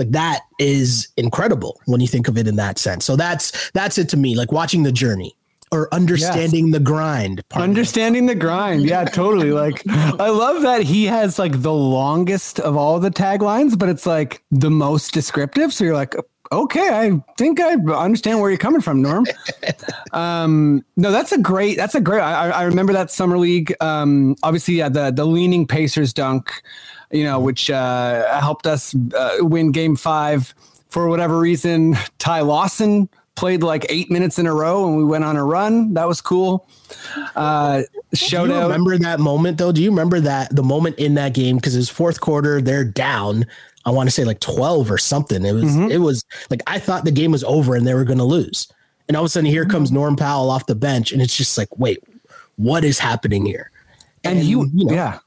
Like 0.00 0.12
that 0.12 0.40
is 0.58 1.08
incredible 1.18 1.78
when 1.84 2.00
you 2.00 2.06
think 2.06 2.26
of 2.26 2.38
it 2.38 2.48
in 2.48 2.56
that 2.56 2.78
sense. 2.78 3.04
So 3.04 3.16
that's 3.16 3.70
that's 3.72 3.98
it 3.98 4.08
to 4.08 4.16
me. 4.16 4.34
Like 4.34 4.50
watching 4.50 4.82
the 4.82 4.92
journey 4.92 5.36
or 5.70 5.92
understanding 5.92 6.70
the 6.70 6.80
grind. 6.80 7.44
Understanding 7.52 8.24
the 8.24 8.34
grind. 8.34 8.86
Yeah, 8.86 9.04
totally. 9.04 9.52
Like 9.52 9.82
I 9.86 10.30
love 10.30 10.62
that 10.62 10.84
he 10.84 11.04
has 11.04 11.38
like 11.38 11.60
the 11.60 11.74
longest 11.74 12.60
of 12.60 12.78
all 12.78 12.98
the 12.98 13.10
taglines, 13.10 13.78
but 13.78 13.90
it's 13.90 14.06
like 14.06 14.42
the 14.50 14.70
most 14.70 15.12
descriptive. 15.12 15.70
So 15.74 15.84
you're 15.84 15.94
like, 15.94 16.14
okay, 16.50 16.88
I 16.88 17.22
think 17.36 17.60
I 17.60 17.74
understand 17.74 18.40
where 18.40 18.50
you're 18.50 18.58
coming 18.58 18.80
from, 18.80 19.02
Norm. 19.02 19.26
um, 20.12 20.82
no, 20.96 21.12
that's 21.12 21.32
a 21.32 21.38
great, 21.38 21.76
that's 21.76 21.94
a 21.94 22.00
great, 22.00 22.20
I, 22.20 22.50
I 22.50 22.62
remember 22.62 22.94
that 22.94 23.10
summer 23.10 23.36
league. 23.36 23.74
Um, 23.80 24.36
obviously, 24.42 24.74
yeah, 24.74 24.88
the, 24.88 25.10
the 25.10 25.26
leaning 25.26 25.66
Pacers 25.66 26.14
dunk, 26.14 26.50
you 27.10 27.24
know, 27.24 27.40
which, 27.40 27.70
uh, 27.70 28.40
helped 28.40 28.66
us 28.66 28.94
uh, 29.16 29.36
win 29.40 29.72
game 29.72 29.96
five 29.96 30.54
for 30.88 31.08
whatever 31.08 31.38
reason. 31.38 31.96
Ty 32.18 32.40
Lawson 32.40 33.08
played 33.36 33.62
like 33.62 33.86
eight 33.88 34.10
minutes 34.10 34.38
in 34.38 34.46
a 34.46 34.52
row 34.54 34.86
and 34.86 34.96
we 34.96 35.04
went 35.04 35.24
on 35.24 35.36
a 35.36 35.44
run. 35.44 35.94
That 35.94 36.06
was 36.06 36.20
cool. 36.20 36.68
Uh, 37.34 37.82
Do 38.10 38.16
shout 38.16 38.48
you 38.48 38.54
out. 38.54 38.64
remember 38.64 38.98
that 38.98 39.20
moment 39.20 39.58
though? 39.58 39.72
Do 39.72 39.82
you 39.82 39.90
remember 39.90 40.20
that 40.20 40.54
the 40.54 40.62
moment 40.62 40.98
in 40.98 41.14
that 41.14 41.32
game? 41.34 41.56
Because 41.56 41.74
it 41.74 41.78
was 41.78 41.88
fourth 41.88 42.20
quarter, 42.20 42.60
they're 42.60 42.84
down. 42.84 43.46
I 43.86 43.90
want 43.90 44.08
to 44.08 44.10
say 44.10 44.24
like 44.24 44.40
12 44.40 44.90
or 44.90 44.98
something. 44.98 45.44
It 45.44 45.52
was 45.52 45.64
Mm-hmm. 45.64 45.90
it 45.90 45.98
was 45.98 46.24
like 46.50 46.62
I 46.66 46.78
thought 46.78 47.04
the 47.04 47.12
game 47.12 47.32
was 47.32 47.44
over 47.44 47.74
and 47.74 47.86
they 47.86 47.94
were 47.94 48.04
gonna 48.04 48.24
lose. 48.24 48.70
And 49.08 49.16
all 49.16 49.22
of 49.24 49.26
a 49.26 49.30
sudden 49.30 49.48
here 49.48 49.62
Mm-hmm. 49.62 49.70
comes 49.70 49.90
Norm 49.92 50.16
Powell 50.16 50.50
off 50.50 50.66
the 50.66 50.74
bench, 50.74 51.12
and 51.12 51.22
it's 51.22 51.36
just 51.36 51.56
like, 51.56 51.78
wait, 51.78 52.02
what 52.56 52.84
is 52.84 52.98
happening 52.98 53.46
here? 53.46 53.70
and 54.22 54.38
he, 54.38 54.50
you 54.50 54.66
know, 54.74 54.92
yeah, 54.92 55.18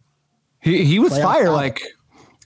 he, 0.64 0.86
he 0.86 1.00
was 1.00 1.14
Playoff 1.14 1.22
fire. 1.22 1.46
top. 1.46 1.56
Like, 1.56 1.82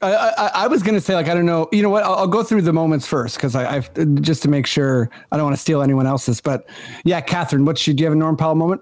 I, 0.01 0.13
I, 0.13 0.51
I 0.53 0.67
was 0.67 0.83
gonna 0.83 1.01
say, 1.01 1.15
like, 1.15 1.27
I 1.27 1.33
don't 1.33 1.45
know. 1.45 1.67
You 1.71 1.81
know 1.81 1.89
what? 1.89 2.03
I'll, 2.03 2.15
I'll 2.15 2.27
go 2.27 2.43
through 2.43 2.61
the 2.61 2.73
moments 2.73 3.07
first 3.07 3.35
because 3.35 3.55
I, 3.55 3.77
I've 3.77 4.21
just 4.21 4.43
to 4.43 4.49
make 4.49 4.67
sure 4.67 5.09
I 5.31 5.37
don't 5.37 5.45
want 5.45 5.55
to 5.55 5.61
steal 5.61 5.81
anyone 5.81 6.05
else's. 6.05 6.41
But 6.41 6.69
yeah, 7.03 7.21
Catherine, 7.21 7.65
what 7.65 7.77
should 7.77 7.95
do 7.95 8.01
you 8.01 8.05
have 8.05 8.13
a 8.13 8.19
Norm 8.19 8.37
Powell 8.37 8.55
moment 8.55 8.81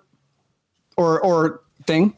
or 0.98 1.22
or 1.22 1.62
thing? 1.86 2.16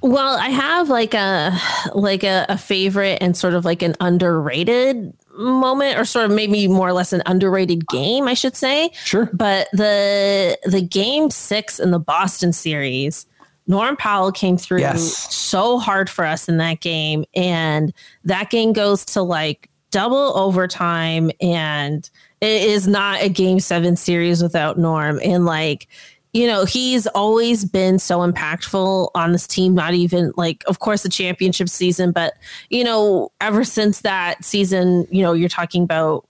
Well, 0.00 0.36
I 0.36 0.50
have 0.50 0.90
like 0.90 1.14
a 1.14 1.58
like 1.94 2.24
a, 2.24 2.44
a 2.50 2.58
favorite 2.58 3.18
and 3.20 3.36
sort 3.36 3.54
of 3.54 3.64
like 3.64 3.80
an 3.80 3.96
underrated 4.00 5.14
moment, 5.36 5.98
or 5.98 6.04
sort 6.04 6.26
of 6.26 6.30
maybe 6.30 6.68
more 6.68 6.88
or 6.88 6.92
less 6.92 7.12
an 7.12 7.22
underrated 7.24 7.88
game, 7.88 8.28
I 8.28 8.34
should 8.34 8.54
say. 8.54 8.90
Sure. 9.02 9.30
But 9.32 9.68
the 9.72 10.58
the 10.64 10.82
game 10.82 11.30
six 11.30 11.80
in 11.80 11.90
the 11.90 11.98
Boston 11.98 12.52
series, 12.52 13.26
Norm 13.66 13.96
Powell 13.96 14.32
came 14.32 14.56
through 14.56 14.80
Yes. 14.80 15.34
so 15.34 15.78
hard 15.78 16.10
for 16.10 16.24
us 16.24 16.48
in 16.48 16.58
that 16.58 16.80
game, 16.80 17.24
and 17.34 17.92
that 18.24 18.50
game 18.50 18.72
goes 18.72 19.04
to 19.06 19.22
like 19.22 19.68
double 19.90 20.36
overtime, 20.36 21.30
and 21.40 22.08
it 22.40 22.62
is 22.62 22.86
not 22.86 23.22
a 23.22 23.28
game 23.28 23.60
seven 23.60 23.96
series 23.96 24.42
without 24.42 24.78
Norm, 24.78 25.20
and 25.24 25.44
like 25.46 25.88
you 26.34 26.48
know, 26.48 26.64
he's 26.64 27.06
always 27.06 27.64
been 27.64 27.96
so 28.00 28.18
impactful 28.18 29.08
on 29.14 29.30
this 29.30 29.46
team, 29.46 29.72
not 29.72 29.94
even 29.94 30.32
like, 30.36 30.64
of 30.66 30.80
course, 30.80 31.04
the 31.04 31.08
championship 31.08 31.68
season, 31.68 32.10
but, 32.10 32.34
you 32.70 32.82
know, 32.82 33.30
ever 33.40 33.62
since 33.62 34.00
that 34.00 34.44
season, 34.44 35.06
you 35.12 35.22
know, 35.22 35.32
you're 35.32 35.48
talking 35.48 35.84
about 35.84 36.26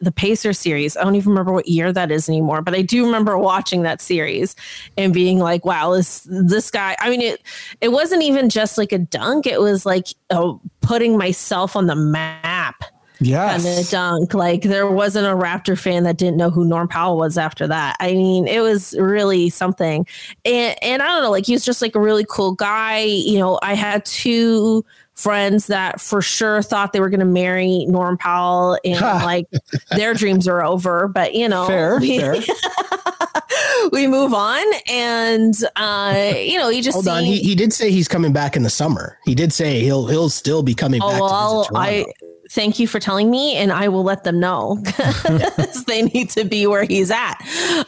the 0.00 0.12
Pacer 0.12 0.52
series. 0.52 0.96
I 0.96 1.04
don't 1.04 1.14
even 1.16 1.30
remember 1.30 1.52
what 1.52 1.68
year 1.68 1.92
that 1.92 2.10
is 2.10 2.28
anymore, 2.28 2.62
but 2.62 2.74
I 2.74 2.82
do 2.82 3.04
remember 3.04 3.38
watching 3.38 3.82
that 3.82 4.00
series 4.00 4.54
and 4.96 5.12
being 5.12 5.38
like, 5.38 5.64
wow, 5.64 5.92
this, 5.94 6.26
this 6.30 6.70
guy, 6.70 6.96
I 7.00 7.10
mean, 7.10 7.20
it, 7.22 7.42
it 7.80 7.88
wasn't 7.88 8.22
even 8.22 8.48
just 8.48 8.78
like 8.78 8.92
a 8.92 8.98
dunk. 8.98 9.46
It 9.46 9.60
was 9.60 9.86
like 9.86 10.08
uh, 10.30 10.54
putting 10.80 11.16
myself 11.16 11.76
on 11.76 11.86
the 11.86 11.96
map 11.96 12.84
Yes. 13.20 13.62
kind 13.64 13.78
of 13.78 13.88
dunk. 13.90 14.34
Like 14.34 14.62
there 14.62 14.90
wasn't 14.90 15.26
a 15.26 15.30
Raptor 15.30 15.78
fan 15.78 16.02
that 16.04 16.16
didn't 16.16 16.36
know 16.36 16.50
who 16.50 16.64
Norm 16.64 16.88
Powell 16.88 17.16
was 17.16 17.38
after 17.38 17.66
that. 17.68 17.96
I 18.00 18.12
mean, 18.12 18.46
it 18.46 18.60
was 18.60 18.94
really 18.98 19.50
something. 19.50 20.06
And 20.44 20.76
and 20.82 21.02
I 21.02 21.06
don't 21.06 21.22
know, 21.22 21.30
like 21.30 21.46
he 21.46 21.52
was 21.52 21.64
just 21.64 21.80
like 21.80 21.94
a 21.94 22.00
really 22.00 22.26
cool 22.28 22.52
guy. 22.52 23.00
You 23.00 23.38
know, 23.38 23.58
I 23.62 23.74
had 23.74 24.04
two 24.04 24.84
friends 25.14 25.68
that 25.68 26.00
for 26.00 26.20
sure 26.20 26.62
thought 26.62 26.92
they 26.92 27.00
were 27.00 27.08
going 27.08 27.20
to 27.20 27.26
marry 27.26 27.86
Norm 27.86 28.18
Powell 28.18 28.78
and 28.84 29.00
like 29.00 29.46
their 29.90 30.14
dreams 30.14 30.48
are 30.48 30.62
over, 30.64 31.08
but 31.08 31.34
you 31.34 31.48
know, 31.48 31.66
Fair, 31.66 31.98
we, 31.98 32.18
fair. 32.18 32.36
we 33.92 34.06
move 34.06 34.34
on 34.34 34.64
and 34.88 35.54
uh 35.76 36.32
you 36.36 36.58
know, 36.58 36.68
he 36.68 36.80
just 36.80 36.94
Hold 36.94 37.08
on, 37.08 37.24
he, 37.24 37.38
he 37.38 37.54
did 37.54 37.72
say 37.72 37.90
he's 37.90 38.08
coming 38.08 38.32
back 38.32 38.56
in 38.56 38.62
the 38.62 38.70
summer. 38.70 39.18
He 39.24 39.34
did 39.34 39.52
say 39.52 39.80
he'll 39.80 40.06
he'll 40.06 40.30
still 40.30 40.62
be 40.62 40.74
coming 40.74 41.00
back. 41.00 41.20
Oh, 41.22 41.64
to 41.64 41.72
well, 41.72 41.82
I 41.82 42.06
thank 42.50 42.78
you 42.78 42.86
for 42.86 43.00
telling 43.00 43.30
me, 43.30 43.56
and 43.56 43.72
I 43.72 43.88
will 43.88 44.04
let 44.04 44.24
them 44.24 44.40
know 44.40 44.82
they 45.86 46.02
need 46.02 46.30
to 46.30 46.44
be 46.44 46.66
where 46.66 46.84
he's 46.84 47.10
at. 47.10 47.34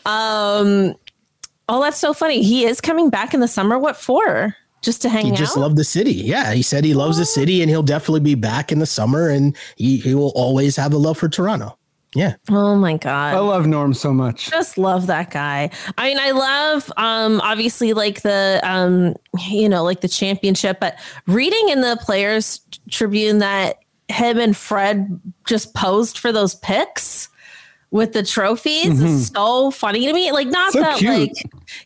Um, 0.05 0.95
oh, 1.69 1.83
that's 1.83 1.99
so 1.99 2.12
funny. 2.12 2.43
He 2.43 2.65
is 2.65 2.81
coming 2.81 3.11
back 3.11 3.35
in 3.35 3.41
the 3.41 3.49
summer. 3.49 3.79
What 3.79 3.97
for? 3.97 4.57
Just 4.87 5.03
to 5.03 5.09
hang 5.09 5.25
he 5.25 5.33
out? 5.33 5.37
He 5.37 5.44
just 5.44 5.57
loved 5.57 5.77
the 5.77 5.83
city. 5.83 6.12
Yeah, 6.12 6.53
he 6.53 6.62
said 6.62 6.85
he 6.85 6.94
loves 6.94 7.18
the 7.18 7.27
city 7.27 7.61
and 7.61 7.68
he'll 7.68 7.83
definitely 7.83 8.20
be 8.20 8.37
back 8.37 8.70
in 8.70 8.79
the 8.79 8.87
summer 8.87 9.29
and 9.29 9.57
he, 9.75 9.96
he 9.96 10.14
will 10.14 10.31
always 10.37 10.77
have 10.77 10.92
a 10.92 10.96
love 10.96 11.18
for 11.18 11.29
Toronto. 11.29 11.77
Yeah. 12.14 12.37
oh 12.51 12.77
my 12.77 12.96
god. 12.96 13.35
I 13.35 13.40
love 13.40 13.66
Norm 13.66 13.94
so 13.94 14.14
much. 14.14 14.49
just 14.49 14.79
love 14.79 15.09
that 15.09 15.33
guy. 15.33 15.70
I 15.99 16.07
mean, 16.07 16.20
I 16.20 16.31
love 16.31 16.92
um 16.96 17.40
obviously 17.40 17.94
like 17.94 18.22
the 18.22 18.61
um 18.62 19.16
you 19.51 19.68
know 19.68 19.83
like 19.83 20.03
the 20.03 20.09
championship, 20.09 20.79
but 20.79 21.01
reading 21.27 21.68
in 21.68 21.81
the 21.81 21.99
players 22.01 22.61
tribune 22.88 23.38
that 23.40 23.79
him 24.07 24.38
and 24.38 24.57
Fred 24.57 25.20
just 25.46 25.75
posed 25.75 26.16
for 26.16 26.31
those 26.31 26.55
pics 26.55 27.29
with 27.97 28.13
the 28.13 28.23
trophies 28.23 29.01
is 29.01 29.29
so 29.29 29.71
funny 29.71 30.07
to 30.07 30.13
me. 30.13 30.31
Like 30.31 30.49
not 30.49 30.73
So 30.73 30.81
that 30.81 30.99
cute. 30.99 31.11
like 31.11 31.33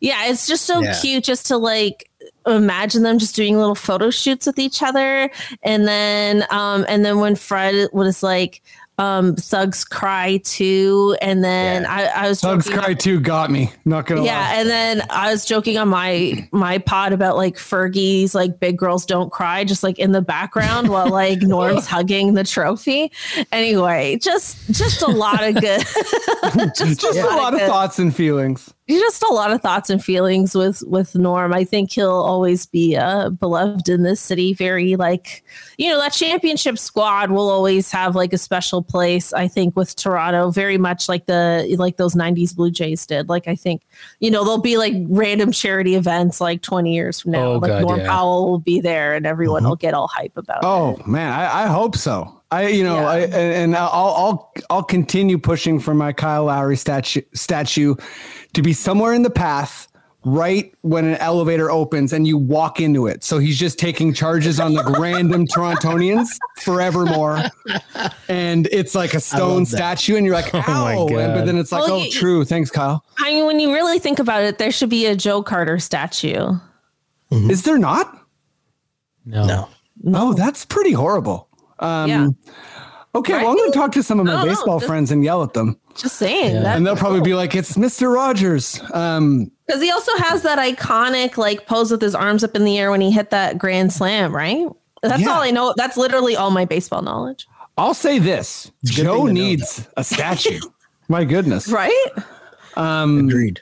yeah, 0.00 0.26
it's 0.26 0.46
just 0.46 0.66
so 0.66 0.82
Yeah. 0.82 0.98
cute 1.00 1.24
just 1.24 1.46
to 1.46 1.56
like 1.56 2.10
imagine 2.46 3.02
them 3.02 3.18
just 3.18 3.34
doing 3.36 3.56
little 3.56 3.74
photo 3.74 4.10
shoots 4.10 4.46
with 4.46 4.58
each 4.58 4.82
other 4.82 5.30
and 5.62 5.86
then 5.86 6.44
um 6.50 6.84
and 6.88 7.04
then 7.04 7.18
when 7.20 7.36
Fred 7.36 7.88
was 7.92 8.22
like 8.22 8.62
um 9.00 9.34
thugs 9.34 9.82
cry 9.84 10.38
too 10.44 11.16
and 11.22 11.42
then 11.42 11.86
I, 11.86 12.04
I 12.06 12.28
was 12.28 12.40
Thugs 12.40 12.66
joking 12.66 12.80
Cry 12.80 12.94
2 12.94 13.20
got 13.20 13.50
me. 13.50 13.72
Not 13.86 14.06
gonna 14.06 14.24
yeah, 14.24 14.40
lie. 14.40 14.54
and 14.56 14.68
then 14.68 15.02
I 15.08 15.30
was 15.32 15.44
joking 15.46 15.78
on 15.78 15.88
my 15.88 16.46
my 16.52 16.78
pod 16.78 17.12
about 17.12 17.36
like 17.36 17.56
Fergie's 17.56 18.34
like 18.34 18.60
big 18.60 18.76
girls 18.76 19.06
don't 19.06 19.32
cry, 19.32 19.64
just 19.64 19.82
like 19.82 19.98
in 19.98 20.12
the 20.12 20.20
background 20.20 20.88
while 20.88 21.08
like 21.08 21.40
Norm's 21.40 21.86
hugging 21.94 22.34
the 22.34 22.44
trophy. 22.44 23.10
Anyway, 23.52 24.18
just 24.20 24.70
just 24.70 25.00
a 25.02 25.08
lot 25.08 25.42
of 25.42 25.54
good, 25.54 25.80
Just 26.76 27.02
a 27.02 27.24
lot 27.26 27.54
of 27.54 27.60
good- 27.60 27.68
thoughts 27.68 27.98
and 27.98 28.14
feelings. 28.14 28.72
Just 28.98 29.22
a 29.22 29.32
lot 29.32 29.52
of 29.52 29.60
thoughts 29.60 29.90
and 29.90 30.02
feelings 30.02 30.54
with 30.54 30.82
with 30.86 31.14
Norm. 31.14 31.52
I 31.52 31.64
think 31.64 31.92
he'll 31.92 32.10
always 32.10 32.66
be 32.66 32.96
uh, 32.96 33.30
beloved 33.30 33.88
in 33.88 34.02
this 34.02 34.20
city. 34.20 34.54
Very 34.54 34.96
like 34.96 35.44
you 35.78 35.90
know 35.90 35.98
that 36.00 36.12
championship 36.12 36.78
squad 36.78 37.30
will 37.30 37.48
always 37.48 37.90
have 37.90 38.16
like 38.16 38.32
a 38.32 38.38
special 38.38 38.82
place. 38.82 39.32
I 39.32 39.48
think 39.48 39.76
with 39.76 39.94
Toronto, 39.96 40.50
very 40.50 40.78
much 40.78 41.08
like 41.08 41.26
the 41.26 41.66
like 41.78 41.96
those 41.96 42.14
'90s 42.14 42.54
Blue 42.56 42.70
Jays 42.70 43.06
did. 43.06 43.28
Like 43.28 43.46
I 43.46 43.54
think 43.54 43.82
you 44.20 44.30
know 44.30 44.44
there'll 44.44 44.58
be 44.58 44.78
like 44.78 44.94
random 45.08 45.52
charity 45.52 45.94
events 45.94 46.40
like 46.40 46.62
20 46.62 46.94
years 46.94 47.20
from 47.20 47.32
now. 47.32 47.44
Oh, 47.44 47.58
like 47.58 47.70
God, 47.70 47.82
Norm 47.82 48.00
yeah. 48.00 48.08
Powell 48.08 48.50
will 48.50 48.58
be 48.58 48.80
there, 48.80 49.14
and 49.14 49.26
everyone 49.26 49.64
will 49.64 49.76
get 49.76 49.94
all 49.94 50.08
hype 50.08 50.36
about 50.36 50.58
it. 50.58 50.66
Oh 50.66 51.00
man, 51.06 51.32
I, 51.32 51.64
I 51.64 51.66
hope 51.66 51.96
so. 51.96 52.40
I 52.50 52.68
you 52.68 52.82
know 52.82 52.96
Yeah. 52.96 53.08
I 53.08 53.18
and, 53.18 53.34
and 53.34 53.76
I'll 53.76 53.88
I'll 53.92 54.52
I'll 54.70 54.82
continue 54.82 55.38
pushing 55.38 55.78
for 55.78 55.94
my 55.94 56.12
Kyle 56.12 56.44
Lowry 56.44 56.76
statue 56.76 57.22
statue 57.32 57.94
to 58.54 58.62
be 58.62 58.72
somewhere 58.72 59.12
in 59.14 59.22
the 59.22 59.30
path 59.30 59.86
right 60.22 60.74
when 60.82 61.06
an 61.06 61.14
elevator 61.14 61.70
opens 61.70 62.12
and 62.12 62.26
you 62.26 62.36
walk 62.36 62.78
into 62.78 63.06
it. 63.06 63.24
So 63.24 63.38
he's 63.38 63.58
just 63.58 63.78
taking 63.78 64.12
charges 64.12 64.60
on 64.60 64.74
the 64.74 64.84
random 65.00 65.46
Torontonians 65.54 66.28
forevermore. 66.58 67.40
And 68.28 68.66
it's 68.70 68.94
like 68.94 69.14
a 69.14 69.20
stone 69.20 69.64
statue 69.64 70.16
and 70.16 70.26
you're 70.26 70.34
like, 70.34 70.52
my 70.52 70.62
ow. 70.68 71.06
And- 71.08 71.32
but 71.34 71.46
then 71.46 71.56
it's 71.56 71.72
like, 71.72 71.84
Well, 71.84 71.94
oh, 71.94 72.02
you- 72.04 72.10
true. 72.10 72.44
Thanks, 72.44 72.70
Kyle. 72.70 73.02
I 73.18 73.32
mean, 73.32 73.46
when 73.46 73.60
you 73.60 73.72
really 73.72 73.98
think 73.98 74.18
about 74.18 74.42
it, 74.42 74.58
there 74.58 74.70
should 74.70 74.90
be 74.90 75.06
a 75.06 75.16
Joe 75.16 75.42
Carter 75.42 75.78
statue. 75.78 76.52
Is 77.30 77.62
there 77.62 77.78
not? 77.78 78.14
No. 79.24 79.46
No. 79.46 79.68
Oh, 80.14 80.32
that's 80.34 80.64
pretty 80.66 80.92
horrible. 80.92 81.48
Um, 81.78 82.10
Yeah. 82.10 82.28
Okay, 83.14 83.32
Right? 83.32 83.42
well, 83.42 83.52
I'm 83.52 83.56
going 83.56 83.72
to 83.72 83.76
talk 83.78 83.92
to 83.92 84.02
some 84.02 84.20
of 84.20 84.26
my 84.26 84.32
No, 84.32 84.38
no, 84.44 84.50
baseball 84.50 84.78
just- 84.80 84.86
friends 84.88 85.10
and 85.10 85.24
yell 85.24 85.42
at 85.42 85.54
them. 85.54 85.78
Just 85.96 86.16
saying. 86.16 86.54
Yeah. 86.54 86.62
that- 86.62 86.76
and 86.76 86.86
they'll 86.86 86.96
probably 86.96 87.20
be 87.20 87.34
like, 87.34 87.54
"It's 87.54 87.76
Mister 87.76 88.08
Rogers." 88.10 88.80
Um, 88.94 89.50
Because 89.66 89.82
he 89.82 89.90
also 89.90 90.12
has 90.18 90.42
that 90.42 90.58
iconic 90.58 91.36
like 91.36 91.66
pose 91.66 91.90
with 91.90 92.00
his 92.00 92.14
arms 92.14 92.42
up 92.44 92.54
in 92.56 92.64
the 92.64 92.78
air 92.78 92.90
when 92.90 93.00
he 93.00 93.10
hit 93.10 93.30
that 93.30 93.58
grand 93.58 93.92
slam, 93.92 94.34
right? 94.34 94.66
That's 95.02 95.22
Yeah. 95.22 95.30
all 95.30 95.40
I 95.42 95.50
know. 95.50 95.74
That's 95.76 95.96
literally 95.96 96.36
all 96.36 96.50
my 96.50 96.64
baseball 96.64 97.02
knowledge. 97.02 97.46
I'll 97.78 97.94
say 97.94 98.18
this: 98.18 98.70
good 98.84 98.92
Joe 99.04 99.16
thing 99.16 99.26
know 99.26 99.32
needs 99.32 99.88
a 99.96 100.04
statue. 100.04 100.60
My 101.08 101.24
goodness. 101.24 101.68
Right? 101.68 102.06
Um, 102.76 103.28
Agreed. 103.28 103.60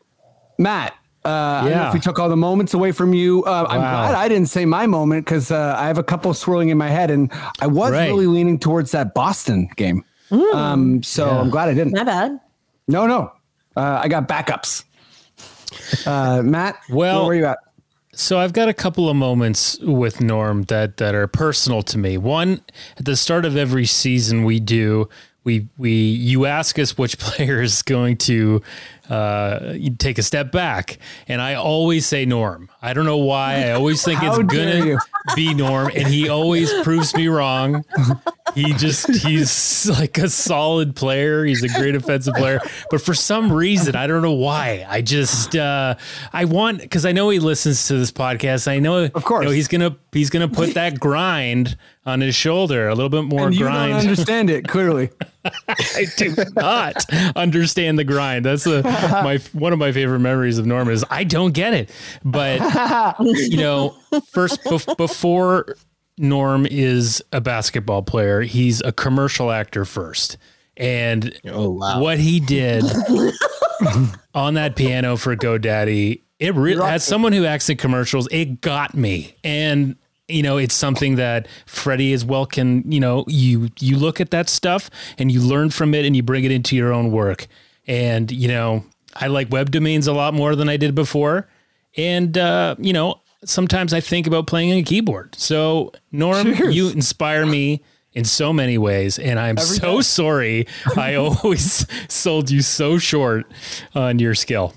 Matt, 0.59 0.93
uh, 1.25 1.29
I 1.29 1.61
don't 1.63 1.71
know 1.71 1.77
Yeah. 1.77 1.89
if 1.89 1.95
we 1.95 2.01
took 2.01 2.19
all 2.19 2.29
the 2.29 2.37
moments 2.37 2.75
away 2.75 2.93
from 2.93 3.15
you. 3.15 3.45
Uh, 3.45 3.67
I'm 3.69 3.81
Wow. 3.81 4.09
glad 4.09 4.15
I 4.17 4.29
didn't 4.29 4.49
say 4.49 4.65
my 4.67 4.87
moment 4.87 5.25
because 5.25 5.51
uh, 5.51 5.77
I 5.79 5.87
have 5.87 5.99
a 5.99 6.03
couple 6.03 6.33
swirling 6.35 6.69
in 6.71 6.77
my 6.79 6.89
head, 6.89 7.11
and 7.11 7.31
I 7.61 7.67
was 7.69 7.93
Right. 7.93 8.07
really 8.09 8.27
leaning 8.27 8.59
towards 8.59 8.91
that 8.93 9.15
Boston 9.15 9.69
game. 9.77 10.05
Um, 10.31 11.03
so 11.03 11.27
Yeah. 11.27 11.41
I'm 11.41 11.51
glad 11.51 11.69
I 11.69 11.75
didn't. 11.75 11.93
Not 11.93 12.07
bad. 12.07 12.39
No, 12.87 13.07
no, 13.07 13.33
uh, 13.77 14.01
I 14.03 14.09
got 14.09 14.27
backups. 14.29 14.85
Uh, 16.07 16.43
Matt, 16.43 16.77
Well- 16.89 17.21
where 17.21 17.27
were 17.27 17.35
you 17.35 17.47
at? 17.47 17.59
So 18.15 18.39
I've 18.41 18.53
got 18.53 18.69
a 18.69 18.75
couple 18.75 19.09
of 19.09 19.15
moments 19.17 19.79
with 19.81 20.21
Norm 20.21 20.65
that 20.65 20.97
that 20.97 21.15
are 21.15 21.29
personal 21.29 21.83
to 21.85 21.99
me. 21.99 22.19
One, 22.19 22.61
at 22.99 23.05
the 23.05 23.15
start 23.15 23.45
of 23.45 23.57
every 23.57 23.85
season 23.87 24.43
we 24.45 24.59
do, 24.59 25.09
we 25.45 25.69
we 25.79 25.93
you 25.93 26.45
ask 26.45 26.81
us 26.81 26.99
which 26.99 27.17
player 27.21 27.63
is 27.63 27.83
going 27.83 28.17
to 28.19 28.61
uh, 29.09 29.75
take 29.99 30.19
a 30.19 30.23
step 30.23 30.53
back, 30.53 30.99
and 31.27 31.41
I 31.41 31.55
always 31.55 32.07
say 32.07 32.25
Norm. 32.25 32.69
I 32.83 32.93
don't 32.93 33.05
know 33.07 33.17
why. 33.19 33.65
I 33.65 33.73
always 33.73 34.03
think 34.05 34.23
it's 34.23 34.37
gonna 34.39 34.85
you. 34.87 34.99
be 35.35 35.55
Norm, 35.55 35.91
and 35.95 36.07
he 36.07 36.29
always 36.29 36.73
proves 36.83 37.15
me 37.15 37.29
wrong. 37.29 37.85
He 38.55 38.73
just 38.75 39.09
he's 39.27 39.89
like 39.91 40.19
a 40.19 40.29
solid 40.29 40.97
player. 40.97 41.45
He's 41.45 41.63
a 41.63 41.69
great 41.69 41.95
offensive 41.95 42.35
player, 42.35 42.61
but 42.91 43.01
for 43.01 43.15
some 43.15 43.53
reason 43.53 43.95
I 43.97 44.07
don't 44.07 44.23
know 44.23 44.33
why. 44.33 44.87
I 44.89 45.03
just 45.03 45.55
uh, 45.57 45.97
I 46.33 46.45
want 46.45 46.81
because 46.81 47.05
I 47.05 47.13
know 47.13 47.31
he 47.31 47.39
listens 47.41 47.87
to 47.89 47.95
this 47.99 48.11
podcast. 48.13 48.69
I 48.69 48.79
know 48.79 49.05
of 49.05 49.25
course. 49.25 49.51
he's 49.53 49.69
gonna 49.69 49.97
he's 50.13 50.31
gonna 50.31 50.49
put 50.49 50.75
that 50.75 50.99
grind 51.01 51.77
on 52.07 52.21
his 52.21 52.35
shoulder 52.35 52.89
a 52.89 52.95
little 52.95 53.11
bit 53.11 53.25
more 53.25 53.47
And 53.47 53.55
you 53.55 53.65
grind. 53.67 53.93
don't 53.93 54.01
understand 54.01 54.49
it 54.51 54.67
clearly. 54.67 55.11
I 55.69 56.07
do 56.17 56.35
not 56.57 57.05
understand 57.37 57.99
the 57.99 58.05
grind. 58.05 58.45
That's 58.47 58.67
a, 58.67 58.83
my 59.23 59.39
one 59.53 59.73
of 59.73 59.79
my 59.79 59.93
favorite 59.93 60.21
memories 60.21 60.59
of 60.59 60.67
Norman 60.67 60.95
is 60.95 61.05
I 61.11 61.25
don't 61.25 61.53
get 61.53 61.75
it. 61.75 61.91
But 62.25 62.61
you 63.27 63.57
know, 63.57 63.97
first 64.31 64.63
bef- 64.65 64.97
before 64.97 65.77
Norm 66.19 66.67
is 66.71 67.23
a 67.33 67.41
basketball 67.41 68.03
player, 68.03 68.41
he's 68.43 68.81
a 68.83 68.93
commercial 68.93 69.51
actor 69.51 69.85
first. 69.85 70.37
And 70.77 71.37
Oh, 71.47 71.71
wow. 71.71 72.01
what 72.01 72.19
he 72.19 72.39
did 72.41 72.85
on 74.35 74.55
that 74.55 74.77
piano 74.77 75.17
for 75.17 75.35
GoDaddy, 75.37 76.23
it 76.39 76.55
really 76.55 76.83
as 76.85 77.05
someone 77.05 77.33
who 77.33 77.45
acts 77.45 77.69
in 77.69 77.77
commercials, 77.77 78.29
it 78.31 78.61
got 78.61 78.95
me. 78.95 79.35
And 79.45 79.97
you 80.29 80.43
know, 80.43 80.59
it's 80.59 80.75
something 80.75 81.17
that 81.17 81.49
Freddie 81.65 82.13
as 82.13 82.23
well 82.25 82.45
can, 82.47 82.91
you 82.91 83.01
know, 83.01 83.25
you 83.29 83.71
you 83.81 83.97
look 83.97 84.21
at 84.21 84.31
that 84.31 84.49
stuff 84.49 84.91
and 85.17 85.33
you 85.33 85.41
learn 85.41 85.71
from 85.71 85.95
it 85.95 86.05
and 86.05 86.15
you 86.15 86.23
bring 86.23 86.45
it 86.45 86.51
into 86.53 86.77
your 86.77 86.93
own 86.93 87.11
work. 87.11 87.47
And, 87.89 88.31
you 88.31 88.47
know, 88.49 88.85
I 89.17 89.27
like 89.27 89.51
web 89.51 89.71
domains 89.73 90.07
a 90.07 90.13
lot 90.13 90.35
more 90.35 90.55
than 90.55 90.69
I 90.69 90.77
did 90.77 90.95
before. 90.95 91.49
And 91.97 92.37
uh, 92.39 92.77
you 92.79 92.93
know, 92.93 93.21
sometimes 93.45 93.93
I 93.95 94.01
think 94.01 94.27
about 94.29 94.47
playing 94.47 94.71
on 94.71 94.79
a 94.79 94.83
keyboard. 94.83 95.35
So 95.37 95.91
Norm, 96.13 96.55
Cheers. 96.57 96.77
you 96.77 96.91
inspire 96.91 97.47
me 97.47 97.83
in 98.13 98.25
so 98.25 98.53
many 98.53 98.79
ways, 98.79 99.19
and 99.19 99.39
I'm 99.41 99.57
so 99.59 100.01
sorry. 100.03 100.67
I 100.97 101.15
always 101.17 101.87
sold 102.09 102.51
you 102.51 102.63
so 102.63 102.99
short 102.99 103.47
on 103.95 104.19
your 104.19 104.35
skill. 104.35 104.75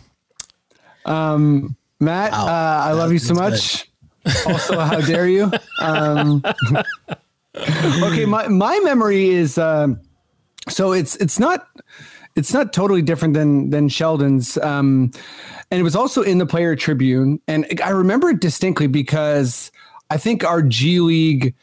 Um, 1.06 1.76
Matt, 2.00 2.32
Wow. 2.32 2.48
uh, 2.48 2.82
I 2.90 2.92
love 2.94 3.12
you 3.12 3.20
so 3.20 3.34
much. 3.34 3.90
also, 4.46 4.80
how 4.80 5.02
dare 5.02 5.28
you? 5.28 5.52
Um, 5.82 6.44
okay, 7.56 8.26
my 8.26 8.48
my 8.48 8.80
memory 8.84 9.30
is 9.30 9.58
um, 9.58 10.00
so 10.70 10.92
it's 10.94 11.16
it's 11.18 11.40
not 11.40 11.68
it's 12.36 12.54
not 12.54 12.74
totally 12.74 13.02
different 13.02 13.34
than 13.34 13.70
than 13.70 13.90
Sheldon's, 13.90 14.58
um, 14.58 15.12
and 15.70 15.80
it 15.80 15.84
was 15.84 15.96
also 15.96 16.22
in 16.22 16.38
the 16.38 16.46
Player 16.46 16.76
Tribune, 16.76 17.40
and 17.48 17.66
I 17.84 17.90
remember 17.90 18.30
it 18.30 18.40
distinctly 18.40 18.88
because 18.88 19.72
I 20.10 20.18
think 20.18 20.44
our 20.44 20.62
G 20.62 21.00
League 21.00 21.56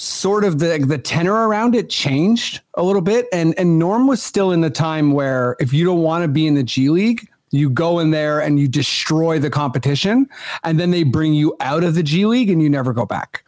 sort 0.00 0.44
of 0.44 0.58
the 0.58 0.78
the 0.78 0.96
tenor 0.96 1.46
around 1.46 1.74
it 1.74 1.90
changed 1.90 2.60
a 2.74 2.82
little 2.82 3.02
bit. 3.02 3.26
And 3.32 3.54
and 3.58 3.78
norm 3.78 4.06
was 4.06 4.22
still 4.22 4.50
in 4.50 4.62
the 4.62 4.70
time 4.70 5.12
where 5.12 5.56
if 5.60 5.74
you 5.74 5.84
don't 5.84 6.00
want 6.00 6.22
to 6.22 6.28
be 6.28 6.46
in 6.46 6.54
the 6.54 6.62
g 6.62 6.88
league 6.88 7.28
you 7.50 7.68
go 7.68 7.98
in 7.98 8.10
there 8.10 8.40
and 8.40 8.58
you 8.58 8.66
destroy 8.66 9.38
the 9.38 9.50
competition 9.50 10.26
and 10.64 10.80
then 10.80 10.90
they 10.90 11.02
bring 11.02 11.34
you 11.34 11.54
out 11.60 11.84
of 11.84 11.94
the 11.94 12.02
g 12.02 12.24
league 12.24 12.48
and 12.48 12.62
you 12.62 12.70
never 12.70 12.94
go 12.94 13.04
back 13.04 13.44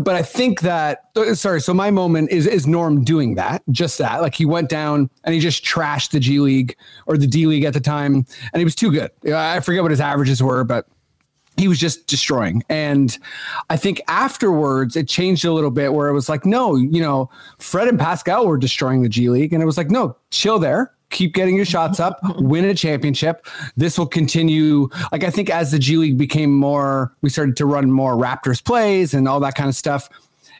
but 0.00 0.14
i 0.14 0.22
think 0.22 0.60
that 0.60 1.04
uh, 1.16 1.34
sorry 1.34 1.60
so 1.60 1.72
my 1.72 1.90
moment 1.90 2.30
is 2.30 2.46
is 2.46 2.66
norm 2.66 3.04
doing 3.04 3.34
that 3.34 3.62
just 3.70 3.98
that 3.98 4.20
like 4.20 4.34
he 4.34 4.44
went 4.44 4.68
down 4.68 5.08
and 5.24 5.34
he 5.34 5.40
just 5.40 5.64
trashed 5.64 6.10
the 6.10 6.20
g 6.20 6.40
league 6.40 6.76
or 7.06 7.16
the 7.16 7.26
d 7.26 7.46
league 7.46 7.64
at 7.64 7.72
the 7.72 7.80
time 7.80 8.26
and 8.52 8.60
he 8.60 8.64
was 8.64 8.74
too 8.74 8.90
good 8.90 9.10
i 9.32 9.60
forget 9.60 9.82
what 9.82 9.90
his 9.90 10.00
averages 10.00 10.42
were 10.42 10.64
but 10.64 10.86
he 11.60 11.68
was 11.68 11.78
just 11.78 12.06
destroying. 12.06 12.62
And 12.68 13.16
I 13.68 13.76
think 13.76 14.00
afterwards 14.08 14.96
it 14.96 15.08
changed 15.08 15.44
a 15.44 15.52
little 15.52 15.70
bit 15.70 15.92
where 15.92 16.08
it 16.08 16.14
was 16.14 16.28
like, 16.28 16.46
no, 16.46 16.74
you 16.76 17.00
know, 17.00 17.30
Fred 17.58 17.86
and 17.86 17.98
Pascal 17.98 18.46
were 18.46 18.56
destroying 18.56 19.02
the 19.02 19.08
G 19.08 19.28
League. 19.28 19.52
And 19.52 19.62
it 19.62 19.66
was 19.66 19.76
like, 19.76 19.90
no, 19.90 20.16
chill 20.30 20.58
there. 20.58 20.92
Keep 21.10 21.34
getting 21.34 21.56
your 21.56 21.64
shots 21.64 22.00
up, 22.00 22.18
win 22.38 22.64
a 22.64 22.74
championship. 22.74 23.46
This 23.76 23.98
will 23.98 24.06
continue. 24.06 24.88
Like, 25.12 25.24
I 25.24 25.30
think 25.30 25.50
as 25.50 25.72
the 25.72 25.78
G 25.78 25.96
League 25.96 26.18
became 26.18 26.54
more, 26.54 27.12
we 27.22 27.30
started 27.30 27.56
to 27.58 27.66
run 27.66 27.90
more 27.92 28.14
Raptors 28.14 28.64
plays 28.64 29.12
and 29.14 29.28
all 29.28 29.40
that 29.40 29.54
kind 29.54 29.68
of 29.68 29.74
stuff. 29.74 30.08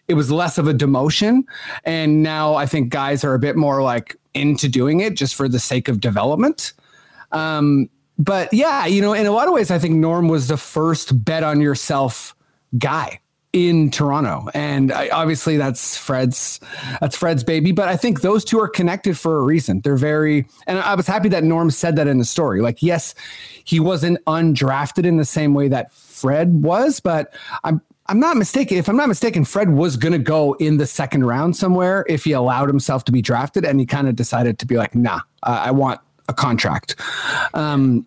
It 0.09 0.15
was 0.15 0.31
less 0.31 0.59
of 0.59 0.67
a 0.69 0.75
demotion. 0.75 1.45
And 1.85 2.23
now 2.23 2.55
I 2.55 2.67
think 2.67 2.91
guys 2.91 3.25
are 3.25 3.35
a 3.35 3.39
bit 3.39 3.57
more 3.57 3.83
like 3.83 4.17
into 4.35 4.69
doing 4.69 5.01
it 5.01 5.15
just 5.15 5.35
for 5.35 5.49
the 5.49 5.59
sake 5.59 5.89
of 5.89 6.01
development 6.01 6.73
Um, 7.33 7.89
but 8.19 8.53
yeah, 8.53 8.87
you 8.87 9.01
know, 9.01 9.13
in 9.15 9.27
a 9.27 9.33
lot 9.33 9.49
of 9.49 9.55
ways, 9.55 9.71
I 9.71 9.79
think 9.79 9.95
Norm 9.95 10.29
was 10.29 10.49
the 10.49 10.57
first 10.57 11.25
bet 11.25 11.43
on 11.43 11.61
yourself 11.61 12.35
guy 12.79 13.21
in 13.53 13.91
Toronto, 13.91 14.49
and 14.55 14.93
I, 14.93 15.09
obviously 15.09 15.57
that's 15.57 15.97
Fred's 15.97 16.61
that's 17.01 17.17
Fred's 17.17 17.43
baby. 17.43 17.73
But 17.73 17.89
I 17.89 17.97
think 17.97 18.21
those 18.21 18.45
two 18.45 18.61
are 18.61 18.69
connected 18.69 19.19
for 19.19 19.39
a 19.39 19.43
reason. 19.43 19.81
They're 19.81 19.97
very, 19.97 20.47
and 20.67 20.79
I 20.79 20.95
was 20.95 21.07
happy 21.07 21.29
that 21.31 21.43
Norm 21.43 21.71
said 21.71 21.97
that 21.97 22.07
in 22.07 22.19
the 22.19 22.25
story. 22.25 22.61
Like, 22.61 22.83
yes, 22.83 23.15
he 23.65 23.81
wasn't 23.81 24.25
undrafted 24.27 25.05
in 25.05 25.17
the 25.17 25.25
same 25.25 25.55
way 25.55 25.69
that 25.69 25.93
Fred 25.93 26.63
was, 26.63 27.01
but 27.01 27.35
I'm. 27.65 27.81
I'm 28.07 28.19
not 28.19 28.37
mistaken. 28.37 28.77
If 28.77 28.89
I'm 28.89 28.97
not 28.97 29.07
mistaken, 29.07 29.45
Fred 29.45 29.71
was 29.71 29.97
going 29.97 30.11
to 30.11 30.19
go 30.19 30.55
in 30.55 30.79
the 30.79 30.87
second 30.87 31.27
round 31.27 31.57
somewhere 31.57 32.05
if 32.09 32.25
he 32.25 32.33
allowed 32.33 32.69
himself 32.69 33.05
to 33.05 33.13
be 33.13 33.23
drafted, 33.23 33.65
and 33.65 33.79
he 33.79 33.87
kind 33.87 34.09
of 34.09 34.17
decided 34.17 34.59
to 34.59 34.67
be 34.67 34.77
like, 34.77 34.97
"Nah, 34.97 35.21
uh, 35.45 35.63
I 35.67 35.71
want 35.71 36.01
a 36.29 36.35
contract." 36.35 36.97
Um, 37.55 38.05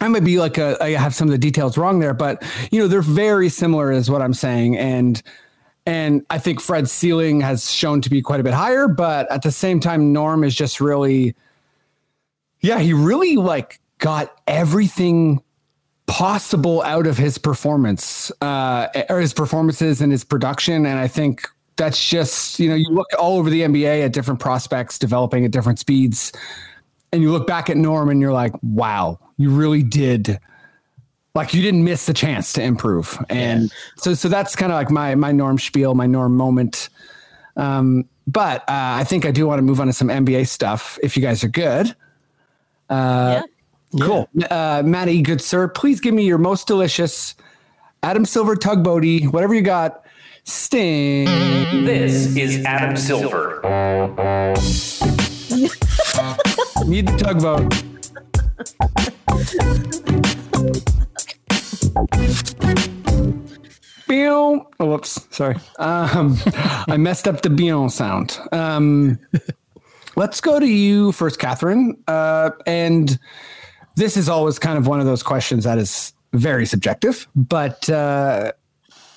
I 0.00 0.08
might 0.08 0.24
be 0.24 0.38
like 0.38 0.58
a, 0.58 0.82
I 0.82 0.90
have 0.90 1.14
some 1.14 1.28
of 1.28 1.32
the 1.32 1.38
details 1.38 1.76
wrong 1.76 1.98
there, 1.98 2.14
but 2.14 2.42
you 2.70 2.80
know 2.80 2.88
they're 2.88 3.02
very 3.02 3.48
similar, 3.48 3.92
is 3.92 4.10
what 4.10 4.22
I'm 4.22 4.34
saying, 4.34 4.76
and 4.76 5.22
and 5.86 6.24
I 6.30 6.38
think 6.38 6.60
Fred's 6.60 6.92
ceiling 6.92 7.40
has 7.40 7.70
shown 7.70 8.00
to 8.02 8.10
be 8.10 8.22
quite 8.22 8.40
a 8.40 8.42
bit 8.42 8.54
higher, 8.54 8.88
but 8.88 9.30
at 9.30 9.42
the 9.42 9.50
same 9.50 9.80
time, 9.80 10.12
Norm 10.12 10.44
is 10.44 10.54
just 10.54 10.80
really, 10.80 11.34
yeah, 12.60 12.78
he 12.78 12.92
really 12.92 13.36
like 13.36 13.80
got 13.98 14.40
everything 14.46 15.42
possible 16.06 16.82
out 16.82 17.06
of 17.06 17.18
his 17.18 17.38
performance, 17.38 18.32
uh, 18.40 18.88
or 19.08 19.20
his 19.20 19.34
performances 19.34 20.00
and 20.00 20.12
his 20.12 20.24
production, 20.24 20.86
and 20.86 20.98
I 20.98 21.08
think 21.08 21.46
that's 21.76 22.08
just 22.08 22.58
you 22.58 22.68
know 22.68 22.74
you 22.74 22.88
look 22.90 23.08
all 23.18 23.38
over 23.38 23.50
the 23.50 23.62
NBA 23.62 24.04
at 24.04 24.12
different 24.12 24.40
prospects 24.40 24.98
developing 24.98 25.44
at 25.44 25.50
different 25.50 25.78
speeds 25.78 26.32
and 27.12 27.22
you 27.22 27.30
look 27.32 27.46
back 27.46 27.70
at 27.70 27.76
Norm 27.76 28.08
and 28.08 28.20
you're 28.20 28.32
like, 28.32 28.52
wow, 28.62 29.18
you 29.36 29.50
really 29.50 29.82
did. 29.82 30.38
Like 31.34 31.54
you 31.54 31.62
didn't 31.62 31.84
miss 31.84 32.06
the 32.06 32.14
chance 32.14 32.52
to 32.54 32.62
improve, 32.62 33.24
and 33.28 33.72
so 33.96 34.14
so 34.14 34.28
that's 34.28 34.56
kind 34.56 34.72
of 34.72 34.76
like 34.76 34.90
my 34.90 35.14
my 35.14 35.30
Norm 35.30 35.58
spiel, 35.58 35.94
my 35.94 36.06
Norm 36.06 36.36
moment. 36.36 36.88
Um, 37.56 38.08
but 38.26 38.62
uh, 38.62 38.98
I 38.98 39.04
think 39.04 39.24
I 39.24 39.30
do 39.30 39.46
want 39.46 39.58
to 39.58 39.62
move 39.62 39.80
on 39.80 39.86
to 39.86 39.92
some 39.92 40.08
NBA 40.08 40.48
stuff 40.48 40.98
if 41.04 41.16
you 41.16 41.22
guys 41.22 41.44
are 41.44 41.48
good. 41.48 41.94
yeah. 42.90 43.42
Cool, 44.00 44.28
uh, 44.50 44.82
Maddie, 44.84 45.22
good 45.22 45.40
sir. 45.40 45.68
Please 45.68 46.00
give 46.00 46.14
me 46.14 46.24
your 46.24 46.38
most 46.38 46.66
delicious 46.66 47.36
Adam 48.02 48.24
Silver 48.24 48.56
tugboaty, 48.56 49.32
whatever 49.32 49.54
you 49.54 49.62
got. 49.62 50.04
Sting. 50.44 51.26
This 51.84 52.34
is 52.36 52.64
Adam 52.64 52.96
Silver. 52.96 53.60
Need 56.86 57.08
the 57.08 57.16
tugboat. 57.18 57.72
Beow. 64.08 64.68
Oh, 64.80 64.86
whoops. 64.86 65.26
Sorry. 65.30 65.56
Um, 65.78 66.36
I 66.88 66.96
messed 66.96 67.28
up 67.28 67.42
the 67.42 67.50
Bion 67.50 67.90
sound. 67.90 68.38
Um, 68.52 69.18
let's 70.16 70.40
go 70.40 70.58
to 70.58 70.66
you 70.66 71.12
first, 71.12 71.38
Catherine. 71.38 71.96
Uh, 72.08 72.50
and 72.66 73.18
this 73.96 74.16
is 74.16 74.28
always 74.28 74.58
kind 74.58 74.78
of 74.78 74.86
one 74.86 75.00
of 75.00 75.06
those 75.06 75.22
questions 75.22 75.64
that 75.64 75.78
is 75.78 76.12
very 76.32 76.66
subjective, 76.66 77.26
but 77.34 77.88
uh, 77.90 78.52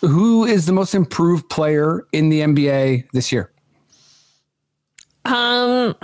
who 0.01 0.45
is 0.45 0.65
the 0.65 0.73
most 0.73 0.93
improved 0.95 1.49
player 1.49 2.05
in 2.11 2.29
the 2.29 2.41
NBA 2.41 3.09
this 3.13 3.31
year? 3.31 3.51
Um, 5.25 5.95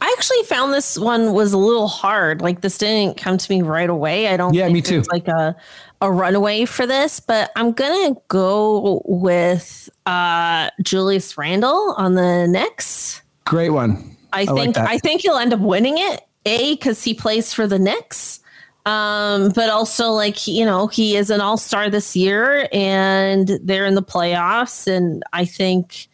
I 0.00 0.14
actually 0.16 0.42
found 0.42 0.74
this 0.74 0.98
one 0.98 1.32
was 1.32 1.52
a 1.52 1.58
little 1.58 1.88
hard. 1.88 2.42
Like 2.42 2.60
this 2.60 2.76
didn't 2.78 3.16
come 3.16 3.38
to 3.38 3.50
me 3.50 3.62
right 3.62 3.88
away. 3.88 4.28
I 4.28 4.36
don't. 4.36 4.52
Yeah, 4.52 4.64
think 4.64 4.74
me 4.74 4.82
too. 4.82 5.02
Like 5.10 5.26
a 5.28 5.56
a 6.02 6.12
runaway 6.12 6.66
for 6.66 6.86
this, 6.86 7.20
but 7.20 7.50
I'm 7.56 7.72
gonna 7.72 8.14
go 8.28 9.02
with 9.06 9.88
uh 10.04 10.70
Julius 10.82 11.38
Randle 11.38 11.94
on 11.96 12.14
the 12.14 12.46
Knicks. 12.46 13.22
Great 13.44 13.70
one. 13.70 14.16
I 14.32 14.44
like 14.44 14.56
think 14.56 14.74
that. 14.74 14.88
I 14.88 14.98
think 14.98 15.22
he'll 15.22 15.38
end 15.38 15.54
up 15.54 15.60
winning 15.60 15.96
it. 15.96 16.22
A 16.44 16.74
because 16.74 17.02
he 17.02 17.14
plays 17.14 17.52
for 17.52 17.66
the 17.66 17.78
Knicks, 17.78 18.40
um, 18.84 19.50
but 19.50 19.70
also 19.70 20.10
like 20.10 20.46
you 20.46 20.64
know 20.64 20.86
he 20.88 21.16
is 21.16 21.30
an 21.30 21.40
All 21.40 21.56
Star 21.56 21.88
this 21.88 22.14
year, 22.14 22.68
and 22.70 23.58
they're 23.62 23.86
in 23.86 23.94
the 23.94 24.02
playoffs. 24.02 24.86
And 24.86 25.24
I 25.32 25.46
think 25.46 26.08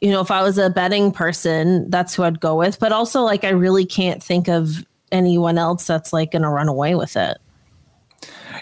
you 0.00 0.10
know 0.10 0.20
if 0.20 0.30
I 0.30 0.42
was 0.42 0.58
a 0.58 0.70
betting 0.70 1.12
person, 1.12 1.88
that's 1.90 2.14
who 2.14 2.22
I'd 2.22 2.40
go 2.40 2.56
with. 2.56 2.78
But 2.78 2.92
also 2.92 3.22
like 3.22 3.44
I 3.44 3.50
really 3.50 3.86
can't 3.86 4.22
think 4.22 4.48
of 4.48 4.84
anyone 5.12 5.56
else 5.56 5.86
that's 5.86 6.12
like 6.12 6.32
going 6.32 6.42
to 6.42 6.48
run 6.48 6.68
away 6.68 6.94
with 6.94 7.16
it. 7.16 7.38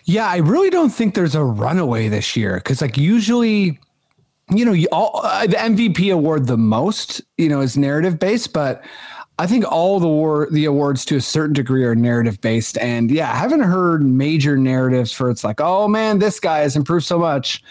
Yeah, 0.05 0.27
I 0.29 0.39
really 0.39 0.71
don't 0.71 0.91
think 0.91 1.15
there's 1.15 1.35
a 1.35 1.45
runaway 1.45 2.09
this 2.09 2.37
year 2.37 2.57
because, 2.57 2.81
like, 2.81 2.97
usually, 2.97 3.79
you 4.51 4.65
know, 4.65 4.73
you 4.73 4.89
all 4.91 5.21
uh, 5.23 5.47
the 5.47 5.57
MVP 5.57 6.13
award 6.13 6.47
the 6.47 6.57
most, 6.57 7.21
you 7.39 7.49
know, 7.49 7.61
is 7.61 7.77
narrative 7.77 8.19
based, 8.19 8.53
but 8.53 8.83
I 9.39 9.47
think 9.47 9.65
all 9.71 10.01
the 10.01 10.09
war 10.09 10.49
the 10.51 10.65
awards 10.65 11.05
to 11.07 11.17
a 11.17 11.21
certain 11.21 11.53
degree 11.53 11.85
are 11.85 11.95
narrative 11.95 12.41
based. 12.41 12.79
And 12.79 13.11
yeah, 13.11 13.31
I 13.31 13.37
haven't 13.37 13.61
heard 13.61 14.03
major 14.05 14.57
narratives 14.57 15.13
for 15.13 15.31
it's 15.31 15.45
like, 15.45 15.61
oh 15.61 15.89
man, 15.89 16.19
this 16.19 16.41
guy 16.41 16.61
has 16.61 16.77
improved 16.77 17.07
so 17.07 17.19
much 17.19 17.63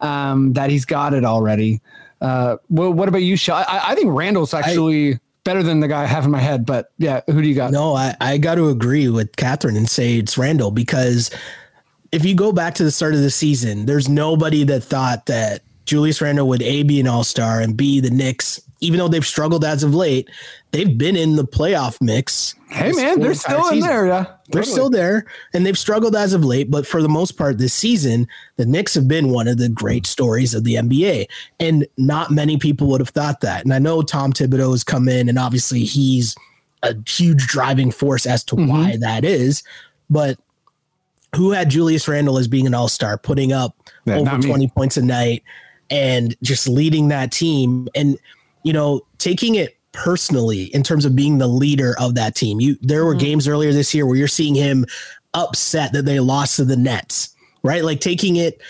um, 0.00 0.52
that 0.52 0.70
he's 0.70 0.84
got 0.84 1.14
it 1.14 1.24
already. 1.24 1.80
Uh, 2.22 2.56
well, 2.70 2.92
what 2.92 3.08
about 3.08 3.22
you, 3.22 3.36
Shai? 3.36 3.62
I, 3.62 3.92
I 3.92 3.94
think 3.96 4.14
Randle's 4.14 4.54
actually 4.54 5.18
better 5.44 5.62
than 5.62 5.80
the 5.80 5.88
guy 5.88 6.04
I 6.04 6.06
have 6.06 6.24
in 6.24 6.30
my 6.30 6.38
head, 6.38 6.64
but 6.64 6.92
yeah, 6.98 7.22
who 7.26 7.42
do 7.42 7.48
you 7.48 7.54
got? 7.54 7.72
No, 7.72 7.94
I, 7.94 8.14
I 8.20 8.38
got 8.38 8.54
to 8.54 8.68
agree 8.68 9.08
with 9.08 9.34
Catherine 9.34 9.76
and 9.76 9.90
say 9.90 10.18
it's 10.18 10.38
Randle 10.38 10.70
because 10.70 11.30
if 12.12 12.24
you 12.24 12.36
go 12.36 12.52
back 12.52 12.74
to 12.74 12.84
the 12.84 12.92
start 12.92 13.14
of 13.14 13.20
the 13.20 13.30
season, 13.30 13.86
there's 13.86 14.08
nobody 14.08 14.62
that 14.64 14.82
thought 14.84 15.26
that 15.26 15.62
Julius 15.84 16.20
Randle 16.20 16.46
would 16.48 16.62
A, 16.62 16.84
be 16.84 17.00
an 17.00 17.08
all 17.08 17.24
star 17.24 17.60
and 17.60 17.76
B, 17.76 17.98
the 17.98 18.10
Knicks, 18.10 18.60
even 18.82 18.98
though 18.98 19.08
they've 19.08 19.24
struggled 19.24 19.64
as 19.64 19.82
of 19.82 19.94
late, 19.94 20.28
they've 20.72 20.98
been 20.98 21.16
in 21.16 21.36
the 21.36 21.44
playoff 21.44 22.00
mix. 22.00 22.54
Hey 22.68 22.92
man, 22.92 23.20
they're 23.20 23.34
still 23.34 23.68
in 23.68 23.74
season. 23.74 23.88
there. 23.88 24.06
Yeah, 24.06 24.24
They're 24.48 24.62
Totally. 24.62 24.72
still 24.72 24.90
there 24.90 25.26
and 25.54 25.64
they've 25.64 25.78
struggled 25.78 26.16
as 26.16 26.32
of 26.32 26.44
late, 26.44 26.70
but 26.70 26.86
for 26.86 27.00
the 27.00 27.08
most 27.08 27.32
part 27.32 27.58
this 27.58 27.72
season, 27.72 28.26
the 28.56 28.66
Knicks 28.66 28.94
have 28.94 29.06
been 29.06 29.30
one 29.30 29.46
of 29.46 29.58
the 29.58 29.68
great 29.68 30.04
stories 30.04 30.52
of 30.52 30.64
the 30.64 30.74
NBA. 30.74 31.26
And 31.60 31.86
not 31.96 32.30
many 32.30 32.56
people 32.58 32.88
would 32.88 33.00
have 33.00 33.10
thought 33.10 33.40
that. 33.42 33.64
And 33.64 33.72
I 33.72 33.78
know 33.78 34.02
Tom 34.02 34.32
Thibodeau 34.32 34.72
has 34.72 34.84
come 34.84 35.08
in 35.08 35.28
and 35.28 35.38
obviously 35.38 35.84
he's 35.84 36.34
a 36.82 36.96
huge 37.06 37.46
driving 37.46 37.92
force 37.92 38.26
as 38.26 38.42
to 38.44 38.56
mm-hmm. 38.56 38.68
why 38.68 38.96
that 38.98 39.24
is. 39.24 39.62
But 40.10 40.38
who 41.36 41.52
had 41.52 41.70
Julius 41.70 42.08
Randle 42.08 42.36
as 42.36 42.48
being 42.48 42.66
an 42.66 42.74
all-star, 42.74 43.16
putting 43.16 43.52
up 43.52 43.76
Yeah, 44.04 44.16
over 44.16 44.38
20 44.38 44.68
points 44.68 44.96
a 44.96 45.02
night 45.02 45.44
and 45.90 46.34
just 46.42 46.68
leading 46.68 47.08
that 47.08 47.30
team 47.30 47.88
and 47.94 48.18
you 48.62 48.72
know, 48.72 49.02
taking 49.18 49.54
it 49.54 49.76
personally 49.92 50.64
in 50.74 50.82
terms 50.82 51.04
of 51.04 51.14
being 51.14 51.38
the 51.38 51.46
leader 51.46 51.94
of 52.00 52.14
that 52.14 52.34
team. 52.34 52.60
You 52.60 52.76
there 52.80 53.04
were 53.04 53.12
mm-hmm. 53.12 53.26
games 53.26 53.48
earlier 53.48 53.72
this 53.72 53.94
year 53.94 54.06
where 54.06 54.16
you're 54.16 54.28
seeing 54.28 54.54
him 54.54 54.86
upset 55.34 55.92
that 55.92 56.04
they 56.04 56.20
lost 56.20 56.56
to 56.56 56.64
the 56.64 56.76
Nets, 56.76 57.34
right? 57.62 57.84
Like 57.84 58.00
taking 58.00 58.36
it 58.36 58.60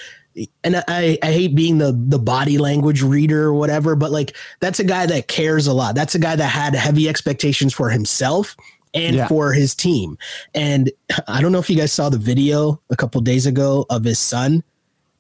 and 0.65 0.83
I, 0.89 1.19
I 1.23 1.27
hate 1.27 1.55
being 1.55 1.79
the 1.79 1.93
the 1.93 2.19
body 2.19 2.59
language 2.59 3.03
reader 3.03 3.45
or 3.45 3.55
whatever, 3.55 3.95
but 3.95 4.11
like 4.11 4.37
that's 4.61 4.81
a 4.81 4.85
guy 4.85 5.07
that 5.07 5.29
cares 5.29 5.67
a 5.67 5.73
lot. 5.75 5.95
That's 5.95 6.15
a 6.15 6.19
guy 6.19 6.37
that 6.37 6.47
had 6.49 6.75
heavy 6.75 7.09
expectations 7.09 7.75
for 7.75 7.91
himself 7.91 8.57
and 8.95 9.17
Yeah. 9.17 9.29
for 9.29 9.53
his 9.53 9.75
team. 9.75 10.19
And 10.55 10.91
I 11.29 11.41
don't 11.41 11.53
know 11.53 11.59
if 11.59 11.69
you 11.71 11.77
guys 11.77 11.93
saw 11.93 12.09
the 12.09 12.19
video 12.19 12.81
a 12.91 12.97
couple 12.97 13.21
days 13.21 13.47
ago 13.47 13.87
of 13.91 14.05
his 14.05 14.19
son 14.19 14.63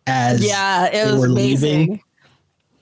as 0.06 0.44
Yeah, 0.44 0.86
it 0.86 0.92
they 1.04 1.12
was 1.12 1.20
were 1.20 1.26
amazing. 1.26 1.78
leaving. 1.80 2.00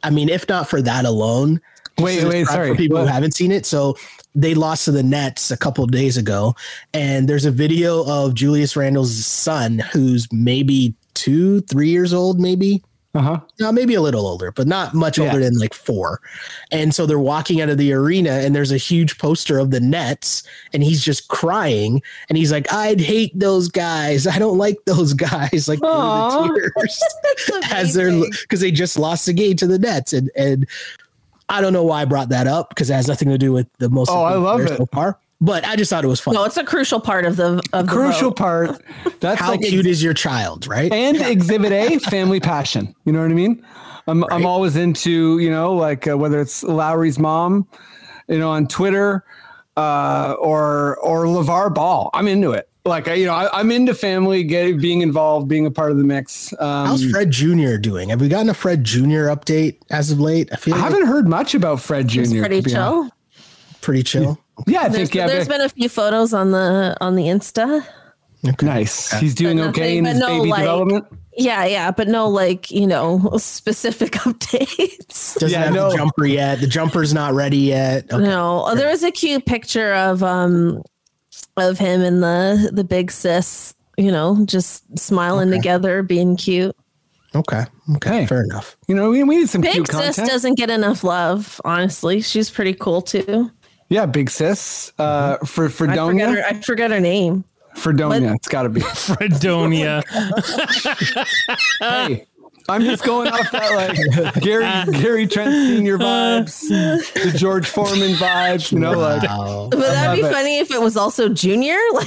I 0.02 0.10
mean, 0.10 0.28
if 0.28 0.48
not 0.48 0.68
for 0.68 0.80
that 0.82 1.04
alone, 1.04 1.60
Wait, 2.02 2.16
just 2.20 2.28
wait, 2.28 2.46
for 2.46 2.52
sorry. 2.52 2.76
people 2.76 2.98
What? 2.98 3.06
who 3.08 3.12
haven't 3.12 3.34
seen 3.34 3.52
it. 3.52 3.66
So 3.66 3.96
they 4.34 4.54
lost 4.54 4.84
to 4.86 4.92
the 4.92 5.02
Nets 5.02 5.50
a 5.50 5.56
couple 5.56 5.82
of 5.84 5.90
days 5.90 6.16
ago, 6.16 6.54
and 6.94 7.28
there's 7.28 7.44
a 7.44 7.50
video 7.50 8.04
of 8.06 8.34
Julius 8.34 8.76
Randle's 8.76 9.24
son, 9.26 9.78
who's 9.92 10.28
maybe 10.32 10.94
two, 11.14 11.60
three 11.62 11.88
years 11.90 12.12
old, 12.12 12.38
maybe. 12.40 12.82
Uh 13.12 13.22
huh. 13.22 13.40
No, 13.58 13.72
maybe 13.72 13.94
a 13.96 14.00
little 14.00 14.24
older, 14.24 14.52
but 14.52 14.68
not 14.68 14.94
much 14.94 15.18
Yeah. 15.18 15.24
older 15.24 15.40
than 15.42 15.58
like 15.58 15.74
four. 15.74 16.20
And 16.70 16.94
so 16.94 17.06
they're 17.06 17.18
walking 17.18 17.60
out 17.60 17.68
of 17.68 17.76
the 17.76 17.92
arena, 17.92 18.30
and 18.30 18.54
there's 18.54 18.70
a 18.70 18.76
huge 18.76 19.18
poster 19.18 19.58
of 19.58 19.72
the 19.72 19.80
Nets, 19.80 20.44
and 20.72 20.84
he's 20.84 21.02
just 21.04 21.26
crying. 21.26 22.00
And 22.28 22.38
he's 22.38 22.52
like, 22.52 22.72
"I'd 22.72 23.00
hate 23.00 23.36
those 23.36 23.66
guys. 23.66 24.28
I 24.28 24.38
don't 24.38 24.58
like 24.58 24.76
those 24.86 25.12
guys." 25.12 25.66
Like 25.68 25.80
the 25.80 26.70
tears 26.76 27.02
as 27.72 27.94
they're 27.94 28.12
because 28.42 28.60
they 28.60 28.70
just 28.70 28.96
lost 28.96 29.26
the 29.26 29.32
game 29.32 29.56
to 29.56 29.66
the 29.66 29.80
Nets, 29.80 30.12
and 30.12 30.30
and 30.36 30.68
I 31.50 31.60
don't 31.60 31.72
know 31.72 31.84
why 31.84 32.02
I 32.02 32.04
brought 32.06 32.30
that 32.30 32.46
up 32.46 32.70
because 32.70 32.88
it 32.90 32.94
has 32.94 33.08
nothing 33.08 33.28
to 33.28 33.36
do 33.38 33.52
with 33.52 33.66
the 33.78 33.88
most. 33.90 34.08
Oh, 34.10 34.22
I 34.22 34.34
love 34.34 34.60
it. 34.60 34.76
so 34.76 34.86
far. 34.86 35.18
But 35.42 35.66
I 35.66 35.74
just 35.76 35.88
thought 35.90 36.04
it 36.04 36.08
was 36.08 36.20
fun. 36.20 36.34
No, 36.34 36.44
it's 36.44 36.56
a 36.58 36.64
crucial 36.64 37.00
part 37.00 37.24
of 37.24 37.36
the 37.36 37.62
of 37.72 37.86
the 37.86 37.92
Crucial 37.92 38.28
vote. 38.30 38.36
part. 38.36 38.82
That's 39.20 39.40
How 39.40 39.50
like 39.50 39.60
cute 39.62 39.86
is 39.86 40.02
your 40.02 40.14
child, 40.14 40.66
right? 40.66 40.92
and 40.92 41.16
exhibit 41.16 41.72
A, 41.72 41.98
family 42.10 42.40
passion. 42.40 42.94
You 43.04 43.12
know 43.12 43.20
what 43.22 43.30
I 43.30 43.34
mean? 43.34 43.64
I'm 44.06 44.24
I'm 44.30 44.46
always 44.46 44.76
into 44.76 45.38
you 45.38 45.50
know 45.50 45.74
like 45.74 46.06
uh, 46.08 46.16
whether 46.16 46.40
it's 46.40 46.62
Lowry's 46.62 47.18
mom, 47.18 47.66
you 48.28 48.38
know, 48.38 48.50
on 48.50 48.66
Twitter, 48.66 49.24
uh, 49.76 50.34
or 50.38 50.96
or 50.98 51.24
LaVar 51.24 51.74
Ball. 51.74 52.10
I'm 52.14 52.28
into 52.28 52.52
it. 52.52 52.68
Like 52.84 53.08
I, 53.08 53.14
you 53.14 53.26
know, 53.26 53.34
I, 53.34 53.58
I'm 53.60 53.70
into 53.70 53.92
family, 53.94 54.42
getting 54.42 54.78
being 54.80 55.02
involved, 55.02 55.48
being 55.48 55.66
a 55.66 55.70
part 55.70 55.90
of 55.90 55.98
the 55.98 56.04
mix. 56.04 56.52
Um, 56.58 56.86
How's 56.86 57.04
Fred 57.10 57.30
Jr. 57.30 57.76
doing? 57.76 58.08
Have 58.08 58.20
we 58.22 58.28
gotten 58.28 58.48
a 58.48 58.54
Fred 58.54 58.84
Jr. 58.84 59.28
update 59.28 59.76
as 59.90 60.10
of 60.10 60.18
late? 60.18 60.48
I 60.52 60.56
feel 60.56 60.74
I 60.74 60.78
like 60.78 60.90
haven't 60.92 61.06
heard 61.06 61.28
much 61.28 61.54
about 61.54 61.80
Fred 61.82 62.08
Jr. 62.08 62.20
Pretty 62.40 62.62
to 62.62 62.68
be 62.70 62.74
honest. 62.74 62.74
chill. 62.74 63.10
pretty 63.82 64.02
chill. 64.02 64.38
Yeah, 64.66 64.80
I 64.80 64.88
There's, 64.88 64.96
think 65.10 65.14
yeah, 65.14 65.26
there's 65.26 65.46
but- 65.46 65.58
been 65.58 65.66
a 65.66 65.68
few 65.68 65.88
photos 65.90 66.32
on 66.32 66.52
the 66.52 66.96
on 67.02 67.16
the 67.16 67.24
Insta. 67.24 67.84
Okay. 68.48 68.64
nice. 68.66 69.10
He's 69.20 69.34
doing 69.34 69.58
But 69.58 69.68
okay 69.68 69.80
nothing- 69.80 69.98
in 69.98 70.04
his 70.06 70.18
no, 70.18 70.26
baby 70.38 70.48
like- 70.50 70.60
development. 70.60 71.04
Yeah, 71.36 71.64
yeah, 71.64 71.90
but 71.90 72.08
no 72.08 72.28
like 72.28 72.70
you 72.70 72.86
know 72.86 73.30
specific 73.38 74.12
updates. 74.14 75.38
Doesn't 75.38 75.50
Yeah, 75.50 75.64
have 75.66 75.74
no. 75.74 75.90
the 75.90 75.96
jumper 75.96 76.24
yet. 76.26 76.60
The 76.60 76.66
jumper's 76.66 77.12
not 77.14 77.34
ready 77.34 77.58
yet. 77.58 78.12
Okay. 78.12 78.22
No, 78.24 78.64
oh, 78.66 78.74
there 78.74 78.88
was 78.90 79.02
a 79.02 79.10
cute 79.10 79.44
picture 79.46 79.92
of 79.94 80.22
um 80.22 80.82
of 81.56 81.78
him 81.78 82.00
and 82.02 82.22
the 82.22 82.70
the 82.72 82.84
big 82.84 83.10
sis. 83.10 83.74
You 83.96 84.10
know, 84.10 84.44
just 84.46 84.98
smiling 84.98 85.48
Okay. 85.50 85.58
together, 85.58 86.02
being 86.02 86.36
cute. 86.36 86.74
Okay. 87.34 87.64
Okay. 87.96 88.26
Fair 88.26 88.42
enough. 88.44 88.76
You 88.88 88.94
know, 88.94 89.10
we, 89.10 89.22
we 89.24 89.36
need 89.36 89.48
some 89.48 89.62
cute. 89.62 89.74
Big 89.74 89.88
cute 89.88 89.88
sis 90.02 90.16
content. 90.16 90.28
doesn't 90.30 90.54
get 90.54 90.70
enough 90.70 91.04
love. 91.04 91.60
Honestly, 91.64 92.20
she's 92.22 92.50
pretty 92.50 92.72
cool 92.74 93.02
too. 93.02 93.50
yeah, 93.90 94.06
big 94.06 94.30
sis. 94.30 94.92
Uh, 94.98 95.36
for 95.44 95.68
for 95.68 95.86
I 95.88 95.96
forget 95.96 96.28
her. 96.30 96.36
Donia, 96.36 96.44
I 96.44 96.60
forget 96.62 96.90
her 96.90 97.00
name. 97.00 97.44
Fredonia, 97.76 98.28
What? 98.30 98.36
it's 98.36 98.48
got 98.48 98.62
to 98.64 98.68
be. 98.68 98.80
Fredonia. 98.94 100.02
hey, 101.80 102.26
I'm 102.70 102.82
just 102.82 103.04
going 103.04 103.28
off 103.28 103.50
that 103.50 103.74
like 103.74 104.34
Gary 104.42 104.64
Gary 105.00 105.26
Trent 105.26 105.50
Senior 105.52 105.98
vibes, 105.98 106.68
the 107.14 107.36
George 107.36 107.68
Foreman 107.68 108.12
vibes. 108.12 108.70
You 108.72 108.78
know, 108.78 108.92
like 108.92 109.22
Wow. 109.22 109.68
But 109.70 109.80
that'd 109.80 110.20
be 110.22 110.26
it. 110.26 110.32
funny 110.32 110.58
if 110.58 110.70
it 110.70 110.80
was 110.80 110.96
also 110.96 111.28
Junior, 111.28 111.76
like 111.92 112.06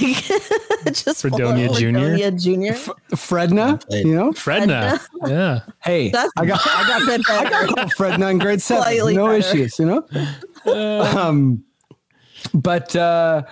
just 0.94 1.20
Fredonia 1.22 1.70
of 1.70 1.76
Jr.? 1.76 1.84
Fredonia 1.84 2.30
Junior. 2.32 2.72
Fredna. 3.12 3.84
You 3.90 4.14
know, 4.14 4.32
Fredna. 4.32 5.00
Yeah. 5.26 5.60
hey, 5.82 6.10
That's 6.10 6.32
I 6.36 6.46
got 6.46 6.60
I 6.66 6.86
got 6.88 7.30
I 7.30 7.50
got 7.50 7.68
called 7.76 7.92
Fredna 7.98 8.30
in 8.30 8.38
grade 8.38 8.62
seven. 8.62 8.82
Slightly 8.84 9.16
no 9.16 9.26
better. 9.26 9.38
issues. 9.38 9.78
You 9.78 9.86
know, 10.66 10.72
um, 11.18 11.62
but 12.54 12.94
uh, 12.96 13.42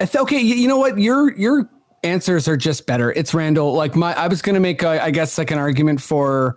it's 0.00 0.16
okay. 0.16 0.40
You, 0.40 0.56
you 0.56 0.68
know 0.68 0.78
what? 0.78 0.98
Your 0.98 1.36
your 1.38 1.68
answers 2.04 2.46
are 2.46 2.56
just 2.56 2.86
better. 2.86 3.12
It's 3.12 3.34
Randle. 3.34 3.74
Like 3.74 3.96
my, 3.96 4.14
I 4.14 4.28
was 4.28 4.42
gonna 4.42 4.60
make, 4.60 4.82
a, 4.82 5.02
I 5.02 5.10
guess, 5.10 5.38
like 5.38 5.50
an 5.50 5.58
argument 5.58 6.00
for. 6.00 6.56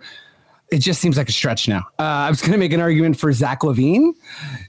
It 0.69 0.79
just 0.79 0.99
seems 0.99 1.15
like 1.15 1.29
a 1.29 1.31
stretch 1.31 1.69
now. 1.69 1.85
Uh, 1.97 2.03
I 2.03 2.29
was 2.29 2.41
going 2.41 2.51
to 2.51 2.57
make 2.57 2.73
an 2.73 2.81
argument 2.81 3.17
for 3.17 3.31
Zach 3.31 3.61
LaVine, 3.61 4.11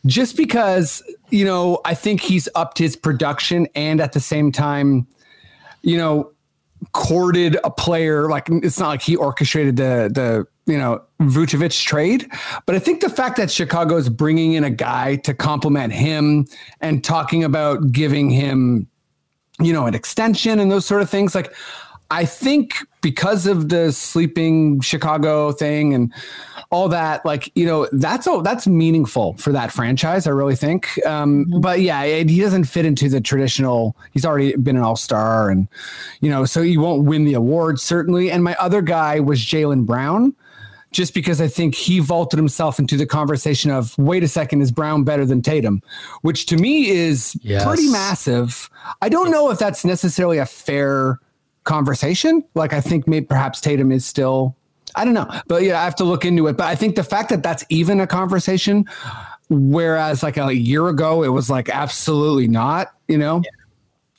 just 0.06 0.36
because 0.36 1.02
you 1.30 1.44
know 1.44 1.80
I 1.84 1.94
think 1.94 2.20
he's 2.20 2.48
upped 2.54 2.78
his 2.78 2.94
production 2.94 3.66
and 3.74 4.00
at 4.00 4.12
the 4.12 4.20
same 4.20 4.52
time, 4.52 5.08
you 5.82 5.96
know, 5.96 6.30
courted 6.92 7.58
a 7.64 7.70
player. 7.70 8.28
Like 8.28 8.46
it's 8.48 8.78
not 8.78 8.88
like 8.88 9.02
he 9.02 9.16
orchestrated 9.16 9.76
the 9.76 10.10
the 10.14 10.72
you 10.72 10.78
know 10.78 11.02
Vucevic 11.20 11.82
trade, 11.84 12.30
but 12.66 12.76
I 12.76 12.78
think 12.78 13.00
the 13.00 13.10
fact 13.10 13.36
that 13.36 13.50
Chicago 13.50 13.96
is 13.96 14.08
bringing 14.08 14.52
in 14.52 14.64
a 14.64 14.70
guy 14.70 15.16
to 15.16 15.34
complement 15.34 15.92
him 15.92 16.46
and 16.80 17.02
talking 17.02 17.42
about 17.42 17.90
giving 17.90 18.30
him, 18.30 18.88
you 19.60 19.72
know, 19.72 19.86
an 19.86 19.94
extension 19.94 20.58
and 20.58 20.70
those 20.70 20.86
sort 20.86 21.02
of 21.02 21.10
things, 21.10 21.34
like. 21.34 21.54
I 22.10 22.24
think 22.24 22.76
because 23.02 23.46
of 23.46 23.68
the 23.68 23.92
sleeping 23.92 24.80
Chicago 24.80 25.52
thing 25.52 25.92
and 25.92 26.10
all 26.70 26.88
that, 26.88 27.22
like 27.26 27.52
you 27.54 27.66
know, 27.66 27.86
that's 27.92 28.26
all 28.26 28.40
that's 28.40 28.66
meaningful 28.66 29.34
for 29.36 29.52
that 29.52 29.70
franchise. 29.70 30.26
I 30.26 30.30
really 30.30 30.56
think. 30.56 30.88
Um, 31.06 31.44
But 31.60 31.82
yeah, 31.82 32.02
it, 32.04 32.30
he 32.30 32.40
doesn't 32.40 32.64
fit 32.64 32.86
into 32.86 33.10
the 33.10 33.20
traditional. 33.20 33.94
He's 34.12 34.24
already 34.24 34.56
been 34.56 34.76
an 34.76 34.82
All 34.82 34.96
Star, 34.96 35.50
and 35.50 35.68
you 36.22 36.30
know, 36.30 36.46
so 36.46 36.62
he 36.62 36.78
won't 36.78 37.04
win 37.04 37.26
the 37.26 37.34
award 37.34 37.78
certainly. 37.78 38.30
And 38.30 38.42
my 38.42 38.54
other 38.54 38.80
guy 38.80 39.20
was 39.20 39.40
Jaylen 39.40 39.84
Brown. 39.84 40.34
Just 40.90 41.12
because 41.12 41.40
I 41.40 41.48
think 41.48 41.74
he 41.74 41.98
vaulted 41.98 42.38
himself 42.38 42.78
into 42.78 42.96
the 42.96 43.04
conversation 43.04 43.70
of, 43.70 43.96
wait 43.98 44.22
a 44.22 44.28
second, 44.28 44.62
is 44.62 44.72
Brown 44.72 45.04
better 45.04 45.26
than 45.26 45.42
Tatum? 45.42 45.82
Which 46.22 46.46
to 46.46 46.56
me 46.56 46.88
is 46.88 47.36
Yes. 47.42 47.64
pretty 47.64 47.88
massive. 47.90 48.70
I 49.02 49.08
don't 49.10 49.30
know 49.30 49.50
if 49.50 49.58
that's 49.58 49.84
necessarily 49.84 50.38
a 50.38 50.46
fair 50.46 51.18
conversation. 51.64 52.42
Like 52.54 52.72
I 52.72 52.80
think 52.80 53.06
maybe 53.06 53.26
perhaps 53.26 53.60
Tatum 53.60 53.92
is 53.92 54.06
still 54.06 54.56
I 54.96 55.04
don't 55.04 55.14
know. 55.14 55.30
But 55.46 55.62
yeah, 55.62 55.80
I 55.80 55.84
have 55.84 55.94
to 55.96 56.04
look 56.04 56.24
into 56.24 56.46
it. 56.48 56.56
But 56.56 56.66
I 56.66 56.74
think 56.74 56.96
the 56.96 57.04
fact 57.04 57.28
that 57.28 57.42
that's 57.42 57.64
even 57.68 58.00
a 58.00 58.06
conversation 58.06 58.86
whereas 59.50 60.22
like 60.22 60.36
a 60.36 60.54
year 60.54 60.88
ago 60.88 61.22
it 61.22 61.28
was 61.28 61.48
like 61.50 61.68
absolutely 61.68 62.48
not, 62.48 62.94
you 63.08 63.18
know. 63.18 63.42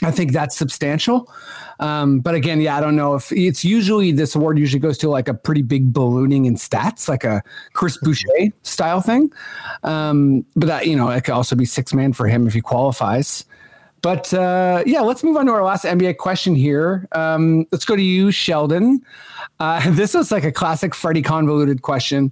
I 0.02 0.12
think 0.12 0.32
that's 0.32 0.56
substantial. 0.56 1.32
Um, 1.80 2.20
but 2.20 2.34
again, 2.34 2.62
yeah, 2.62 2.78
I 2.78 2.82
don't 2.82 2.96
know 2.96 3.16
if 3.16 3.32
it's 3.32 3.66
usually 3.66 4.12
this 4.12 4.34
award 4.36 4.58
usually 4.58 4.80
goes 4.80 4.98
to 5.00 5.10
like 5.10 5.28
a 5.28 5.34
pretty 5.34 5.62
big 5.62 5.92
ballooning 5.92 6.46
in 6.46 6.56
stats, 6.56 7.10
like 7.10 7.24
a 7.24 7.44
Chris 7.74 7.98
Boucher 7.98 8.28
style 8.64 9.02
thing. 9.02 9.32
Um, 9.84 10.46
but 10.56 10.68
that, 10.68 10.88
you 10.88 10.96
know, 10.96 11.10
it 11.10 11.24
could 11.26 11.34
also 11.34 11.56
be 11.56 11.66
six 11.66 11.94
man 11.94 12.14
for 12.14 12.28
him 12.28 12.48
if 12.48 12.54
he 12.54 12.62
qualifies. 12.62 13.46
But 14.02 14.34
uh, 14.34 14.84
yeah, 14.86 15.02
let's 15.02 15.24
move 15.24 15.36
on 15.36 15.46
to 15.48 15.52
our 15.52 15.64
last 15.64 15.84
NBA 15.84 16.18
question 16.18 16.56
here. 16.56 17.08
Um, 17.12 17.66
let's 17.72 17.84
go 17.84 17.98
to 17.98 18.02
you, 18.02 18.32
Sheldon. 18.32 19.04
Uh, 19.60 19.92
this 19.92 20.14
was 20.14 20.32
like 20.32 20.46
a 20.46 20.52
classic 20.52 20.96
Freddie 20.96 21.22
convoluted 21.22 21.82
question. 21.82 22.32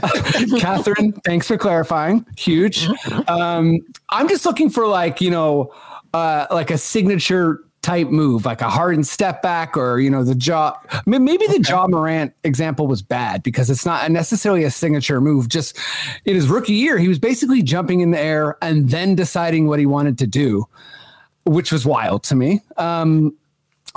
Catherine, 0.60 1.12
thanks 1.24 1.48
for 1.48 1.58
clarifying. 1.58 2.24
Huge. 2.36 2.88
Um, 3.28 3.80
I'm 4.10 4.28
just 4.28 4.44
looking 4.46 4.70
for 4.70 4.86
like, 4.86 5.20
you 5.20 5.30
know, 5.30 5.72
uh, 6.14 6.46
like 6.50 6.70
a 6.70 6.78
signature 6.78 7.60
type 7.82 8.08
move, 8.08 8.44
like 8.44 8.60
a 8.60 8.68
hardened 8.68 9.06
step 9.06 9.40
back 9.40 9.74
or, 9.76 10.00
you 10.00 10.10
know, 10.10 10.22
the 10.22 10.34
Ja. 10.36 10.74
I 10.92 11.02
mean, 11.06 11.24
maybe 11.24 11.46
the 11.46 11.64
Ja 11.66 11.86
Morant 11.86 12.34
example 12.44 12.86
was 12.86 13.00
bad 13.00 13.42
because 13.42 13.70
it's 13.70 13.86
not 13.86 14.10
necessarily 14.10 14.64
a 14.64 14.70
signature 14.70 15.18
move. 15.20 15.48
Just 15.48 15.78
in 16.26 16.34
his 16.34 16.48
rookie 16.48 16.74
year, 16.74 16.98
he 16.98 17.08
was 17.08 17.18
basically 17.18 17.62
jumping 17.62 18.00
in 18.00 18.10
the 18.10 18.20
air 18.20 18.58
and 18.60 18.90
then 18.90 19.14
deciding 19.14 19.66
what 19.66 19.78
he 19.78 19.86
wanted 19.86 20.18
to 20.18 20.26
do, 20.26 20.66
which 21.46 21.72
was 21.72 21.86
wild 21.86 22.22
to 22.24 22.34
me. 22.34 22.60
Um, 22.76 23.34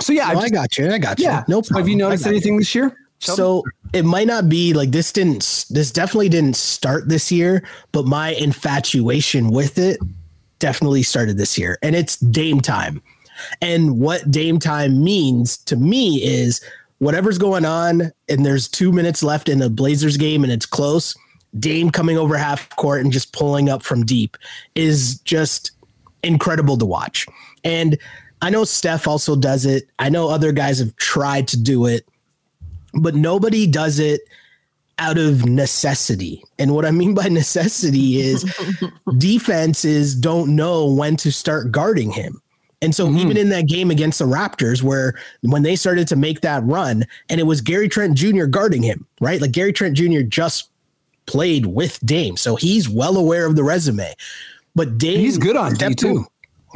so 0.00 0.12
yeah, 0.14 0.32
No, 0.32 0.40
I 0.40 0.44
I 0.44 0.48
got 0.48 0.78
you. 0.78 0.90
I 0.90 0.98
got 0.98 1.18
you. 1.18 1.26
yeah. 1.26 1.44
No 1.46 1.60
problem. 1.60 1.82
have 1.82 1.88
you 1.88 1.96
noticed 1.96 2.24
got 2.24 2.30
you. 2.30 2.36
anything 2.36 2.56
this 2.56 2.74
year? 2.74 2.96
So 3.18 3.62
it 3.92 4.04
might 4.04 4.26
not 4.26 4.48
be 4.48 4.72
like 4.74 4.90
this 4.90 5.12
didn't 5.12 5.66
this 5.70 5.90
definitely 5.90 6.28
didn't 6.28 6.56
start 6.56 7.08
this 7.08 7.30
year, 7.30 7.66
but 7.92 8.04
my 8.06 8.30
infatuation 8.30 9.50
with 9.50 9.78
it 9.78 9.98
definitely 10.64 11.02
started 11.02 11.36
this 11.36 11.58
year. 11.58 11.78
And 11.82 11.94
it's 11.94 12.16
Dame 12.16 12.62
time. 12.62 13.02
And 13.60 14.00
what 14.00 14.30
Dame 14.30 14.58
time 14.58 15.04
means 15.04 15.58
to 15.58 15.76
me 15.76 16.22
is 16.24 16.64
whatever's 17.00 17.36
going 17.36 17.66
on 17.66 18.10
and 18.30 18.46
there's 18.46 18.66
2 18.66 18.90
minutes 18.90 19.22
left 19.22 19.50
in 19.50 19.60
a 19.60 19.68
Blazers 19.68 20.16
game 20.16 20.42
and 20.42 20.50
it's 20.50 20.64
close, 20.64 21.14
Dame 21.58 21.90
coming 21.90 22.16
over 22.16 22.38
half 22.38 22.74
court 22.76 23.02
and 23.02 23.12
just 23.12 23.34
pulling 23.34 23.68
up 23.68 23.82
from 23.82 24.06
deep 24.06 24.38
is 24.74 25.20
just 25.20 25.72
incredible 26.22 26.78
to 26.78 26.86
watch. 26.86 27.26
And 27.62 27.98
I 28.40 28.48
know 28.48 28.64
Steph 28.64 29.06
also 29.06 29.36
does 29.36 29.66
it. 29.66 29.90
I 29.98 30.08
know 30.08 30.30
other 30.30 30.50
guys 30.50 30.78
have 30.78 30.96
tried 30.96 31.46
to 31.48 31.60
do 31.60 31.84
it 31.84 32.08
but 32.94 33.14
nobody 33.14 33.66
does 33.66 33.98
it 33.98 34.22
out 34.98 35.18
of 35.18 35.44
necessity. 35.46 36.42
And 36.58 36.74
what 36.74 36.84
I 36.84 36.90
mean 36.90 37.14
by 37.14 37.28
necessity 37.28 38.20
is 38.20 38.44
defenses 39.18 40.14
don't 40.14 40.54
know 40.54 40.92
when 40.92 41.16
to 41.16 41.32
start 41.32 41.72
guarding 41.72 42.10
him. 42.10 42.40
And 42.82 42.94
so 42.94 43.06
mm-hmm. 43.06 43.18
even 43.18 43.36
in 43.36 43.48
that 43.48 43.66
game 43.66 43.90
against 43.90 44.18
the 44.18 44.26
Raptors, 44.26 44.82
where 44.82 45.14
when 45.40 45.62
they 45.62 45.74
started 45.74 46.06
to 46.08 46.16
make 46.16 46.42
that 46.42 46.62
run, 46.64 47.06
and 47.30 47.40
it 47.40 47.44
was 47.44 47.60
Gary 47.62 47.88
Trent 47.88 48.14
Jr. 48.14 48.44
guarding 48.44 48.82
him, 48.82 49.06
right? 49.20 49.40
Like 49.40 49.52
Gary 49.52 49.72
Trent 49.72 49.96
Jr. 49.96 50.20
just 50.20 50.70
played 51.26 51.64
with 51.64 51.98
Dame, 52.04 52.36
so 52.36 52.56
he's 52.56 52.88
well 52.88 53.16
aware 53.16 53.46
of 53.46 53.56
the 53.56 53.64
resume. 53.64 54.14
But 54.74 54.98
Dame, 54.98 55.20
He's 55.20 55.38
good 55.38 55.56
on 55.56 55.74
D 55.74 55.94
too. 55.94 56.26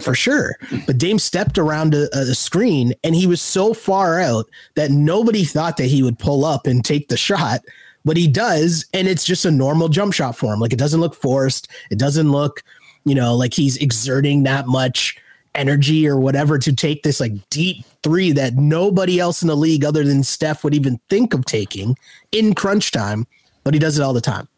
for 0.02 0.14
sure. 0.14 0.56
But 0.86 0.98
Dame 0.98 1.18
stepped 1.18 1.58
around 1.58 1.94
a, 1.94 2.08
a 2.16 2.34
screen 2.34 2.94
and 3.04 3.14
he 3.14 3.26
was 3.26 3.42
so 3.42 3.74
far 3.74 4.20
out 4.20 4.46
that 4.76 4.90
nobody 4.90 5.44
thought 5.44 5.76
that 5.76 5.86
he 5.86 6.02
would 6.02 6.18
pull 6.18 6.44
up 6.44 6.66
and 6.66 6.84
take 6.84 7.08
the 7.08 7.16
shot. 7.16 7.60
But 8.08 8.16
he 8.16 8.26
does, 8.26 8.86
and 8.94 9.06
it's 9.06 9.22
just 9.22 9.44
a 9.44 9.50
normal 9.50 9.90
jump 9.90 10.14
shot 10.14 10.34
for 10.34 10.54
him. 10.54 10.60
Like 10.60 10.72
it 10.72 10.78
doesn't 10.78 11.02
look 11.02 11.14
forced. 11.14 11.68
It 11.90 11.98
doesn't 11.98 12.32
look, 12.32 12.62
you 13.04 13.14
know, 13.14 13.36
like 13.36 13.52
he's 13.52 13.76
exerting 13.76 14.44
that 14.44 14.66
much 14.66 15.18
energy 15.54 16.08
or 16.08 16.18
whatever 16.18 16.58
to 16.58 16.74
take 16.74 17.02
this 17.02 17.20
like 17.20 17.32
deep 17.50 17.84
three 18.02 18.32
that 18.32 18.54
nobody 18.54 19.20
else 19.20 19.42
in 19.42 19.48
the 19.48 19.54
league 19.54 19.84
other 19.84 20.04
than 20.04 20.22
Steph 20.22 20.64
would 20.64 20.72
even 20.72 20.98
think 21.10 21.34
of 21.34 21.44
taking 21.44 21.98
in 22.32 22.54
crunch 22.54 22.92
time. 22.92 23.26
But 23.62 23.74
he 23.74 23.78
does 23.78 23.98
it 23.98 24.02
all 24.02 24.14
the 24.14 24.22
time. 24.22 24.48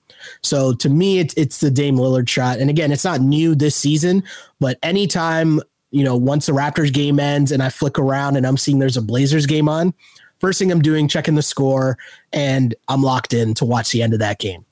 So 0.44 0.72
to 0.74 0.88
me, 0.88 1.18
it's 1.18 1.34
it's 1.34 1.59
the 1.59 1.72
Dame 1.72 1.96
Lillard 1.96 2.28
shot. 2.28 2.61
And 2.61 2.70
again, 2.70 2.92
it's 2.92 3.05
not 3.05 3.20
new 3.20 3.57
this 3.57 3.74
season, 3.74 4.22
but 4.61 4.78
anytime, 4.84 5.61
you 5.90 6.05
know, 6.05 6.14
once 6.14 6.46
the 6.46 6.53
Raptors 6.53 6.92
game 6.92 7.18
ends 7.18 7.51
and 7.51 7.64
I 7.64 7.68
flick 7.68 7.98
around 7.98 8.36
and 8.36 8.46
I'm 8.46 8.57
seeing 8.57 8.78
there's 8.78 8.96
a 8.96 9.03
Blazers 9.03 9.46
game 9.46 9.68
on, 9.68 9.92
first 10.41 10.59
thing 10.59 10.72
I'm 10.72 10.82
doing, 10.82 11.07
checking 11.07 11.36
the 11.36 11.43
score, 11.43 11.97
and 12.32 12.74
I'm 12.88 13.03
locked 13.03 13.32
in 13.32 13.55
to 13.55 13.64
watch 13.64 13.93
the 13.93 14.03
end 14.03 14.12
of 14.12 14.18
that 14.18 14.38
game. 14.38 14.64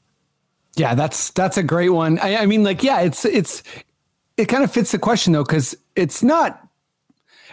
Yeah, 0.77 0.95
that's 0.95 1.31
that's 1.31 1.57
a 1.57 1.63
great 1.63 1.91
one. 1.91 2.19
I, 2.19 2.39
I 2.39 2.47
mean, 2.47 2.65
like, 2.65 2.83
yeah, 2.83 3.01
it's 3.01 3.25
it's 3.25 3.63
it 4.37 4.47
kind 4.47 4.65
of 4.65 4.73
fits 4.73 4.93
the 4.93 4.99
question 4.99 5.33
though, 5.33 5.45
because 5.45 5.77
it's 5.97 6.23
not 6.23 6.69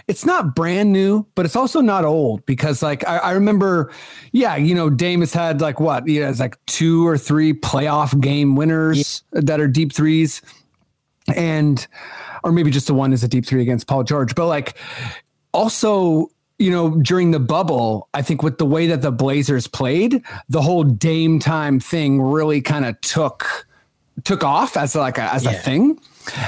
it's 0.07 0.25
not 0.25 0.55
brand 0.55 0.93
new, 0.93 1.25
but 1.33 1.45
it's 1.45 1.55
also 1.55 1.81
not 1.81 2.05
old 2.05 2.45
because 2.45 2.83
like 2.83 3.07
I, 3.07 3.17
I 3.17 3.31
remember, 3.31 3.91
yeah, 4.31 4.55
you 4.55 4.75
know, 4.75 4.89
Dame 4.89 5.21
has 5.21 5.33
had 5.33 5.61
like 5.61 5.79
what, 5.79 6.07
you 6.07 6.21
know, 6.21 6.29
it's 6.29 6.39
like 6.39 6.63
two 6.67 7.07
or 7.07 7.17
three 7.17 7.53
playoff 7.53 8.19
game 8.21 8.55
winners 8.55 9.23
that 9.31 9.59
are 9.59 9.67
deep 9.67 9.93
threes. 9.93 10.41
And 11.35 11.85
or 12.43 12.51
maybe 12.51 12.69
just 12.69 12.85
the 12.85 12.93
one 12.93 13.13
is 13.13 13.23
a 13.23 13.27
deep 13.27 13.47
three 13.47 13.63
against 13.63 13.87
Paul 13.87 14.03
George. 14.03 14.35
But 14.35 14.45
like 14.45 14.77
also, 15.53 16.29
you 16.57 16.71
know, 16.71 16.91
during 17.01 17.31
the 17.31 17.39
bubble, 17.39 18.09
I 18.13 18.21
think 18.21 18.41
with 18.41 18.57
the 18.57 18.65
way 18.65 18.87
that 18.87 19.01
the 19.01 19.11
Blazers 19.11 19.67
played, 19.67 20.23
the 20.49 20.61
whole 20.61 20.83
Dame 20.83 21.39
time 21.39 21.79
thing 21.79 22.21
really 22.21 22.61
kind 22.61 22.85
of 22.85 22.99
took 23.01 23.67
took 24.23 24.43
off 24.43 24.77
as 24.77 24.95
like 24.95 25.17
a, 25.17 25.33
as 25.33 25.45
a 25.45 25.51
thing. 25.53 25.99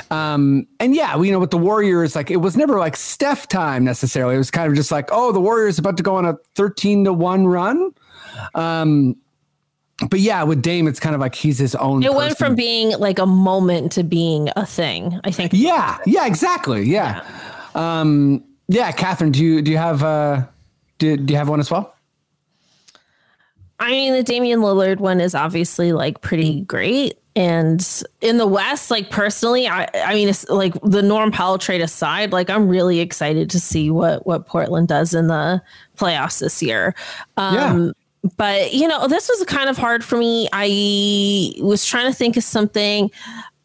Um, 0.09 0.67
and 0.79 0.95
yeah, 0.95 1.21
you 1.21 1.31
know, 1.31 1.39
with 1.39 1.51
the 1.51 1.57
Warriors, 1.57 2.15
like 2.15 2.31
it 2.31 2.37
was 2.37 2.55
never 2.55 2.79
like 2.79 2.95
Steph 2.95 3.47
time 3.47 3.83
necessarily. 3.83 4.35
It 4.35 4.39
was 4.39 4.51
kind 4.51 4.69
of 4.69 4.75
just 4.75 4.91
like, 4.91 5.09
oh, 5.11 5.31
the 5.31 5.41
Warriors 5.41 5.77
about 5.77 5.97
to 5.97 6.03
go 6.03 6.15
on 6.15 6.25
a 6.25 6.37
13 6.55 7.03
to 7.03 7.13
1 7.13 7.45
run. 7.45 7.91
Um, 8.55 9.17
but 10.09 10.19
yeah, 10.19 10.43
with 10.43 10.61
Dame, 10.61 10.87
it's 10.87 10.99
kind 10.99 11.15
of 11.15 11.21
like 11.21 11.35
he's 11.35 11.57
his 11.57 11.75
own. 11.75 12.03
It 12.03 12.13
went 12.13 12.37
from 12.37 12.55
being 12.55 12.97
like 12.99 13.19
a 13.19 13.25
moment 13.25 13.91
to 13.93 14.03
being 14.03 14.49
a 14.55 14.65
thing. 14.65 15.19
I 15.23 15.31
think. 15.31 15.51
Yeah, 15.53 15.97
yeah, 16.05 16.27
exactly. 16.27 16.83
Yeah. 16.83 17.25
Um, 17.73 18.43
yeah, 18.67 18.91
Catherine, 18.91 19.31
do 19.31 19.43
you 19.43 19.61
do 19.61 19.71
you 19.71 19.77
have 19.77 20.03
uh 20.03 20.45
do, 20.97 21.17
do 21.17 21.33
you 21.33 21.37
have 21.37 21.49
one 21.49 21.59
as 21.59 21.69
well? 21.69 21.93
I 23.79 23.91
mean, 23.91 24.13
the 24.13 24.23
Damian 24.23 24.59
Lillard 24.59 24.97
one 24.99 25.21
is 25.21 25.35
obviously 25.35 25.93
like 25.93 26.21
pretty 26.21 26.61
great. 26.61 27.19
And 27.35 27.87
in 28.21 28.37
the 28.39 28.47
West, 28.47 28.89
like 28.89 29.11
personally, 29.11 29.67
I 29.67 29.87
I 29.93 30.15
mean, 30.15 30.29
it's 30.29 30.49
like 30.49 30.73
the 30.81 31.03
Norm 31.03 31.31
Powell 31.31 31.59
trade 31.59 31.81
aside, 31.81 32.31
like 32.31 32.49
I'm 32.49 32.67
really 32.67 32.99
excited 32.99 33.49
to 33.51 33.59
see 33.59 33.91
what 33.91 34.25
what 34.25 34.47
Portland 34.47 34.87
does 34.87 35.13
in 35.13 35.27
the 35.27 35.61
playoffs 35.97 36.39
this 36.39 36.63
year. 36.63 36.95
Um, 37.37 37.93
But 38.35 38.73
you 38.73 38.87
know, 38.87 39.07
this 39.07 39.29
was 39.29 39.43
kind 39.45 39.69
of 39.69 39.77
hard 39.77 40.03
for 40.03 40.17
me. 40.17 40.49
I 40.51 41.53
was 41.61 41.85
trying 41.85 42.11
to 42.11 42.17
think 42.17 42.35
of 42.35 42.43
something. 42.43 43.11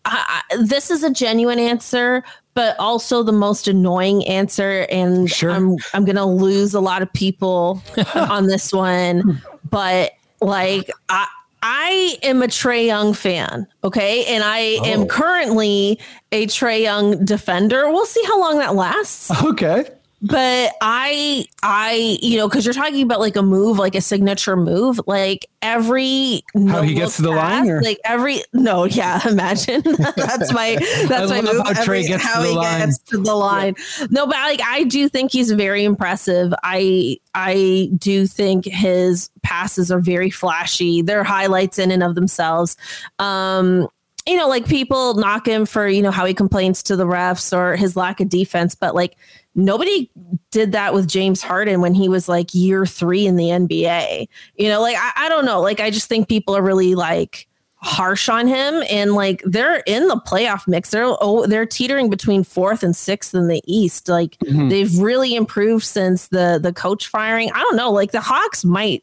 I, 0.05 0.43
I, 0.51 0.57
this 0.59 0.91
is 0.91 1.03
a 1.03 1.11
genuine 1.11 1.59
answer, 1.59 2.23
but 2.55 2.79
also 2.79 3.23
the 3.23 3.33
most 3.33 3.67
annoying 3.69 4.27
answer, 4.27 4.87
and 4.91 5.31
Sure. 5.31 5.51
I'm 5.51 5.77
I'm 5.95 6.05
gonna 6.05 6.27
lose 6.27 6.75
a 6.75 6.81
lot 6.81 7.03
of 7.03 7.13
people 7.13 7.83
on 8.15 8.47
this 8.47 8.73
one. 8.73 9.41
But 9.71 10.13
like 10.41 10.91
I 11.09 11.27
I 11.63 12.19
am 12.25 12.43
a 12.43 12.47
Trae 12.49 12.85
Young 12.87 13.15
fan, 13.15 13.67
okay, 13.85 14.25
and 14.27 14.43
I 14.45 14.79
Oh. 14.81 14.85
am 14.85 15.07
currently 15.07 15.99
a 16.33 16.47
Trae 16.47 16.83
Young 16.83 17.25
defender. 17.25 17.89
We'll 17.91 18.05
see 18.07 18.23
how 18.25 18.41
long 18.41 18.59
that 18.59 18.75
lasts. 18.75 19.31
Okay. 19.45 19.85
But 20.23 20.73
I, 20.81 21.45
I, 21.65 22.19
you 22.23 22.37
know, 22.39 22.49
because 22.49 22.65
you're 22.65 22.73
talking 22.75 23.03
about 23.03 23.19
like 23.19 23.35
a 23.35 23.43
move, 23.43 23.79
like 23.79 23.95
a 23.97 24.01
signature 24.01 24.57
move, 24.57 25.01
like 25.07 25.47
every 25.63 26.43
How 26.69 26.83
he 26.83 26.95
gets 26.95 27.17
to 27.17 27.23
the 27.23 27.31
line, 27.33 27.69
or? 27.69 27.83
like 27.83 27.99
every 28.05 28.41
no, 28.53 28.85
yeah, 28.85 29.21
imagine 29.29 29.83
that's 30.17 30.53
my 30.53 30.77
that's 31.09 31.31
my 31.31 31.43
move. 31.43 31.61
how 31.67 31.81
every- 31.83 32.05
gets 32.05 32.23
how 32.25 32.43
he 32.43 32.55
line. 32.55 32.81
gets 32.87 32.99
to 32.99 33.19
the 33.19 33.35
line. 33.35 33.75
No, 34.11 34.27
but 34.27 34.37
like 34.37 34.61
I 34.65 34.85
do 34.85 35.09
think 35.09 35.33
he's 35.33 35.51
very 35.51 35.83
impressive. 35.85 36.55
I 36.63 37.19
I 37.35 37.91
do 37.99 38.27
think 38.29 38.65
his 38.67 39.29
passes 39.43 39.91
are 39.91 40.01
very 40.01 40.31
flashy. 40.31 41.03
They're 41.03 41.25
highlights 41.25 41.79
in 41.81 41.91
and 41.91 42.03
of 42.03 42.15
themselves. 42.15 42.77
Um, 43.19 43.89
you 44.27 44.37
know, 44.37 44.47
like 44.49 44.67
people 44.67 45.15
knock 45.15 45.49
him 45.49 45.67
for, 45.67 45.89
you 45.89 46.01
know, 46.01 46.13
how 46.13 46.25
he 46.25 46.33
complains 46.33 46.81
to 46.85 46.95
the 46.95 47.05
refs 47.07 47.53
or 47.57 47.75
his 47.75 47.97
lack 47.97 48.21
of 48.21 48.29
defense, 48.29 48.77
but 48.77 48.95
like 48.95 49.17
nobody 49.55 50.11
did 50.51 50.73
that 50.73 50.95
with 50.95 51.07
James 51.09 51.43
Harden 51.43 51.81
when 51.81 51.95
he 51.95 52.09
was 52.09 52.29
like 52.29 52.55
year 52.55 52.87
three 52.87 53.27
in 53.27 53.37
the 53.37 53.49
NBA. 53.49 54.29
You 54.57 54.69
know, 54.69 54.81
like 54.81 54.97
I, 54.99 55.27
I 55.27 55.29
don't 55.29 55.45
know. 55.45 55.61
Like 55.61 55.81
I 55.81 55.91
just 55.91 56.09
think 56.09 56.29
people 56.29 56.57
are 56.57 56.63
really 56.63 56.95
like 56.95 57.49
harsh 57.85 58.29
on 58.29 58.47
him 58.47 58.83
and 58.89 59.15
like 59.15 59.43
they're 59.45 59.83
in 59.89 60.07
the 60.07 60.15
playoff 60.17 60.69
mix. 60.69 60.91
They're 60.91 61.05
oh 61.21 61.47
they're 61.47 61.67
teetering 61.67 62.11
between 62.11 62.45
fourth 62.45 62.83
and 62.85 62.95
sixth 62.95 63.35
in 63.35 63.49
the 63.49 63.61
East. 63.67 64.09
Like 64.09 64.37
Mhm. 64.45 64.71
they've 64.71 64.99
really 64.99 65.35
improved 65.35 65.85
since 65.85 66.29
the 66.29 66.61
the 66.63 66.73
coach 66.73 67.09
firing. 67.09 67.51
I 67.53 67.59
don't 67.59 67.77
know. 67.77 67.91
Like 67.91 68.13
the 68.13 68.21
Hawks 68.21 68.65
might 68.65 69.03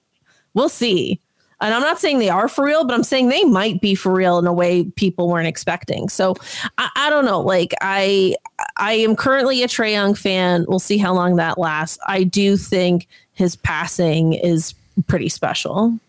we'll 0.53 0.69
see. 0.69 1.19
And 1.61 1.73
I'm 1.73 1.81
not 1.81 1.99
saying 1.99 2.19
they 2.19 2.29
are 2.29 2.47
for 2.47 2.63
real, 2.63 2.85
but 2.85 2.93
I'm 2.93 3.03
saying 3.03 3.27
they 3.29 3.43
might 3.43 3.81
be 3.81 3.93
for 3.95 4.13
real 4.13 4.37
in 4.39 4.47
a 4.47 4.53
way 4.53 4.85
people 4.95 5.27
weren't 5.27 5.47
expecting. 5.47 6.07
So 6.09 6.35
I, 6.77 6.89
I 6.95 7.09
don't 7.09 7.25
know. 7.25 7.41
Like 7.41 7.73
I 7.81 8.35
I 8.77 8.93
am 8.93 9.15
currently 9.15 9.61
a 9.63 9.67
Trae 9.67 9.91
Young 9.91 10.13
fan. 10.15 10.65
We'll 10.67 10.79
see 10.79 10.97
how 10.97 11.13
long 11.13 11.35
that 11.35 11.57
lasts. 11.57 11.99
I 12.07 12.23
do 12.23 12.55
think 12.55 13.07
his 13.33 13.55
passing 13.57 14.33
is 14.33 14.73
pretty 15.07 15.27
special. 15.29 15.99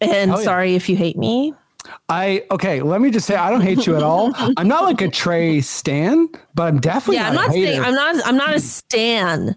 And 0.00 0.30
Oh, 0.32 0.38
yeah. 0.38 0.44
sorry 0.44 0.74
if 0.74 0.88
you 0.88 0.96
hate 0.96 1.16
me. 1.18 1.52
I 2.08 2.44
okay. 2.50 2.80
Let 2.82 3.00
me 3.00 3.10
just 3.10 3.26
say, 3.26 3.36
I 3.36 3.48
don't 3.50 3.60
hate 3.60 3.86
you 3.86 3.96
at 3.96 4.02
all. 4.02 4.32
I'm 4.56 4.66
not 4.66 4.84
like 4.84 5.00
a 5.02 5.08
Trae 5.08 5.62
stan, 5.62 6.28
but 6.54 6.64
I'm 6.64 6.80
definitely 6.80 7.16
yeah, 7.16 7.28
I'm 7.28 7.34
not. 7.34 7.48
not 7.48 7.50
a 7.50 7.52
saying 7.52 7.80
I'm 7.82 7.94
not 7.94 8.26
I'm 8.26 8.36
not 8.36 8.54
a 8.54 8.60
stan, 8.60 9.56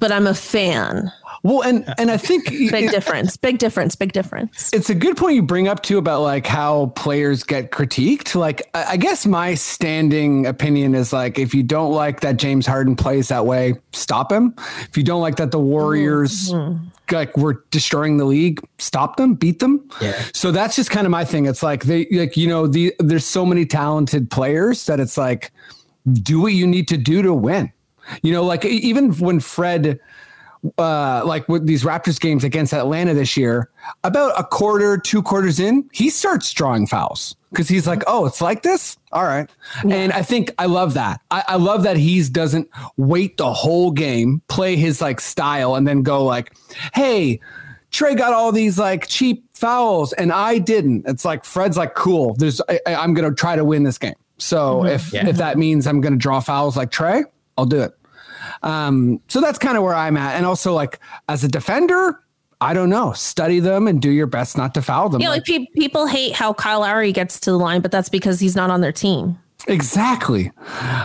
but 0.00 0.12
I'm 0.12 0.26
a 0.26 0.34
fan. 0.34 1.10
Well, 1.46 1.62
and 1.62 1.94
and 1.98 2.10
I 2.10 2.16
think 2.16 2.46
Big 2.70 2.90
difference. 2.90 3.36
Big 3.36 3.58
difference. 3.58 3.94
Big 3.94 4.12
difference. 4.12 4.72
it's 4.72 4.90
a 4.90 4.94
good 4.94 5.16
point 5.16 5.36
you 5.36 5.42
bring 5.42 5.68
up 5.68 5.82
too 5.82 5.98
about 5.98 6.22
like 6.22 6.46
how 6.46 6.86
players 6.96 7.44
get 7.44 7.70
critiqued. 7.70 8.34
Like, 8.34 8.68
I 8.74 8.96
I 8.96 8.98
guess 8.98 9.26
my 9.26 9.54
standing 9.54 10.46
opinion 10.46 10.94
is 10.94 11.12
like, 11.12 11.38
if 11.38 11.54
you 11.54 11.62
don't 11.62 11.92
like 11.92 12.20
that 12.20 12.38
James 12.38 12.66
Harden 12.66 12.96
plays 12.96 13.28
that 13.28 13.46
way, 13.46 13.74
stop 13.92 14.32
him. 14.32 14.54
If 14.88 14.96
you 14.96 15.02
don't 15.02 15.20
like 15.20 15.36
that 15.36 15.50
the 15.50 15.60
Warriors 15.60 16.50
mm-hmm. 16.50 16.84
like 17.14 17.36
were 17.36 17.64
destroying 17.70 18.16
the 18.16 18.24
league, 18.24 18.60
stop 18.78 19.16
them, 19.16 19.34
beat 19.34 19.60
them. 19.60 19.88
Yeah. 20.00 20.20
So 20.32 20.50
that's 20.50 20.74
just 20.76 20.90
kind 20.90 21.06
of 21.06 21.10
my 21.10 21.24
thing. 21.24 21.46
It's 21.46 21.62
like 21.62 21.84
they 21.84 22.06
like 22.10 22.36
you 22.36 22.48
know 22.48 22.66
the 22.66 22.94
there's 22.98 23.24
so 23.24 23.46
many 23.46 23.66
talented 23.66 24.30
players 24.30 24.86
that 24.86 24.98
it's 24.98 25.16
like 25.16 25.52
do 26.12 26.40
what 26.40 26.54
you 26.54 26.66
need 26.66 26.88
to 26.88 26.96
do 26.96 27.22
to 27.22 27.32
win. 27.32 27.72
You 28.22 28.32
know, 28.32 28.44
like 28.44 28.64
even 28.64 29.12
when 29.14 29.40
Fred 29.40 30.00
uh, 30.78 31.22
like 31.24 31.48
with 31.48 31.66
these 31.66 31.84
Raptors 31.84 32.20
games 32.20 32.44
against 32.44 32.72
Atlanta 32.74 33.14
this 33.14 33.36
year, 33.36 33.70
about 34.04 34.38
a 34.38 34.44
quarter, 34.44 34.98
two 34.98 35.22
quarters 35.22 35.60
in, 35.60 35.88
he 35.92 36.10
starts 36.10 36.52
drawing 36.52 36.86
fouls 36.86 37.36
because 37.50 37.68
he's 37.68 37.86
like, 37.86 38.02
"Oh, 38.06 38.26
it's 38.26 38.40
like 38.40 38.62
this, 38.62 38.96
all 39.12 39.24
right." 39.24 39.48
And 39.88 40.12
I 40.12 40.22
think 40.22 40.52
I 40.58 40.66
love 40.66 40.94
that. 40.94 41.20
I, 41.30 41.44
I 41.48 41.56
love 41.56 41.82
that 41.84 41.96
he's 41.96 42.28
doesn't 42.30 42.68
wait 42.96 43.36
the 43.36 43.52
whole 43.52 43.90
game, 43.90 44.42
play 44.48 44.76
his 44.76 45.00
like 45.00 45.20
style, 45.20 45.74
and 45.74 45.86
then 45.86 46.02
go 46.02 46.24
like, 46.24 46.52
"Hey, 46.94 47.40
Trae 47.92 48.16
got 48.16 48.32
all 48.32 48.52
these 48.52 48.78
like 48.78 49.06
cheap 49.08 49.44
fouls, 49.54 50.12
and 50.12 50.32
I 50.32 50.58
didn't." 50.58 51.04
It's 51.06 51.24
like 51.24 51.44
Fred's 51.44 51.76
like, 51.76 51.94
"Cool, 51.94 52.34
there's 52.34 52.60
I, 52.68 52.80
I- 52.86 52.94
I'm 52.96 53.14
gonna 53.14 53.32
try 53.34 53.56
to 53.56 53.64
win 53.64 53.82
this 53.84 53.98
game." 53.98 54.14
So 54.38 54.84
if 54.84 55.14
if 55.28 55.36
that 55.38 55.56
means 55.58 55.86
I'm 55.86 56.00
gonna 56.00 56.16
draw 56.16 56.40
fouls 56.40 56.76
like 56.76 56.90
Trae, 56.90 57.24
I'll 57.56 57.64
do 57.66 57.80
it. 57.80 57.92
Um, 58.62 59.20
so 59.28 59.40
that's 59.40 59.58
kind 59.58 59.76
of 59.76 59.82
where 59.82 59.94
I'm 59.94 60.16
at. 60.16 60.36
And 60.36 60.46
also, 60.46 60.72
like 60.72 61.00
as 61.28 61.44
a 61.44 61.48
defender, 61.48 62.20
I 62.60 62.72
don't 62.72 62.88
know, 62.90 63.12
study 63.12 63.60
them 63.60 63.86
and 63.86 64.00
do 64.00 64.10
your 64.10 64.26
best 64.26 64.56
not 64.56 64.74
to 64.74 64.82
foul 64.82 65.08
them. 65.08 65.20
Yeah, 65.20 65.28
like 65.28 65.44
pe- 65.44 65.66
people 65.74 66.06
hate 66.06 66.32
how 66.32 66.52
Kyle 66.52 66.80
Lowry 66.80 67.12
gets 67.12 67.38
to 67.40 67.50
the 67.50 67.58
line, 67.58 67.82
but 67.82 67.90
that's 67.90 68.08
because 68.08 68.40
he's 68.40 68.56
not 68.56 68.70
on 68.70 68.80
their 68.80 68.92
team. 68.92 69.38
Exactly. 69.66 70.50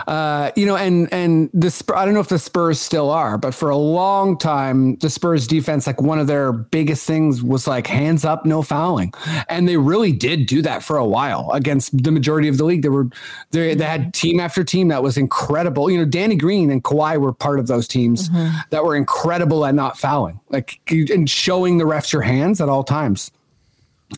Uh, 0.06 0.50
you 0.56 0.66
know, 0.66 0.76
and 0.76 1.12
and 1.12 1.50
the 1.52 1.70
Spur, 1.70 1.94
I 1.94 2.04
don't 2.04 2.14
know 2.14 2.20
if 2.20 2.28
the 2.28 2.38
Spurs 2.38 2.80
still 2.80 3.10
are, 3.10 3.38
but 3.38 3.54
for 3.54 3.70
a 3.70 3.76
long 3.76 4.38
time, 4.38 4.96
the 4.96 5.10
Spurs 5.10 5.46
defense, 5.46 5.86
like 5.86 6.00
one 6.00 6.18
of 6.18 6.26
their 6.26 6.52
biggest 6.52 7.06
things 7.06 7.42
was 7.42 7.66
like 7.66 7.86
hands 7.86 8.24
up, 8.24 8.44
no 8.44 8.62
fouling, 8.62 9.12
and 9.48 9.68
they 9.68 9.76
really 9.76 10.12
did 10.12 10.46
do 10.46 10.62
that 10.62 10.82
for 10.82 10.96
a 10.96 11.04
while 11.04 11.50
against 11.52 12.02
the 12.02 12.10
majority 12.10 12.48
of 12.48 12.58
the 12.58 12.64
league. 12.64 12.82
They 12.82 12.88
were 12.88 13.08
they 13.50 13.74
they 13.74 13.84
had 13.84 14.14
team 14.14 14.40
after 14.40 14.64
team 14.64 14.88
that 14.88 15.02
was 15.02 15.16
incredible. 15.16 15.90
You 15.90 15.98
know, 15.98 16.04
Danny 16.04 16.36
Green 16.36 16.70
and 16.70 16.82
Kawhi 16.82 17.18
were 17.18 17.32
part 17.32 17.58
of 17.58 17.66
those 17.66 17.88
teams 17.88 18.30
that 18.70 18.84
were 18.84 18.96
incredible 18.96 19.64
at 19.66 19.74
not 19.74 19.98
fouling, 19.98 20.40
like 20.50 20.80
and 20.88 21.28
showing 21.28 21.78
the 21.78 21.84
refs 21.84 22.12
your 22.12 22.22
hands 22.22 22.60
at 22.60 22.68
all 22.68 22.84
times. 22.84 23.30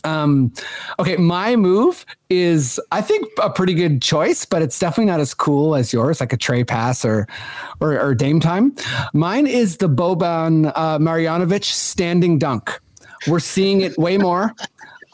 Um, 0.03 0.53
okay, 0.99 1.17
my 1.17 1.57
move 1.57 2.05
is 2.31 2.81
I 2.91 3.01
think 3.01 3.29
a 3.43 3.51
pretty 3.51 3.75
good 3.75 4.03
choice, 4.03 4.45
but 4.45 4.63
it's 4.63 4.79
definitely 4.79 5.11
not 5.11 5.21
as 5.21 5.35
cool 5.35 5.77
as 5.77 5.93
yours, 5.93 6.21
like 6.21 6.33
a 6.33 6.37
Trae 6.37 6.67
pass 6.67 7.05
or 7.05 7.29
or, 7.81 8.01
or 8.01 8.15
Dame 8.15 8.41
time. 8.41 8.75
Mine 9.13 9.47
is 9.47 9.77
the 9.77 9.89
Boban 9.89 10.73
uh, 10.75 10.99
Marjanovic 10.99 11.65
standing 11.65 12.39
dunk. 12.39 12.81
We're 13.27 13.41
seeing 13.41 13.81
it 13.81 13.97
way 13.99 14.19
more. 14.19 14.53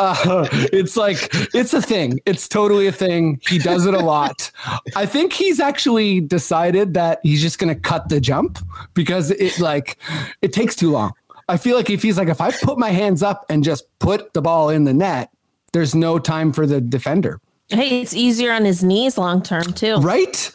Uh, 0.00 0.48
it's 0.72 0.96
like 0.96 1.28
it's 1.52 1.74
a 1.74 1.82
thing. 1.82 2.18
It's 2.24 2.48
totally 2.48 2.86
a 2.86 2.92
thing. 2.92 3.38
He 3.46 3.58
does 3.58 3.84
it 3.84 3.92
a 3.92 3.98
lot. 3.98 4.50
I 4.96 5.04
think 5.04 5.34
he's 5.34 5.60
actually 5.60 6.22
decided 6.22 6.94
that 6.94 7.20
he's 7.22 7.42
just 7.42 7.58
going 7.58 7.68
to 7.68 7.78
cut 7.78 8.08
the 8.08 8.18
jump 8.18 8.58
because 8.94 9.30
it 9.30 9.60
like 9.60 9.98
it 10.40 10.54
takes 10.54 10.74
too 10.74 10.90
long. 10.90 11.12
I 11.50 11.56
feel 11.56 11.76
like 11.76 11.90
if 11.90 12.02
he's 12.02 12.16
like 12.16 12.28
if 12.28 12.40
I 12.40 12.50
put 12.52 12.78
my 12.78 12.90
hands 12.90 13.22
up 13.22 13.44
and 13.48 13.64
just 13.64 13.84
put 13.98 14.32
the 14.34 14.40
ball 14.40 14.70
in 14.70 14.84
the 14.84 14.94
net, 14.94 15.30
there's 15.72 15.94
no 15.94 16.18
time 16.18 16.52
for 16.52 16.66
the 16.66 16.80
defender. 16.80 17.40
Hey, 17.68 18.00
it's 18.00 18.14
easier 18.14 18.52
on 18.52 18.64
his 18.64 18.82
knees 18.82 19.16
long 19.18 19.42
term 19.42 19.72
too. 19.72 19.96
Right? 19.96 20.50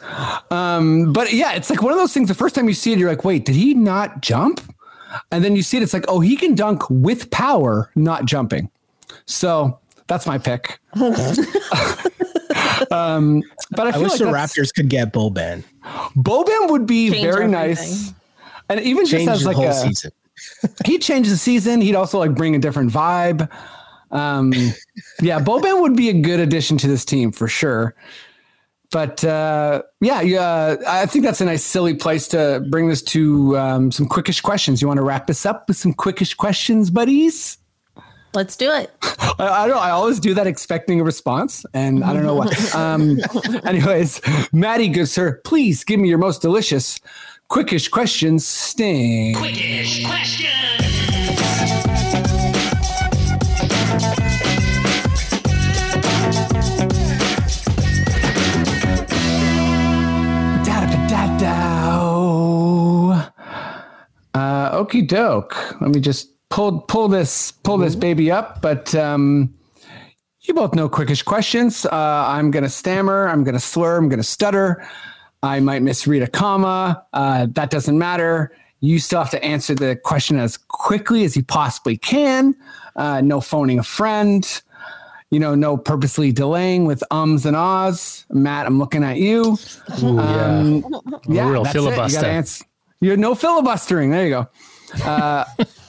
Um, 0.50 1.12
but 1.12 1.32
yeah, 1.32 1.52
it's 1.52 1.70
like 1.70 1.82
one 1.82 1.92
of 1.92 1.98
those 1.98 2.12
things. 2.12 2.28
The 2.28 2.34
first 2.34 2.54
time 2.54 2.68
you 2.68 2.74
see 2.74 2.92
it, 2.92 2.98
you're 2.98 3.08
like, 3.08 3.24
wait, 3.24 3.44
did 3.44 3.54
he 3.54 3.74
not 3.74 4.20
jump? 4.20 4.60
And 5.30 5.42
then 5.42 5.56
you 5.56 5.62
see 5.62 5.78
it, 5.78 5.82
it's 5.82 5.94
like, 5.94 6.04
oh, 6.08 6.20
he 6.20 6.36
can 6.36 6.54
dunk 6.54 6.82
with 6.90 7.30
power, 7.30 7.90
not 7.94 8.26
jumping. 8.26 8.70
So 9.24 9.78
that's 10.08 10.26
my 10.26 10.36
pick. 10.36 10.78
um, 12.90 13.42
but 13.70 13.86
I 13.86 13.88
I 13.88 13.92
feel 13.92 14.02
wish 14.02 14.12
like 14.12 14.18
the 14.18 14.26
Raptors 14.26 14.74
could 14.74 14.88
get 14.88 15.12
Boban. 15.12 15.64
Boban 16.16 16.70
would 16.70 16.86
be 16.86 17.10
Change 17.10 17.22
very 17.22 17.44
everything. 17.44 17.50
nice. 17.50 18.12
And 18.68 18.80
even 18.80 19.06
just 19.06 19.12
Change 19.12 19.28
as 19.30 19.46
like 19.46 19.56
whole 19.56 19.68
a, 19.68 19.72
season. 19.72 20.10
He'd 20.84 21.02
change 21.02 21.28
the 21.28 21.36
season. 21.36 21.80
He'd 21.80 21.94
also 21.94 22.18
like 22.18 22.34
bring 22.34 22.54
a 22.54 22.58
different 22.58 22.92
vibe. 22.92 23.50
Um, 24.10 24.52
yeah, 25.20 25.40
Boban 25.40 25.80
would 25.80 25.96
be 25.96 26.08
a 26.08 26.20
good 26.20 26.40
addition 26.40 26.78
to 26.78 26.86
this 26.86 27.04
team 27.04 27.32
for 27.32 27.48
sure. 27.48 27.94
But 28.90 29.24
uh, 29.24 29.82
yeah, 30.00 30.20
yeah, 30.20 30.76
I 30.86 31.06
think 31.06 31.24
that's 31.24 31.40
a 31.40 31.44
nice 31.44 31.64
silly 31.64 31.94
place 31.94 32.28
to 32.28 32.64
bring 32.70 32.88
this 32.88 33.02
to 33.02 33.58
um, 33.58 33.90
some 33.90 34.08
quickish 34.08 34.42
questions. 34.42 34.80
You 34.80 34.88
want 34.88 34.98
to 34.98 35.04
wrap 35.04 35.26
this 35.26 35.44
up 35.44 35.68
with 35.68 35.76
some 35.76 35.92
quickish 35.92 36.36
questions, 36.36 36.90
buddies? 36.90 37.58
Let's 38.32 38.54
do 38.54 38.70
it. 38.70 38.92
I, 39.02 39.64
I 39.64 39.66
don't. 39.66 39.78
I 39.78 39.90
always 39.90 40.20
do 40.20 40.34
that 40.34 40.46
expecting 40.46 41.00
a 41.00 41.04
response, 41.04 41.66
and 41.74 42.04
I 42.04 42.12
don't 42.12 42.22
know 42.22 42.34
what. 42.34 42.54
Um, 42.76 43.18
anyways, 43.64 44.20
Maddie, 44.52 44.88
good 44.88 45.06
sir, 45.06 45.40
please 45.44 45.82
give 45.82 45.98
me 45.98 46.08
your 46.08 46.18
most 46.18 46.42
delicious 46.42 47.00
quickish 47.50 47.90
questions. 47.90 48.46
Sting. 48.46 49.34
Quickish 49.34 50.04
question. 50.06 50.50
Da 60.64 60.86
da 60.86 61.06
da 61.08 61.38
da. 61.38 61.56
Uh, 64.34 64.78
okie 64.82 65.06
doke. 65.06 65.80
Let 65.80 65.90
me 65.94 66.00
just 66.00 66.28
pull 66.50 66.80
pull 66.80 67.08
this 67.08 67.52
pull 67.52 67.78
this 67.78 67.94
baby 67.94 68.30
up. 68.30 68.60
But 68.60 68.94
um, 68.94 69.54
you 70.42 70.54
both 70.54 70.74
know 70.74 70.88
quickish 70.88 71.24
questions. 71.24 71.86
Uh, 71.86 72.24
I'm 72.28 72.50
gonna 72.50 72.68
stammer. 72.68 73.28
I'm 73.28 73.44
gonna 73.44 73.60
slur. 73.60 73.96
I'm 73.96 74.08
gonna 74.08 74.22
stutter. 74.22 74.86
I 75.46 75.60
might 75.60 75.82
misread 75.82 76.22
a 76.22 76.26
comma. 76.26 77.04
Uh, 77.12 77.46
that 77.52 77.70
doesn't 77.70 77.96
matter. 77.96 78.52
You 78.80 78.98
still 78.98 79.20
have 79.20 79.30
to 79.30 79.42
answer 79.42 79.74
the 79.74 79.96
question 79.96 80.38
as 80.38 80.56
quickly 80.56 81.24
as 81.24 81.36
you 81.36 81.44
possibly 81.44 81.96
can. 81.96 82.54
Uh, 82.96 83.20
no 83.20 83.40
phoning 83.40 83.78
a 83.78 83.82
friend. 83.82 84.62
You 85.30 85.40
know, 85.40 85.54
no 85.54 85.76
purposely 85.76 86.30
delaying 86.32 86.84
with 86.84 87.02
ums 87.10 87.46
and 87.46 87.56
ahs. 87.56 88.26
Matt, 88.30 88.66
I'm 88.66 88.78
looking 88.78 89.02
at 89.02 89.16
you. 89.16 89.58
Ooh, 90.02 90.16
yeah. 90.16 90.58
Um, 90.58 90.84
yeah, 91.28 91.48
real 91.48 91.64
that's 91.64 91.74
it. 91.74 91.78
You 91.78 91.90
filibuster. 91.90 92.20
gotta. 92.20 92.64
You 93.00 93.10
had 93.10 93.18
no 93.18 93.34
filibustering. 93.34 94.10
There 94.10 94.24
you 94.24 94.30
go. 94.30 94.48
Uh, 95.04 95.44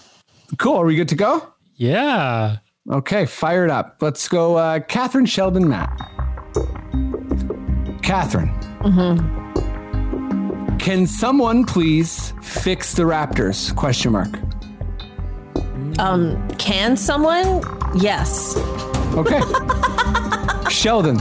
cool. 0.58 0.78
Are 0.78 0.86
we 0.86 0.96
good 0.96 1.10
to 1.10 1.16
go? 1.16 1.54
Yeah. 1.76 2.58
Okay, 2.92 3.26
fired 3.26 3.70
up. 3.70 3.98
Let's 4.02 4.28
go. 4.28 4.56
Uh, 4.56 4.80
Catherine 4.80 5.26
Sheldon 5.26 5.68
Matt. 5.68 5.92
Catherine. 8.02 8.54
Can 10.88 11.06
someone 11.06 11.66
please 11.66 12.34
fix 12.42 12.94
the 12.94 13.04
Raptors? 13.04 13.76
Question 13.76 14.14
mark. 14.14 14.40
Um, 16.00 16.48
can 16.52 16.96
someone? 16.96 17.62
Yes. 17.94 18.56
Okay. 19.14 19.42
Sheldon. 20.70 21.20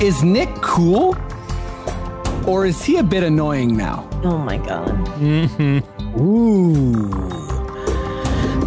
Is 0.00 0.24
Nick 0.24 0.52
cool? 0.62 1.16
Or 2.44 2.66
is 2.66 2.82
he 2.82 2.96
a 2.96 3.04
bit 3.04 3.22
annoying 3.22 3.76
now? 3.76 4.10
Oh 4.24 4.36
my 4.36 4.58
god. 4.58 4.90
Ooh. 6.20 7.08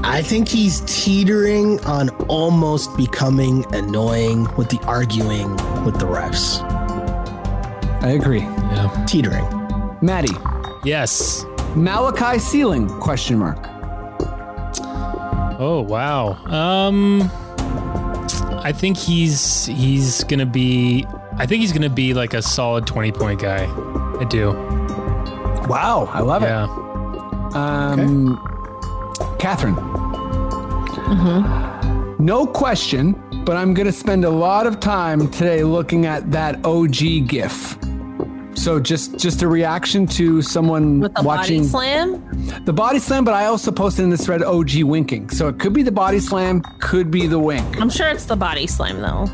I 0.05 0.21
think 0.23 0.47
he's 0.47 0.79
teetering 0.87 1.77
on 1.81 2.07
almost 2.29 2.95
becoming 2.95 3.65
annoying 3.75 4.47
with 4.55 4.69
the 4.69 4.79
arguing 4.85 5.51
with 5.83 5.99
the 5.99 6.05
refs. 6.05 6.70
I 8.01 8.11
agree. 8.11 8.39
Yeah. 8.41 9.05
Teetering. 9.07 9.45
Maddie. 10.01 10.33
Yes. 10.83 11.45
Malachi 11.75 12.39
ceiling? 12.39 12.87
Question 12.99 13.37
mark. 13.39 13.59
Oh 15.59 15.85
wow. 15.87 16.33
Um 16.45 17.29
I 18.63 18.71
think 18.71 18.97
he's 18.97 19.65
he's 19.67 20.23
gonna 20.23 20.45
be 20.45 21.05
I 21.37 21.45
think 21.45 21.61
he's 21.61 21.71
gonna 21.73 21.89
be 21.89 22.13
like 22.13 22.33
a 22.33 22.41
solid 22.41 22.85
20 22.87 23.11
point 23.11 23.39
guy. 23.41 23.65
I 24.19 24.23
do. 24.25 24.51
Wow, 25.67 26.09
I 26.11 26.19
love 26.21 26.41
Yeah. 26.41 26.65
it. 26.65 27.55
Um, 27.55 28.37
Catherine. 29.39 29.75
No 32.19 32.45
question, 32.45 33.13
but 33.45 33.57
I'm 33.57 33.73
going 33.73 33.85
to 33.87 33.91
spend 33.91 34.23
a 34.25 34.29
lot 34.29 34.65
of 34.67 34.79
time 34.79 35.29
today 35.29 35.63
looking 35.63 36.05
at 36.05 36.31
that 36.31 36.63
OG 36.65 37.27
GIF. 37.27 37.77
So 38.61 38.79
just 38.79 39.17
just 39.17 39.41
a 39.41 39.47
reaction 39.47 40.05
to 40.07 40.43
someone 40.43 40.99
With 40.99 41.15
the 41.15 41.23
watching 41.23 41.61
body 41.61 41.69
slam? 41.69 42.63
the 42.63 42.71
body 42.71 42.99
slam, 42.99 43.25
but 43.25 43.33
I 43.33 43.45
also 43.45 43.71
posted 43.71 44.03
in 44.03 44.11
this 44.11 44.23
thread 44.23 44.43
OG 44.43 44.83
winking. 44.83 45.31
So 45.31 45.47
it 45.47 45.57
could 45.57 45.73
be 45.73 45.81
the 45.81 45.91
body 45.91 46.19
slam, 46.19 46.61
could 46.79 47.09
be 47.09 47.25
the 47.25 47.39
wink. 47.39 47.81
I'm 47.81 47.89
sure 47.89 48.07
it's 48.07 48.25
the 48.25 48.35
body 48.35 48.67
slam 48.67 49.01
though. 49.01 49.25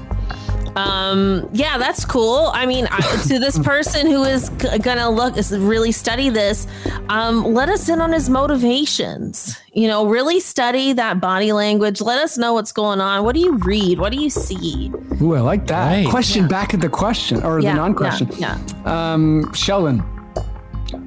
Um, 0.77 1.49
yeah, 1.53 1.77
that's 1.77 2.05
cool. 2.05 2.51
I 2.53 2.65
mean, 2.65 2.87
I, 2.91 2.99
to 3.27 3.39
this 3.39 3.57
person 3.73 4.05
who 4.07 4.23
is 4.23 4.49
g- 4.57 4.77
gonna 4.79 5.09
look 5.09 5.37
is 5.37 5.51
really 5.57 5.91
study 5.91 6.29
this, 6.29 6.67
um, 7.09 7.43
let 7.53 7.69
us 7.69 7.89
in 7.89 7.99
on 8.01 8.11
his 8.13 8.29
motivations. 8.29 9.57
You 9.73 9.87
know, 9.87 10.05
really 10.07 10.39
study 10.39 10.93
that 10.93 11.19
body 11.19 11.51
language. 11.51 12.01
Let 12.01 12.21
us 12.21 12.37
know 12.37 12.53
what's 12.53 12.71
going 12.71 13.01
on. 13.01 13.23
What 13.23 13.33
do 13.35 13.41
you 13.41 13.57
read? 13.57 13.99
What 13.99 14.11
do 14.11 14.19
you 14.21 14.29
see? 14.29 14.91
Ooh, 15.21 15.33
I 15.35 15.39
like 15.41 15.67
that. 15.67 15.87
Right. 15.87 16.07
Question 16.09 16.47
back 16.47 16.73
at 16.73 16.81
the 16.81 16.89
question 16.89 17.43
or 17.43 17.59
Yeah, 17.59 17.71
the 17.71 17.77
non-question. 17.77 18.29
Yeah, 18.37 18.57
Um, 18.85 19.51
Sheldon, 19.53 19.99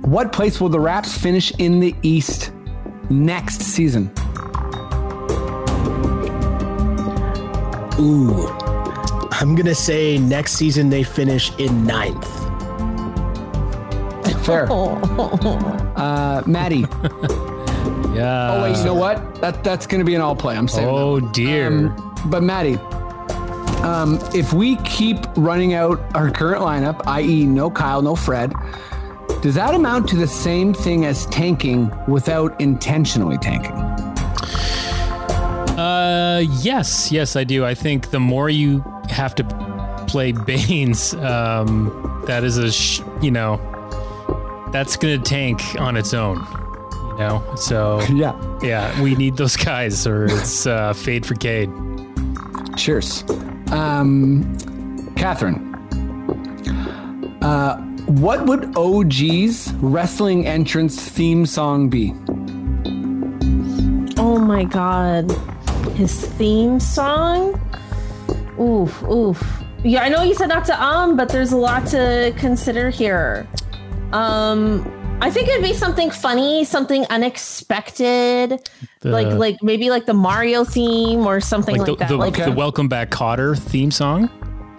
what 0.02 0.32
place 0.32 0.60
will 0.60 0.68
the 0.68 0.80
Raps 0.80 1.16
finish 1.16 1.52
in 1.58 1.80
the 1.80 1.94
East 2.02 2.52
next 3.08 3.60
season? 3.62 4.10
Ooh. 7.98 8.46
I'm 9.41 9.55
going 9.55 9.66
to 9.66 9.74
say 9.74 10.18
next 10.18 10.53
season 10.53 10.91
they 10.91 11.03
finish 11.03 11.51
in 11.59 11.84
ninth. 11.84 12.28
Fair. 14.45 14.68
Uh, 16.01 16.43
Maddie. 16.47 16.86
Yeah. 18.14 18.53
Oh 18.53 18.62
wait, 18.62 18.76
you 18.76 18.84
know 18.84 18.95
what? 18.95 19.36
That 19.41 19.62
that's 19.62 19.86
gonna 19.86 20.05
be 20.05 20.14
an 20.14 20.20
all 20.20 20.34
play. 20.36 20.57
I'm 20.57 20.68
saying. 20.68 20.88
Oh 20.88 21.20
dear. 21.20 21.68
Um, 21.68 22.14
but 22.26 22.43
Maddie, 22.43 22.76
um, 23.82 24.18
if 24.34 24.53
we 24.53 24.76
keep 24.78 25.18
running 25.36 25.74
out 25.74 26.01
our 26.14 26.30
current 26.30 26.61
lineup, 26.61 27.01
i.e., 27.07 27.47
no 27.47 27.70
Kyle, 27.70 28.03
no 28.03 28.16
Fred, 28.16 28.53
does 29.43 29.55
that 29.55 29.74
amount 29.74 30.09
to 30.11 30.16
the 30.16 30.26
same 30.26 30.74
thing 30.74 31.07
as 31.07 31.24
tanking 31.26 31.91
without 32.09 32.61
intentionally 32.61 33.38
tanking? 33.38 33.74
Uh, 36.11 36.40
yes, 36.62 37.12
yes, 37.12 37.36
I 37.36 37.44
do. 37.44 37.64
I 37.64 37.74
think 37.74 38.11
the 38.11 38.18
more 38.20 38.50
you 38.50 38.80
have 39.08 39.34
to 39.36 39.44
play 40.08 40.32
Baynes, 40.48 41.14
um, 41.14 42.22
that 42.26 42.42
is 42.44 42.56
a, 42.58 42.70
sh- 42.72 43.00
you 43.22 43.30
know, 43.30 43.58
that's 44.72 44.96
gonna 44.96 45.18
tank 45.18 45.61
on 45.78 45.96
its 45.96 46.12
own. 46.14 46.38
You 47.12 47.26
know, 47.26 47.54
so 47.56 48.00
Yeah. 48.12 48.34
yeah, 48.62 49.00
we 49.02 49.14
need 49.14 49.36
those 49.36 49.56
guys, 49.56 50.06
or 50.06 50.24
it's 50.24 50.66
uh, 50.66 50.92
fade 50.94 51.24
for 51.26 51.34
Cade. 51.34 51.70
Cheers. 52.76 53.24
Um, 53.70 54.56
Catherine. 55.16 55.66
Uh, 57.42 57.76
what 58.06 58.46
would 58.46 58.76
OG's 58.76 59.72
wrestling 59.74 60.46
entrance 60.46 60.98
theme 61.00 61.46
song 61.46 61.88
be? 61.88 62.12
Oh 64.18 64.38
my 64.38 64.64
god. 64.64 65.30
His 65.94 66.26
theme 66.26 66.80
song? 66.80 67.60
Oof, 68.60 69.02
oof. 69.04 69.62
Yeah, 69.82 70.02
I 70.02 70.08
know 70.08 70.22
you 70.22 70.34
said 70.34 70.48
not 70.48 70.64
to 70.66 70.82
um, 70.82 71.16
but 71.16 71.28
there's 71.30 71.52
a 71.52 71.56
lot 71.56 71.86
to 71.88 72.32
consider 72.36 72.90
here. 72.90 73.46
Um 74.12 74.90
I 75.22 75.30
think 75.30 75.48
it'd 75.48 75.62
be 75.62 75.74
something 75.74 76.10
funny, 76.10 76.64
something 76.64 77.04
unexpected. 77.10 78.68
The- 79.00 79.10
like 79.10 79.26
like 79.28 79.62
maybe 79.62 79.90
like 79.90 80.06
the 80.06 80.14
Mario 80.14 80.64
theme 80.64 81.26
or 81.26 81.40
something 81.40 81.76
Like 81.76 81.88
like, 81.88 81.98
the, 81.98 82.04
that. 82.04 82.08
the, 82.08 82.16
like 82.16 82.36
the 82.36 82.52
Welcome 82.52 82.88
Back 82.88 83.10
Kotter 83.10 83.58
theme 83.58 83.90
song. 83.90 84.30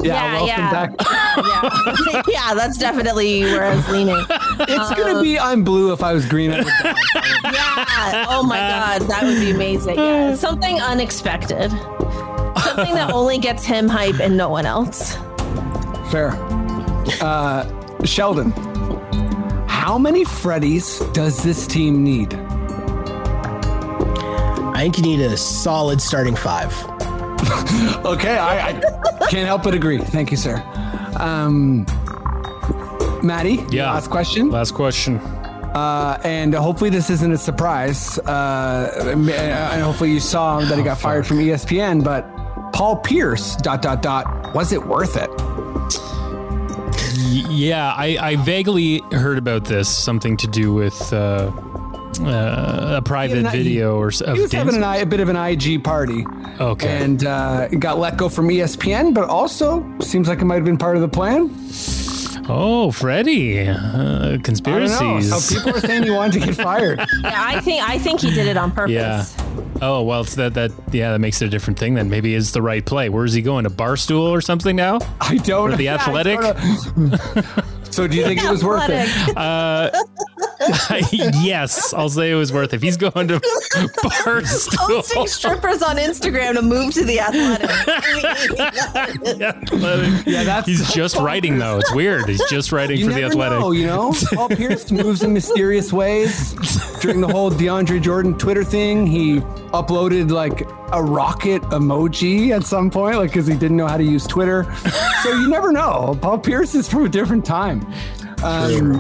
Yeah, 0.04 0.34
welcome 0.34 0.48
yeah. 0.48 0.72
back. 0.72 0.92
yeah. 2.14 2.22
yeah, 2.28 2.54
that's 2.54 2.78
definitely 2.78 3.44
where 3.44 3.66
I 3.66 3.76
was 3.76 3.90
leaning. 3.90 4.26
It's 4.60 4.96
gonna 4.96 5.22
be 5.22 5.40
I'm 5.40 5.64
blue 5.64 5.94
if 5.94 6.04
I 6.04 6.14
was 6.14 6.26
green. 6.26 6.52
I 6.52 6.58
would 6.58 6.68
die. 6.68 6.96
Yeah. 7.44 8.26
Oh 8.30 8.44
my 8.44 8.58
god, 8.58 9.02
that 9.04 9.24
would 9.24 9.40
be 9.40 9.52
amazing. 9.52 9.96
Yeah. 9.96 10.36
Something 10.36 10.80
unexpected. 10.80 11.72
Something 11.72 12.94
that 12.96 13.12
only 13.14 13.38
gets 13.38 13.66
him 13.66 13.88
hype 13.88 14.20
and 14.20 14.38
no 14.38 14.50
one 14.50 14.66
else. 14.66 15.16
Fair. 16.12 16.32
Uh, 17.22 17.66
Sheldon, 18.06 18.52
how 19.68 19.98
many 19.98 20.24
Freddies 20.24 21.12
does 21.14 21.44
this 21.44 21.66
team 21.68 22.04
need? 22.04 22.34
I 24.74 24.84
think 24.84 24.98
you 24.98 25.04
need 25.04 25.22
a 25.22 25.38
solid 25.38 26.02
starting 26.02 26.36
five. 26.36 26.74
Okay, 28.06 28.38
I, 28.38 28.70
I 28.70 29.28
can't 29.30 29.46
help 29.48 29.64
but 29.64 29.74
agree. 29.74 29.98
Thank 30.00 30.32
you, 30.32 30.38
sir. 30.38 30.62
Um, 31.18 31.86
Maddie, 33.24 33.64
Yeah. 33.70 33.92
last 33.94 34.10
question. 34.10 34.50
Last 34.50 34.74
question. 34.74 35.18
Uh, 35.18 36.20
and 36.24 36.54
hopefully 36.54 36.90
this 36.90 37.10
isn't 37.10 37.32
a 37.32 37.38
surprise. 37.38 38.18
Uh, 38.20 39.14
and 39.16 39.82
hopefully 39.82 40.12
you 40.12 40.20
saw 40.20 40.60
that 40.62 40.78
he 40.78 40.84
got 40.84 40.98
fired 41.00 41.26
from 41.26 41.38
ESPN. 41.38 42.04
But 42.04 42.24
Paul 42.74 42.98
Pierce, 42.98 43.56
dot 43.58 43.82
dot 43.82 44.02
dot, 44.02 44.54
was 44.54 44.72
it 44.74 44.86
worth 44.86 45.16
it? 45.16 45.30
Yeah, 47.50 47.94
I, 47.96 48.18
I 48.20 48.36
vaguely 48.38 49.00
heard 49.12 49.38
about 49.38 49.66
this. 49.66 49.88
Something 49.90 50.36
to 50.38 50.48
do 50.48 50.74
with 50.74 51.14
uh, 51.14 51.52
uh, 52.20 52.96
a 52.98 53.02
private 53.02 53.46
an- 53.46 53.52
video 53.52 53.96
or 53.98 54.08
s- 54.10 54.22
of 54.22 54.36
He 54.36 54.42
was 54.42 54.52
having 54.52 54.74
Dan's- 54.74 54.78
an, 54.78 54.84
I- 54.84 54.98
a 54.98 55.06
bit 55.06 55.20
of 55.20 55.30
an 55.30 55.36
IG 55.38 55.84
party. 55.84 56.26
Okay. 56.60 56.88
And 57.04 57.26
uh, 57.26 57.68
got 57.70 57.98
let 58.00 58.18
go 58.18 58.30
from 58.30 58.50
ESPN, 58.50 59.14
but 59.14 59.30
also 59.30 59.84
seems 60.00 60.28
like 60.28 60.42
it 60.42 60.46
might 60.46 60.56
have 60.56 60.66
been 60.66 60.78
part 60.78 60.96
of 60.96 61.02
the 61.02 61.08
plan. 61.10 61.50
Oh, 62.54 62.92
Freddie, 62.92 63.60
uh, 63.70 63.76
I 63.76 64.30
don't 64.32 64.44
conspiracies. 64.44 65.00
know. 65.00 65.22
Some 65.22 65.58
people 65.58 65.78
are 65.78 65.80
saying 65.80 66.04
he 66.04 66.10
wanted 66.12 66.40
to 66.42 66.46
get 66.48 66.56
fired. 66.56 67.00
Yeah, 67.24 67.32
I 67.36 67.62
think 67.62 67.88
I 67.88 67.98
think 68.00 68.20
he 68.20 68.32
did 68.34 68.48
it 68.48 68.58
on 68.58 68.72
purpose. 68.72 68.92
yeah. 68.94 69.26
Oh 69.82 70.04
well, 70.04 70.22
it's 70.22 70.36
that 70.36 70.54
that 70.56 70.72
yeah 70.92 71.12
that 71.12 71.20
makes 71.20 71.42
it 71.42 71.46
a 71.46 71.50
different 71.50 71.78
thing. 71.80 71.94
Then 71.94 72.10
maybe 72.10 72.36
it's 72.36 72.52
the 72.52 72.62
right 72.62 72.86
play. 72.86 73.10
Where 73.10 73.26
is 73.26 73.34
he 73.34 73.42
going? 73.42 73.66
A 73.66 73.70
barstool 73.70 74.30
or 74.32 74.42
something 74.42 74.76
now? 74.76 75.00
I 75.22 75.38
don't. 75.38 75.72
Or 75.72 75.76
the 75.78 75.84
Yeah, 75.86 75.94
I 75.96 75.98
athletic? 76.00 76.42
sorta- 76.42 77.66
so 77.92 78.08
do 78.08 78.18
you 78.18 78.24
think 78.26 78.44
it 78.44 78.50
was 78.50 78.64
worth 78.66 78.90
it? 78.90 79.08
Athletic. 79.38 79.94
yes, 81.12 81.94
I'll 81.94 82.10
say 82.10 82.32
it 82.32 82.36
was 82.36 82.52
worth. 82.54 82.74
it. 82.74 82.78
If 82.78 82.82
he's 82.82 82.98
going 82.98 83.28
to 83.30 83.40
Posting 84.24 85.28
strippers 85.28 85.82
on 85.82 85.98
Instagram 85.98 86.54
to 86.56 86.62
move 86.62 86.94
to 86.94 87.04
the 87.06 87.20
athletic. 87.20 87.70
athletic. 89.42 90.26
Yeah, 90.28 90.44
that's 90.44 90.68
he's 90.68 90.92
just 90.94 91.16
writing 91.18 91.58
though. 91.58 91.80
It's 91.80 91.94
weird. 91.94 92.28
He's 92.28 92.44
just 92.50 92.72
writing 92.72 93.00
You 93.00 93.08
for 93.08 93.14
the 93.14 93.22
never 93.22 93.34
athletic. 93.34 93.60
know, 93.60 93.72
you 93.72 93.88
know. 93.88 94.14
Paul 94.34 94.50
Pierce 94.50 94.92
moves 94.92 95.24
in 95.24 95.34
mysterious 95.34 95.92
ways. 95.94 96.54
During 97.02 97.22
the 97.22 97.28
whole 97.28 97.50
DeAndre 97.52 98.02
Jordan 98.02 98.38
Twitter 98.38 98.64
thing, 98.64 99.08
he 99.08 99.40
uploaded 99.72 100.30
like 100.32 100.62
a 100.94 101.02
rocket 101.02 101.62
emoji 101.64 102.50
at 102.52 102.64
some 102.66 102.90
point, 102.92 103.18
like 103.18 103.30
because 103.32 103.48
he 103.48 103.54
didn't 103.56 103.78
know 103.78 103.88
how 103.88 103.98
to 103.98 104.04
use 104.04 104.28
Twitter. 104.28 104.72
So 105.24 105.30
you 105.32 105.50
never 105.50 105.72
know. 105.72 106.18
Paul 106.22 106.38
Pierce 106.40 106.76
is 106.76 106.88
from 106.88 107.06
a 107.06 107.10
different 107.10 107.46
time. 107.46 107.82
Um, 108.44 109.00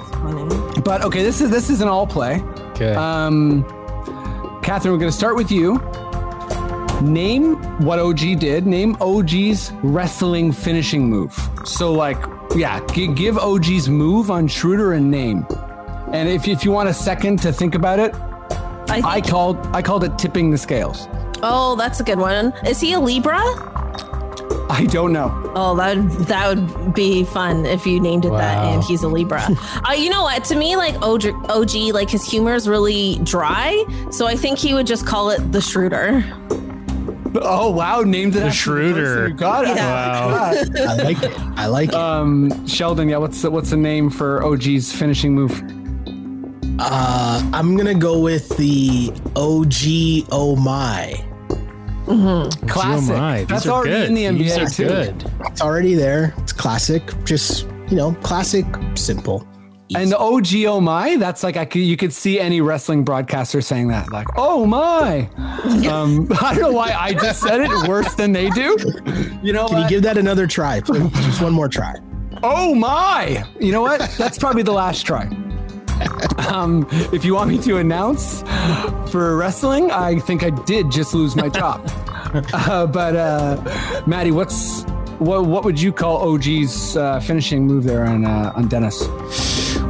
But 0.83 1.03
okay, 1.03 1.23
this 1.23 1.41
is 1.41 1.49
this 1.49 1.69
is 1.69 1.81
an 1.81 1.87
all 1.87 2.07
play. 2.07 2.41
Okay. 2.71 2.93
Um, 2.95 3.63
Catherine, 4.63 4.93
we're 4.93 4.99
going 4.99 5.11
to 5.11 5.17
start 5.17 5.35
with 5.35 5.51
you. 5.51 5.75
Name 7.01 7.55
what 7.83 7.97
OG 7.99 8.19
did. 8.39 8.67
Name 8.67 8.95
OG's 9.01 9.71
wrestling 9.81 10.51
finishing 10.51 11.09
move. 11.09 11.35
So, 11.65 11.91
like, 11.91 12.17
yeah, 12.55 12.79
g- 12.93 13.07
give 13.07 13.37
OG's 13.39 13.89
move 13.89 14.29
on 14.29 14.47
Schroeder 14.47 14.93
a 14.93 14.99
name. 14.99 15.45
And 16.11 16.29
if, 16.29 16.47
if 16.47 16.63
you 16.63 16.71
want 16.71 16.89
a 16.89 16.93
second 16.93 17.41
to 17.41 17.51
think 17.51 17.73
about 17.73 17.97
it, 17.99 18.13
I 18.13 18.95
think, 18.95 19.05
I 19.05 19.21
called 19.21 19.57
I 19.73 19.81
called 19.81 20.03
it 20.03 20.17
tipping 20.19 20.51
the 20.51 20.57
scales. 20.57 21.07
oh, 21.43 21.75
that's 21.75 21.99
a 21.99 22.03
good 22.03 22.19
one. 22.19 22.53
Is 22.65 22.79
he 22.79 22.93
a 22.93 22.99
Libra? 22.99 23.39
I 24.71 24.85
don't 24.85 25.11
know. 25.11 25.29
Oh, 25.55 25.75
that 25.75 25.97
would, 25.97 26.09
that 26.27 26.47
would 26.55 26.93
be 26.93 27.23
fun 27.25 27.65
if 27.65 27.85
you 27.85 27.99
named 27.99 28.25
it 28.25 28.29
that 28.31 28.63
Wow. 28.63 28.73
and 28.73 28.83
he's 28.83 29.03
a 29.03 29.07
Libra. 29.07 29.41
uh, 29.87 29.91
you 29.93 30.09
know 30.09 30.23
what? 30.23 30.43
To 30.45 30.55
me, 30.55 30.75
like 30.77 30.95
OG, 31.01 31.25
OG, 31.49 31.75
like 31.93 32.09
his 32.09 32.23
humor 32.23 32.53
is 32.55 32.67
really 32.67 33.19
dry. 33.23 33.83
So 34.11 34.25
I 34.27 34.35
think 34.35 34.57
he 34.57 34.73
would 34.73 34.87
just 34.87 35.05
call 35.05 35.29
it 35.29 35.51
the 35.51 35.59
Schroeder. 35.61 36.23
Oh 37.43 37.71
wow, 37.71 38.01
named 38.01 38.35
it 38.35 38.39
The 38.39 38.45
after 38.47 38.57
Schroeder. 38.57 39.29
got 39.29 39.65
it. 39.65 39.75
Wow. 39.77 40.29
I 40.87 40.95
like 41.03 41.23
it. 41.23 41.31
I 41.57 41.65
like 41.67 41.89
it. 41.89 41.95
Um, 42.01 42.67
Sheldon, 42.67 43.07
yeah, 43.09 43.17
what's 43.17 43.41
the, 43.41 43.49
what's 43.51 43.69
the 43.69 43.77
name 43.77 44.09
for 44.09 44.43
OG's 44.43 44.91
finishing 44.91 45.33
move? 45.33 45.51
Uh, 46.79 47.49
I'm 47.53 47.77
gonna 47.77 47.93
go 47.95 48.19
with 48.19 48.49
the 48.57 49.11
OG 49.35 50.27
Oh 50.31 50.55
My. 50.55 51.23
Classic. 52.67 53.15
Oh 53.15 53.17
my, 53.19 53.39
these 53.39 53.47
That's 53.47 53.67
are 53.67 53.71
already 53.71 53.91
good. 53.91 54.09
in 54.09 54.13
the 54.15 54.23
NBA 54.25 54.37
These 54.39 54.57
are 54.57 54.69
too. 54.69 54.87
good. 54.87 55.31
It's 55.47 55.61
already 55.61 55.93
there. 55.95 56.33
It's 56.39 56.51
classic. 56.53 57.03
Just 57.23 57.65
you 57.89 57.97
know, 57.97 58.13
classic, 58.21 58.65
simple. 58.95 59.47
And 59.93 60.09
the 60.09 60.17
OG 60.17 60.55
oh 60.67 60.79
my, 60.79 61.17
that's 61.17 61.43
like 61.43 61.57
I 61.57 61.65
could 61.65 61.81
you 61.81 61.97
could 61.97 62.13
see 62.13 62.39
any 62.39 62.61
wrestling 62.61 63.03
broadcaster 63.03 63.59
saying 63.61 63.89
that, 63.89 64.11
like, 64.11 64.27
oh 64.37 64.65
my. 64.65 65.29
Um, 65.91 66.27
I 66.41 66.53
don't 66.55 66.61
know 66.61 66.71
why 66.71 66.91
I 66.91 67.13
just 67.13 67.41
said 67.41 67.61
it 67.61 67.87
worse 67.87 68.15
than 68.15 68.31
they 68.31 68.49
do. 68.49 68.77
You 69.43 69.53
know 69.53 69.67
Can 69.67 69.83
you 69.83 69.89
give 69.89 70.01
that 70.03 70.17
another 70.17 70.47
try? 70.47 70.79
please? 70.81 71.09
Just 71.11 71.41
one 71.41 71.53
more 71.53 71.67
try. 71.69 71.95
oh 72.43 72.73
my. 72.73 73.45
You 73.59 73.71
know 73.71 73.81
what? 73.81 73.99
That's 74.17 74.37
probably 74.39 74.63
the 74.63 74.71
last 74.71 75.05
try. 75.05 75.25
Um, 76.49 76.87
if 77.13 77.23
you 77.25 77.33
want 77.35 77.49
me 77.49 77.57
to 77.59 77.77
announce 77.77 78.41
for 79.11 79.35
wrestling, 79.37 79.91
I 79.91 80.19
think 80.19 80.43
I 80.43 80.49
did 80.49 80.91
just 80.91 81.13
lose 81.13 81.35
my 81.35 81.49
job. 81.49 81.89
Uh, 82.53 82.87
but 82.87 83.13
uh, 83.13 84.03
Maddie, 84.07 84.31
what's 84.31 84.83
what? 85.19 85.45
What 85.47 85.65
would 85.65 85.81
you 85.81 85.91
call 85.91 86.29
OG's 86.29 86.95
uh, 86.95 87.19
finishing 87.19 87.67
move 87.67 87.83
there 87.83 88.05
on 88.05 88.23
uh, 88.23 88.53
on 88.55 88.69
Dennis? 88.69 89.05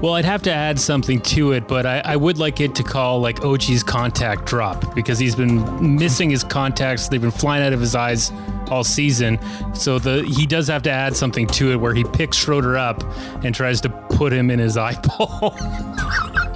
Well, 0.02 0.16
I'd 0.16 0.26
have 0.26 0.41
to 0.43 0.52
add 0.52 0.80
something 0.80 1.22
to 1.22 1.52
it, 1.52 1.68
but 1.68 1.86
I, 1.86 1.99
I 1.99 2.16
would 2.16 2.39
like 2.39 2.60
it 2.60 2.74
to 2.76 2.84
call 2.84 3.20
like 3.20 3.45
OG's 3.45 3.84
contact 3.84 4.45
drop 4.45 4.95
because 4.95 5.20
he's 5.20 5.36
been 5.36 5.97
missing 5.97 6.32
his 6.32 6.43
contacts. 6.43 7.10
They've 7.10 7.22
been 7.22 7.30
flying 7.30 7.64
out 7.64 7.74
of 7.74 7.80
his 7.80 7.93
eyes 7.93 8.32
all 8.72 8.84
season. 8.84 9.38
So 9.76 10.00
the 10.00 10.24
he 10.24 10.46
does 10.46 10.68
have 10.68 10.82
to 10.84 10.92
add 10.92 11.16
something 11.16 11.46
to 11.48 11.72
it 11.72 11.76
where 11.76 11.94
he 11.94 12.04
picks 12.04 12.38
Schroeder 12.38 12.78
up 12.78 13.04
and 13.44 13.54
tries 13.54 13.82
to 13.82 13.90
put 13.90 14.32
him 14.34 14.50
in 14.50 14.60
his 14.60 14.78
eyeball. 14.88 15.56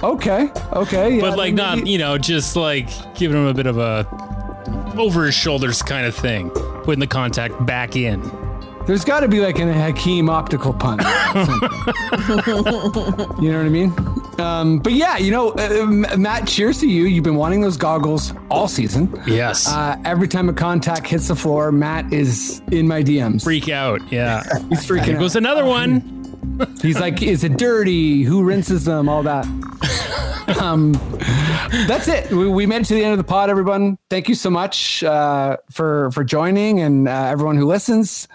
Okay, 0.02 0.50
okay, 0.72 1.14
yeah, 1.16 1.20
but 1.20 1.38
like 1.38 1.54
not, 1.54 1.78
maybe- 1.78 1.90
you 1.90 1.98
know, 1.98 2.18
just 2.18 2.56
like 2.56 2.88
giving 3.14 3.36
him 3.36 3.46
a 3.46 3.54
bit 3.54 3.66
of 3.66 3.78
a 3.78 4.06
over 4.98 5.24
his 5.24 5.34
shoulders 5.34 5.82
kind 5.82 6.06
of 6.06 6.14
thing, 6.14 6.50
putting 6.84 7.00
the 7.00 7.06
contact 7.06 7.64
back 7.66 7.96
in. 7.96 8.20
There's 8.86 9.04
got 9.04 9.20
to 9.20 9.28
be 9.28 9.40
like 9.40 9.58
an 9.58 9.68
Hakeem 9.72 10.30
optical 10.30 10.72
punch. 10.72 11.02
you 13.40 13.50
know 13.50 13.58
what 13.58 13.66
I 13.66 13.68
mean? 13.68 13.92
Um, 14.38 14.78
but 14.78 14.92
yeah, 14.92 15.16
you 15.16 15.30
know, 15.30 15.50
uh, 15.52 16.16
Matt, 16.16 16.46
cheers 16.46 16.78
to 16.80 16.86
you. 16.86 17.04
You've 17.04 17.24
been 17.24 17.36
wanting 17.36 17.60
those 17.60 17.76
goggles 17.76 18.32
all 18.50 18.68
season. 18.68 19.12
Yes. 19.26 19.68
Uh, 19.68 19.96
every 20.04 20.28
time 20.28 20.48
a 20.48 20.52
contact 20.52 21.06
hits 21.06 21.28
the 21.28 21.36
floor, 21.36 21.72
Matt 21.72 22.12
is 22.12 22.60
in 22.72 22.86
my 22.86 23.02
DMs. 23.02 23.42
Freak 23.44 23.68
out. 23.68 24.00
Yeah. 24.12 24.42
He's 24.68 24.86
freaking 24.86 25.04
Here 25.04 25.16
out. 25.16 25.20
goes 25.20 25.36
another 25.36 25.64
one. 25.64 26.12
He's 26.82 26.98
like, 27.00 27.22
is 27.22 27.44
it 27.44 27.56
dirty? 27.58 28.22
Who 28.22 28.44
rinses 28.44 28.84
them? 28.84 29.08
All 29.08 29.22
that. 29.22 29.46
um, 30.60 30.92
that's 31.86 32.08
it. 32.08 32.30
We, 32.30 32.48
we 32.48 32.66
made 32.66 32.82
it 32.82 32.84
to 32.86 32.94
the 32.94 33.02
end 33.04 33.12
of 33.12 33.18
the 33.18 33.24
pod, 33.24 33.50
everyone. 33.50 33.98
Thank 34.10 34.28
you 34.28 34.34
so 34.34 34.50
much 34.50 35.02
uh, 35.02 35.56
for 35.70 36.10
for 36.12 36.24
joining, 36.24 36.80
and 36.80 37.08
uh, 37.08 37.12
everyone 37.12 37.56
who 37.56 37.66
listens. 37.66 38.28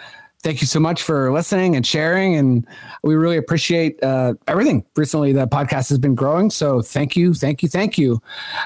Thank 0.44 0.62
you 0.62 0.68
so 0.68 0.80
much 0.80 1.04
for 1.04 1.32
listening 1.32 1.76
and 1.76 1.86
sharing, 1.86 2.36
and 2.36 2.66
we 3.04 3.14
really 3.14 3.38
appreciate 3.38 4.04
uh, 4.04 4.34
everything. 4.48 4.84
Recently, 4.96 5.34
the 5.34 5.48
podcast 5.48 5.90
has 5.90 6.00
been 6.00 6.16
growing, 6.16 6.50
so 6.50 6.82
thank 6.82 7.16
you, 7.16 7.36
thank 7.36 7.62
you, 7.62 7.70
thank 7.70 7.98
you. 7.98 8.20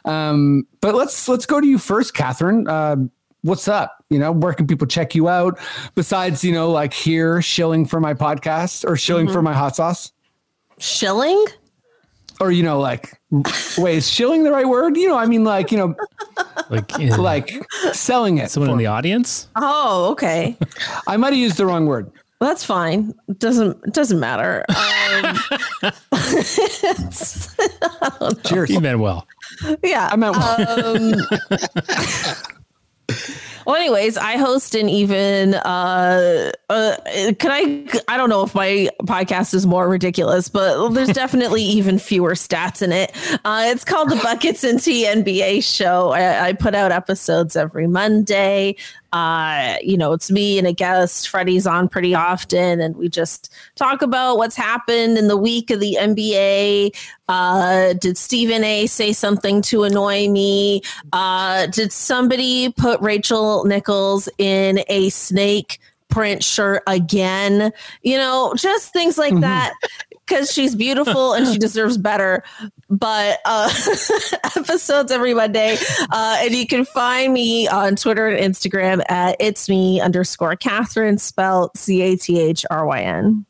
Um, 0.06 0.66
but 0.80 0.96
let's 0.96 1.28
let's 1.28 1.46
go 1.46 1.60
to 1.60 1.68
you 1.68 1.78
first, 1.78 2.14
Cathryn. 2.14 2.70
Uh, 2.70 3.10
what's 3.42 3.68
up? 3.68 4.06
You 4.10 4.20
know, 4.20 4.32
where 4.32 4.54
can 4.54 4.68
people 4.68 4.88
check 4.88 5.16
you 5.16 5.28
out 5.28 5.60
besides 5.96 6.46
you 6.46 6.54
know 6.54 6.72
like 6.72 6.94
here 6.94 7.42
shilling 7.42 7.86
for 7.86 8.00
my 8.00 8.14
podcast 8.14 8.90
or 8.90 8.96
shilling 8.96 9.28
for 9.28 9.42
my 9.42 9.54
hot 9.54 9.76
sauce? 9.76 10.14
Shilling? 10.78 11.46
Or 12.40 12.52
you 12.52 12.64
know 12.64 12.80
like 12.80 13.20
wait 13.78 13.98
is 13.98 14.10
shilling 14.10 14.44
the 14.44 14.52
right 14.52 14.68
word 14.68 14.96
you 14.98 15.08
know 15.08 15.18
i 15.18 15.26
mean 15.26 15.44
like 15.44 15.72
you 15.72 15.78
know 15.78 15.96
Like, 16.70 16.98
yeah. 16.98 17.16
like 17.16 17.54
selling 17.94 18.38
it 18.40 18.50
someone 18.52 18.70
in 18.72 18.76
for- 18.76 18.80
the 18.80 18.88
audience. 18.88 19.48
Oh, 19.56 20.10
okay. 20.12 20.58
i 21.08 21.16
might 21.18 21.34
have 21.34 21.40
used 21.40 21.58
the 21.58 21.66
wrong 21.66 21.86
word 21.86 22.12
That's 22.42 22.66
fine. 22.66 23.14
Doesn't 23.38 23.82
doesn't 23.94 24.20
matter. 24.20 24.66
Um, 24.70 25.38
cheers 28.44 28.70
You 28.70 28.82
meant 28.82 29.00
well. 29.00 29.28
yeah. 29.84 30.10
i 30.12 30.16
meant 30.16 30.36
Um, 30.36 31.14
well, 33.66 33.76
anyways, 33.76 34.18
I 34.18 34.38
host 34.38 34.76
an 34.76 34.90
even. 34.90 35.56
Uh, 35.56 36.52
uh, 36.70 36.96
can 37.40 37.52
I? 37.52 37.88
I 38.08 38.18
don't 38.18 38.30
know 38.30 38.44
if 38.44 38.54
my 38.54 38.90
podcast 39.04 39.54
is 39.54 39.66
more 39.66 39.88
ridiculous, 39.88 40.50
but 40.50 40.90
there's 40.90 41.10
definitely 41.14 41.64
even 41.64 41.98
fewer 42.00 42.34
stats 42.34 42.82
in 42.82 42.92
it. 42.92 43.12
Uh, 43.44 43.66
it's 43.68 43.84
called 43.84 44.10
the 44.10 44.18
Buckets 44.18 44.64
and 44.64 44.82
Tea 44.82 45.06
NBA 45.06 45.64
Show. 45.64 46.12
I, 46.12 46.48
I 46.48 46.54
put 46.54 46.76
out 46.76 46.92
episodes 46.92 47.56
every 47.56 47.88
Monday. 47.88 48.76
Uh, 49.16 49.78
you 49.82 49.96
know, 49.96 50.12
it's 50.12 50.30
me 50.30 50.58
and 50.58 50.68
a 50.68 50.74
guest. 50.74 51.30
Freddie's 51.30 51.66
on 51.66 51.88
pretty 51.88 52.14
often, 52.14 52.82
and 52.82 52.98
we 52.98 53.08
just 53.08 53.50
talk 53.76 54.02
about 54.02 54.36
what's 54.36 54.58
happened 54.58 55.18
in 55.18 55.30
the 55.30 55.38
week 55.38 55.72
of 55.72 55.80
the 55.80 55.98
NBA. 55.98 56.94
Uh, 57.30 57.94
did 57.94 58.18
Stephen 58.18 58.66
A 58.66 58.88
say 58.88 59.14
something 59.14 59.62
to 59.62 59.84
annoy 59.84 60.28
me? 60.28 60.82
Uh, 61.14 61.68
did 61.68 61.94
somebody 61.94 62.74
put 62.74 63.00
Rachel 63.00 63.64
Nichols 63.64 64.28
in 64.38 64.82
a 64.90 65.08
snake 65.08 65.80
print 66.10 66.44
shirt 66.44 66.84
again? 66.86 67.72
You 68.04 68.18
know, 68.18 68.54
just 68.58 68.92
things 68.92 69.18
like 69.18 69.40
that. 69.40 69.76
Because 70.28 70.52
she's 70.52 70.76
beautiful 70.76 71.34
and 71.34 71.46
she 71.48 71.58
deserves 71.60 71.98
better. 71.98 72.44
But 72.90 73.40
uh, 73.46 73.70
episodes 74.56 75.12
every 75.12 75.34
Monday. 75.34 75.78
Uh, 76.10 76.38
and 76.42 76.54
you 76.54 76.66
can 76.66 76.86
find 76.86 77.34
me 77.34 77.68
on 77.68 77.96
Twitter 77.96 78.28
and 78.28 78.54
Instagram 78.54 79.04
at 79.10 79.36
it's 79.40 79.70
me 79.70 80.02
underscore 80.02 80.56
Cathryn, 80.56 81.20
spelled 81.20 81.72
C 81.78 82.02
A 82.02 82.16
T 82.18 82.40
H 82.40 82.66
R 82.72 82.86
Y 82.86 83.02
N. 83.02 83.46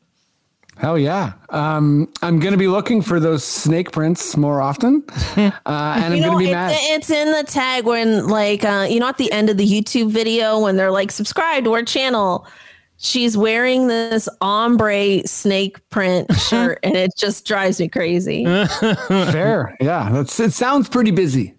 hell 0.78 0.98
yeah 0.98 1.32
um 1.48 2.06
i'm 2.20 2.38
gonna 2.38 2.56
be 2.58 2.68
looking 2.68 3.00
for 3.00 3.18
those 3.18 3.42
snake 3.42 3.90
prints 3.92 4.36
more 4.36 4.60
often 4.60 5.02
uh 5.08 5.50
and 5.66 6.12
i'm 6.12 6.20
gonna 6.20 6.36
be 6.36 6.50
it- 6.50 6.52
mad 6.52 6.76
it's 6.78 7.08
in 7.08 7.32
the 7.32 7.42
tag 7.44 7.86
when, 7.86 8.26
like, 8.28 8.62
uh, 8.62 8.86
you 8.88 9.00
know, 9.00 9.08
at 9.08 9.16
the 9.16 9.32
end 9.32 9.48
of 9.48 9.56
the 9.56 9.66
YouTube 9.66 10.10
video 10.10 10.58
when 10.60 10.76
they're 10.76 10.90
like, 10.90 11.10
subscribe 11.10 11.64
to 11.64 11.72
our 11.72 11.82
channel. 11.82 12.46
She's 12.98 13.36
wearing 13.36 13.88
this 13.88 14.28
ombre 14.40 15.26
snake 15.26 15.86
print 15.90 16.32
shirt, 16.48 16.78
and 16.82 16.96
it 16.96 17.10
just 17.16 17.46
drives 17.46 17.78
me 17.80 17.88
crazy. 17.88 18.44
fair 19.08 19.76
yeah 19.80 20.10
that's 20.12 20.38
it 20.40 20.52
sounds 20.52 20.88
pretty 20.88 21.10
busy 21.10 21.52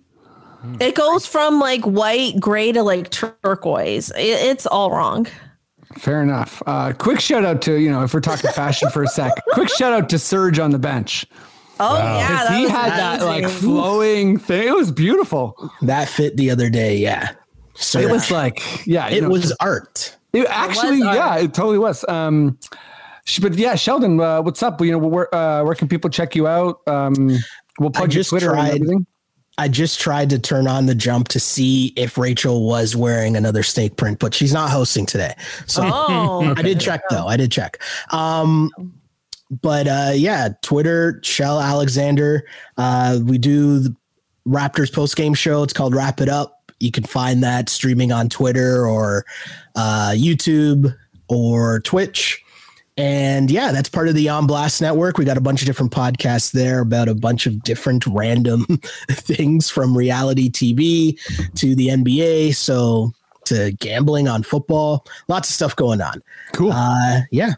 it 0.81 0.95
goes 0.95 1.25
from 1.25 1.59
like 1.59 1.81
white, 1.83 2.37
gray 2.41 2.71
to 2.73 2.83
like 2.83 3.09
turquoise. 3.09 4.09
It, 4.11 4.17
it's 4.49 4.65
all 4.65 4.91
wrong. 4.91 5.27
fair 5.97 6.21
enough 6.23 6.61
uh 6.65 6.91
quick 6.93 7.19
shout 7.19 7.45
out 7.45 7.61
to 7.61 7.79
you 7.79 7.89
know 7.91 8.03
if 8.03 8.13
we're 8.13 8.19
talking 8.19 8.51
fashion 8.51 8.89
for 8.89 9.03
a 9.03 9.07
sec 9.07 9.31
quick 9.53 9.69
shout 9.69 9.93
out 9.93 10.09
to 10.09 10.19
Serge 10.19 10.59
on 10.59 10.71
the 10.71 10.79
bench 10.79 11.25
Oh 11.79 11.95
yeah, 11.95 12.27
'Cause 12.27 12.47
that 12.49 12.57
he 12.57 12.63
was 12.63 12.71
had 12.71 12.89
that 12.93 13.21
like 13.23 13.47
flowing 13.47 14.39
thing 14.39 14.67
it 14.67 14.73
was 14.75 14.91
beautiful 14.91 15.71
That 15.83 16.09
fit 16.09 16.35
the 16.35 16.49
other 16.49 16.69
day. 16.71 16.97
Yeah. 16.97 17.33
So 17.75 17.99
it 17.99 18.09
was 18.09 18.31
like 18.31 18.61
yeah 18.87 19.07
you 19.09 19.17
it 19.17 19.21
know, 19.21 19.29
was 19.29 19.55
art. 19.61 20.16
It 20.33 20.45
actually, 20.49 21.01
art. 21.01 21.15
yeah, 21.15 21.37
it 21.37 21.53
totally 21.53 21.77
was. 21.79 22.05
Um, 22.07 22.59
but 23.41 23.55
yeah, 23.55 23.75
Sheldon, 23.75 24.19
uh, 24.19 24.41
what's 24.41 24.61
up? 24.63 24.79
You 24.81 24.91
know, 24.91 24.97
where 24.99 25.33
uh, 25.33 25.63
where 25.63 25.75
can 25.75 25.87
people 25.87 26.09
check 26.09 26.35
you 26.35 26.47
out? 26.47 26.81
Um, 26.87 27.37
we'll 27.79 27.89
plug 27.89 28.13
your 28.13 28.19
just 28.21 28.29
Twitter 28.29 28.55
and 28.55 28.69
everything. 28.69 29.07
I 29.59 29.67
just 29.67 29.99
tried 29.99 30.29
to 30.29 30.39
turn 30.39 30.67
on 30.67 30.85
the 30.85 30.93
jump 30.93 31.29
to 31.29 31.39
see 31.39 31.87
if 31.95 32.15
Rachel 32.17 32.67
was 32.67 32.95
wearing 32.95 33.35
another 33.35 33.63
snake 33.63 33.95
print, 33.97 34.19
but 34.19 34.35
she's 34.35 34.53
not 34.53 34.69
hosting 34.69 35.07
today. 35.07 35.33
So 35.65 35.81
Oh, 35.83 36.53
I 36.57 36.61
did 36.61 36.79
check 36.79 37.01
though. 37.09 37.25
I 37.25 37.37
did 37.37 37.51
check. 37.51 37.81
Um, 38.11 38.69
but 39.49 39.87
uh, 39.87 40.11
yeah, 40.13 40.49
Twitter, 40.61 41.19
Shell 41.23 41.59
Alexander. 41.59 42.45
Uh, 42.77 43.19
we 43.23 43.39
do 43.39 43.79
the 43.79 43.95
Raptors 44.47 44.93
post 44.93 45.15
game 45.15 45.33
show. 45.33 45.63
It's 45.63 45.73
called 45.73 45.95
Wrap 45.95 46.21
It 46.21 46.29
Up. 46.29 46.56
You 46.79 46.91
can 46.91 47.03
find 47.03 47.43
that 47.43 47.69
streaming 47.69 48.11
on 48.11 48.29
Twitter 48.29 48.85
or 48.85 49.25
uh, 49.75 50.13
YouTube 50.15 50.95
or 51.27 51.79
Twitch. 51.81 52.43
And 52.97 53.51
yeah, 53.51 53.71
that's 53.71 53.89
part 53.89 54.07
of 54.07 54.15
the 54.15 54.27
On 54.29 54.47
Blast 54.47 54.81
Network. 54.81 55.19
We 55.19 55.25
got 55.25 55.37
a 55.37 55.41
bunch 55.41 55.61
of 55.61 55.67
different 55.67 55.91
podcasts 55.91 56.51
there 56.51 56.79
about 56.79 57.07
a 57.07 57.13
bunch 57.13 57.45
of 57.45 57.61
different 57.61 58.05
random 58.07 58.65
things 59.11 59.69
from 59.69 59.95
reality 59.95 60.49
TV 60.49 61.19
to 61.55 61.75
the 61.75 61.89
NBA. 61.89 62.55
So 62.55 63.13
to 63.45 63.71
gambling 63.73 64.27
on 64.27 64.41
football, 64.41 65.05
lots 65.27 65.49
of 65.49 65.55
stuff 65.55 65.75
going 65.75 66.01
on. 66.01 66.23
Cool. 66.53 66.71
Uh, 66.71 67.21
yeah. 67.31 67.53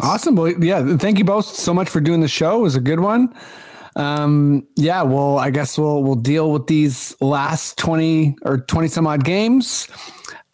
Awesome. 0.00 0.36
Well, 0.36 0.52
yeah. 0.62 0.96
Thank 0.96 1.18
you 1.18 1.24
both 1.24 1.44
so 1.44 1.74
much 1.74 1.90
for 1.90 2.00
doing 2.00 2.20
the 2.20 2.28
show. 2.28 2.60
It 2.60 2.62
was 2.62 2.76
a 2.76 2.80
good 2.80 3.00
one. 3.00 3.34
Um, 3.96 4.66
yeah. 4.76 5.02
Well, 5.02 5.38
I 5.38 5.50
guess 5.50 5.78
we'll 5.78 6.02
we'll 6.02 6.14
deal 6.14 6.50
with 6.52 6.66
these 6.66 7.14
last 7.20 7.78
twenty 7.78 8.36
or 8.42 8.58
twenty 8.58 8.88
some 8.88 9.06
odd 9.06 9.24
games 9.24 9.88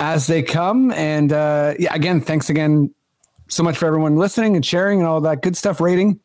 as 0.01 0.27
they 0.27 0.43
come. 0.43 0.91
And 0.93 1.33
uh, 1.33 1.75
yeah, 1.79 1.95
again, 1.95 2.21
thanks 2.21 2.51
again 2.51 2.93
so 3.49 3.63
much 3.63 3.77
for 3.79 3.87
everyone 3.87 4.17
listening 4.17 4.57
and 4.57 4.65
sharing 4.65 4.99
and 4.99 5.09
all 5.09 5.21
that 5.23 5.43
good 5.43 5.57
stuff. 5.57 5.81
Rating, 5.81 6.21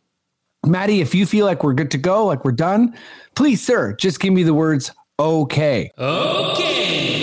Maddie. 0.66 1.02
If 1.02 1.16
you 1.16 1.26
feel 1.26 1.46
like 1.46 1.64
we're 1.64 1.74
good 1.74 1.92
to 1.92 1.98
go, 1.98 2.26
like 2.26 2.44
we're 2.44 2.52
done, 2.52 2.98
please, 3.36 3.66
sir, 3.66 3.96
just 3.96 4.20
give 4.20 4.34
me 4.34 4.44
the 4.44 4.54
words 4.54 4.92
"okay." 5.20 5.92
Okay. 5.98 7.23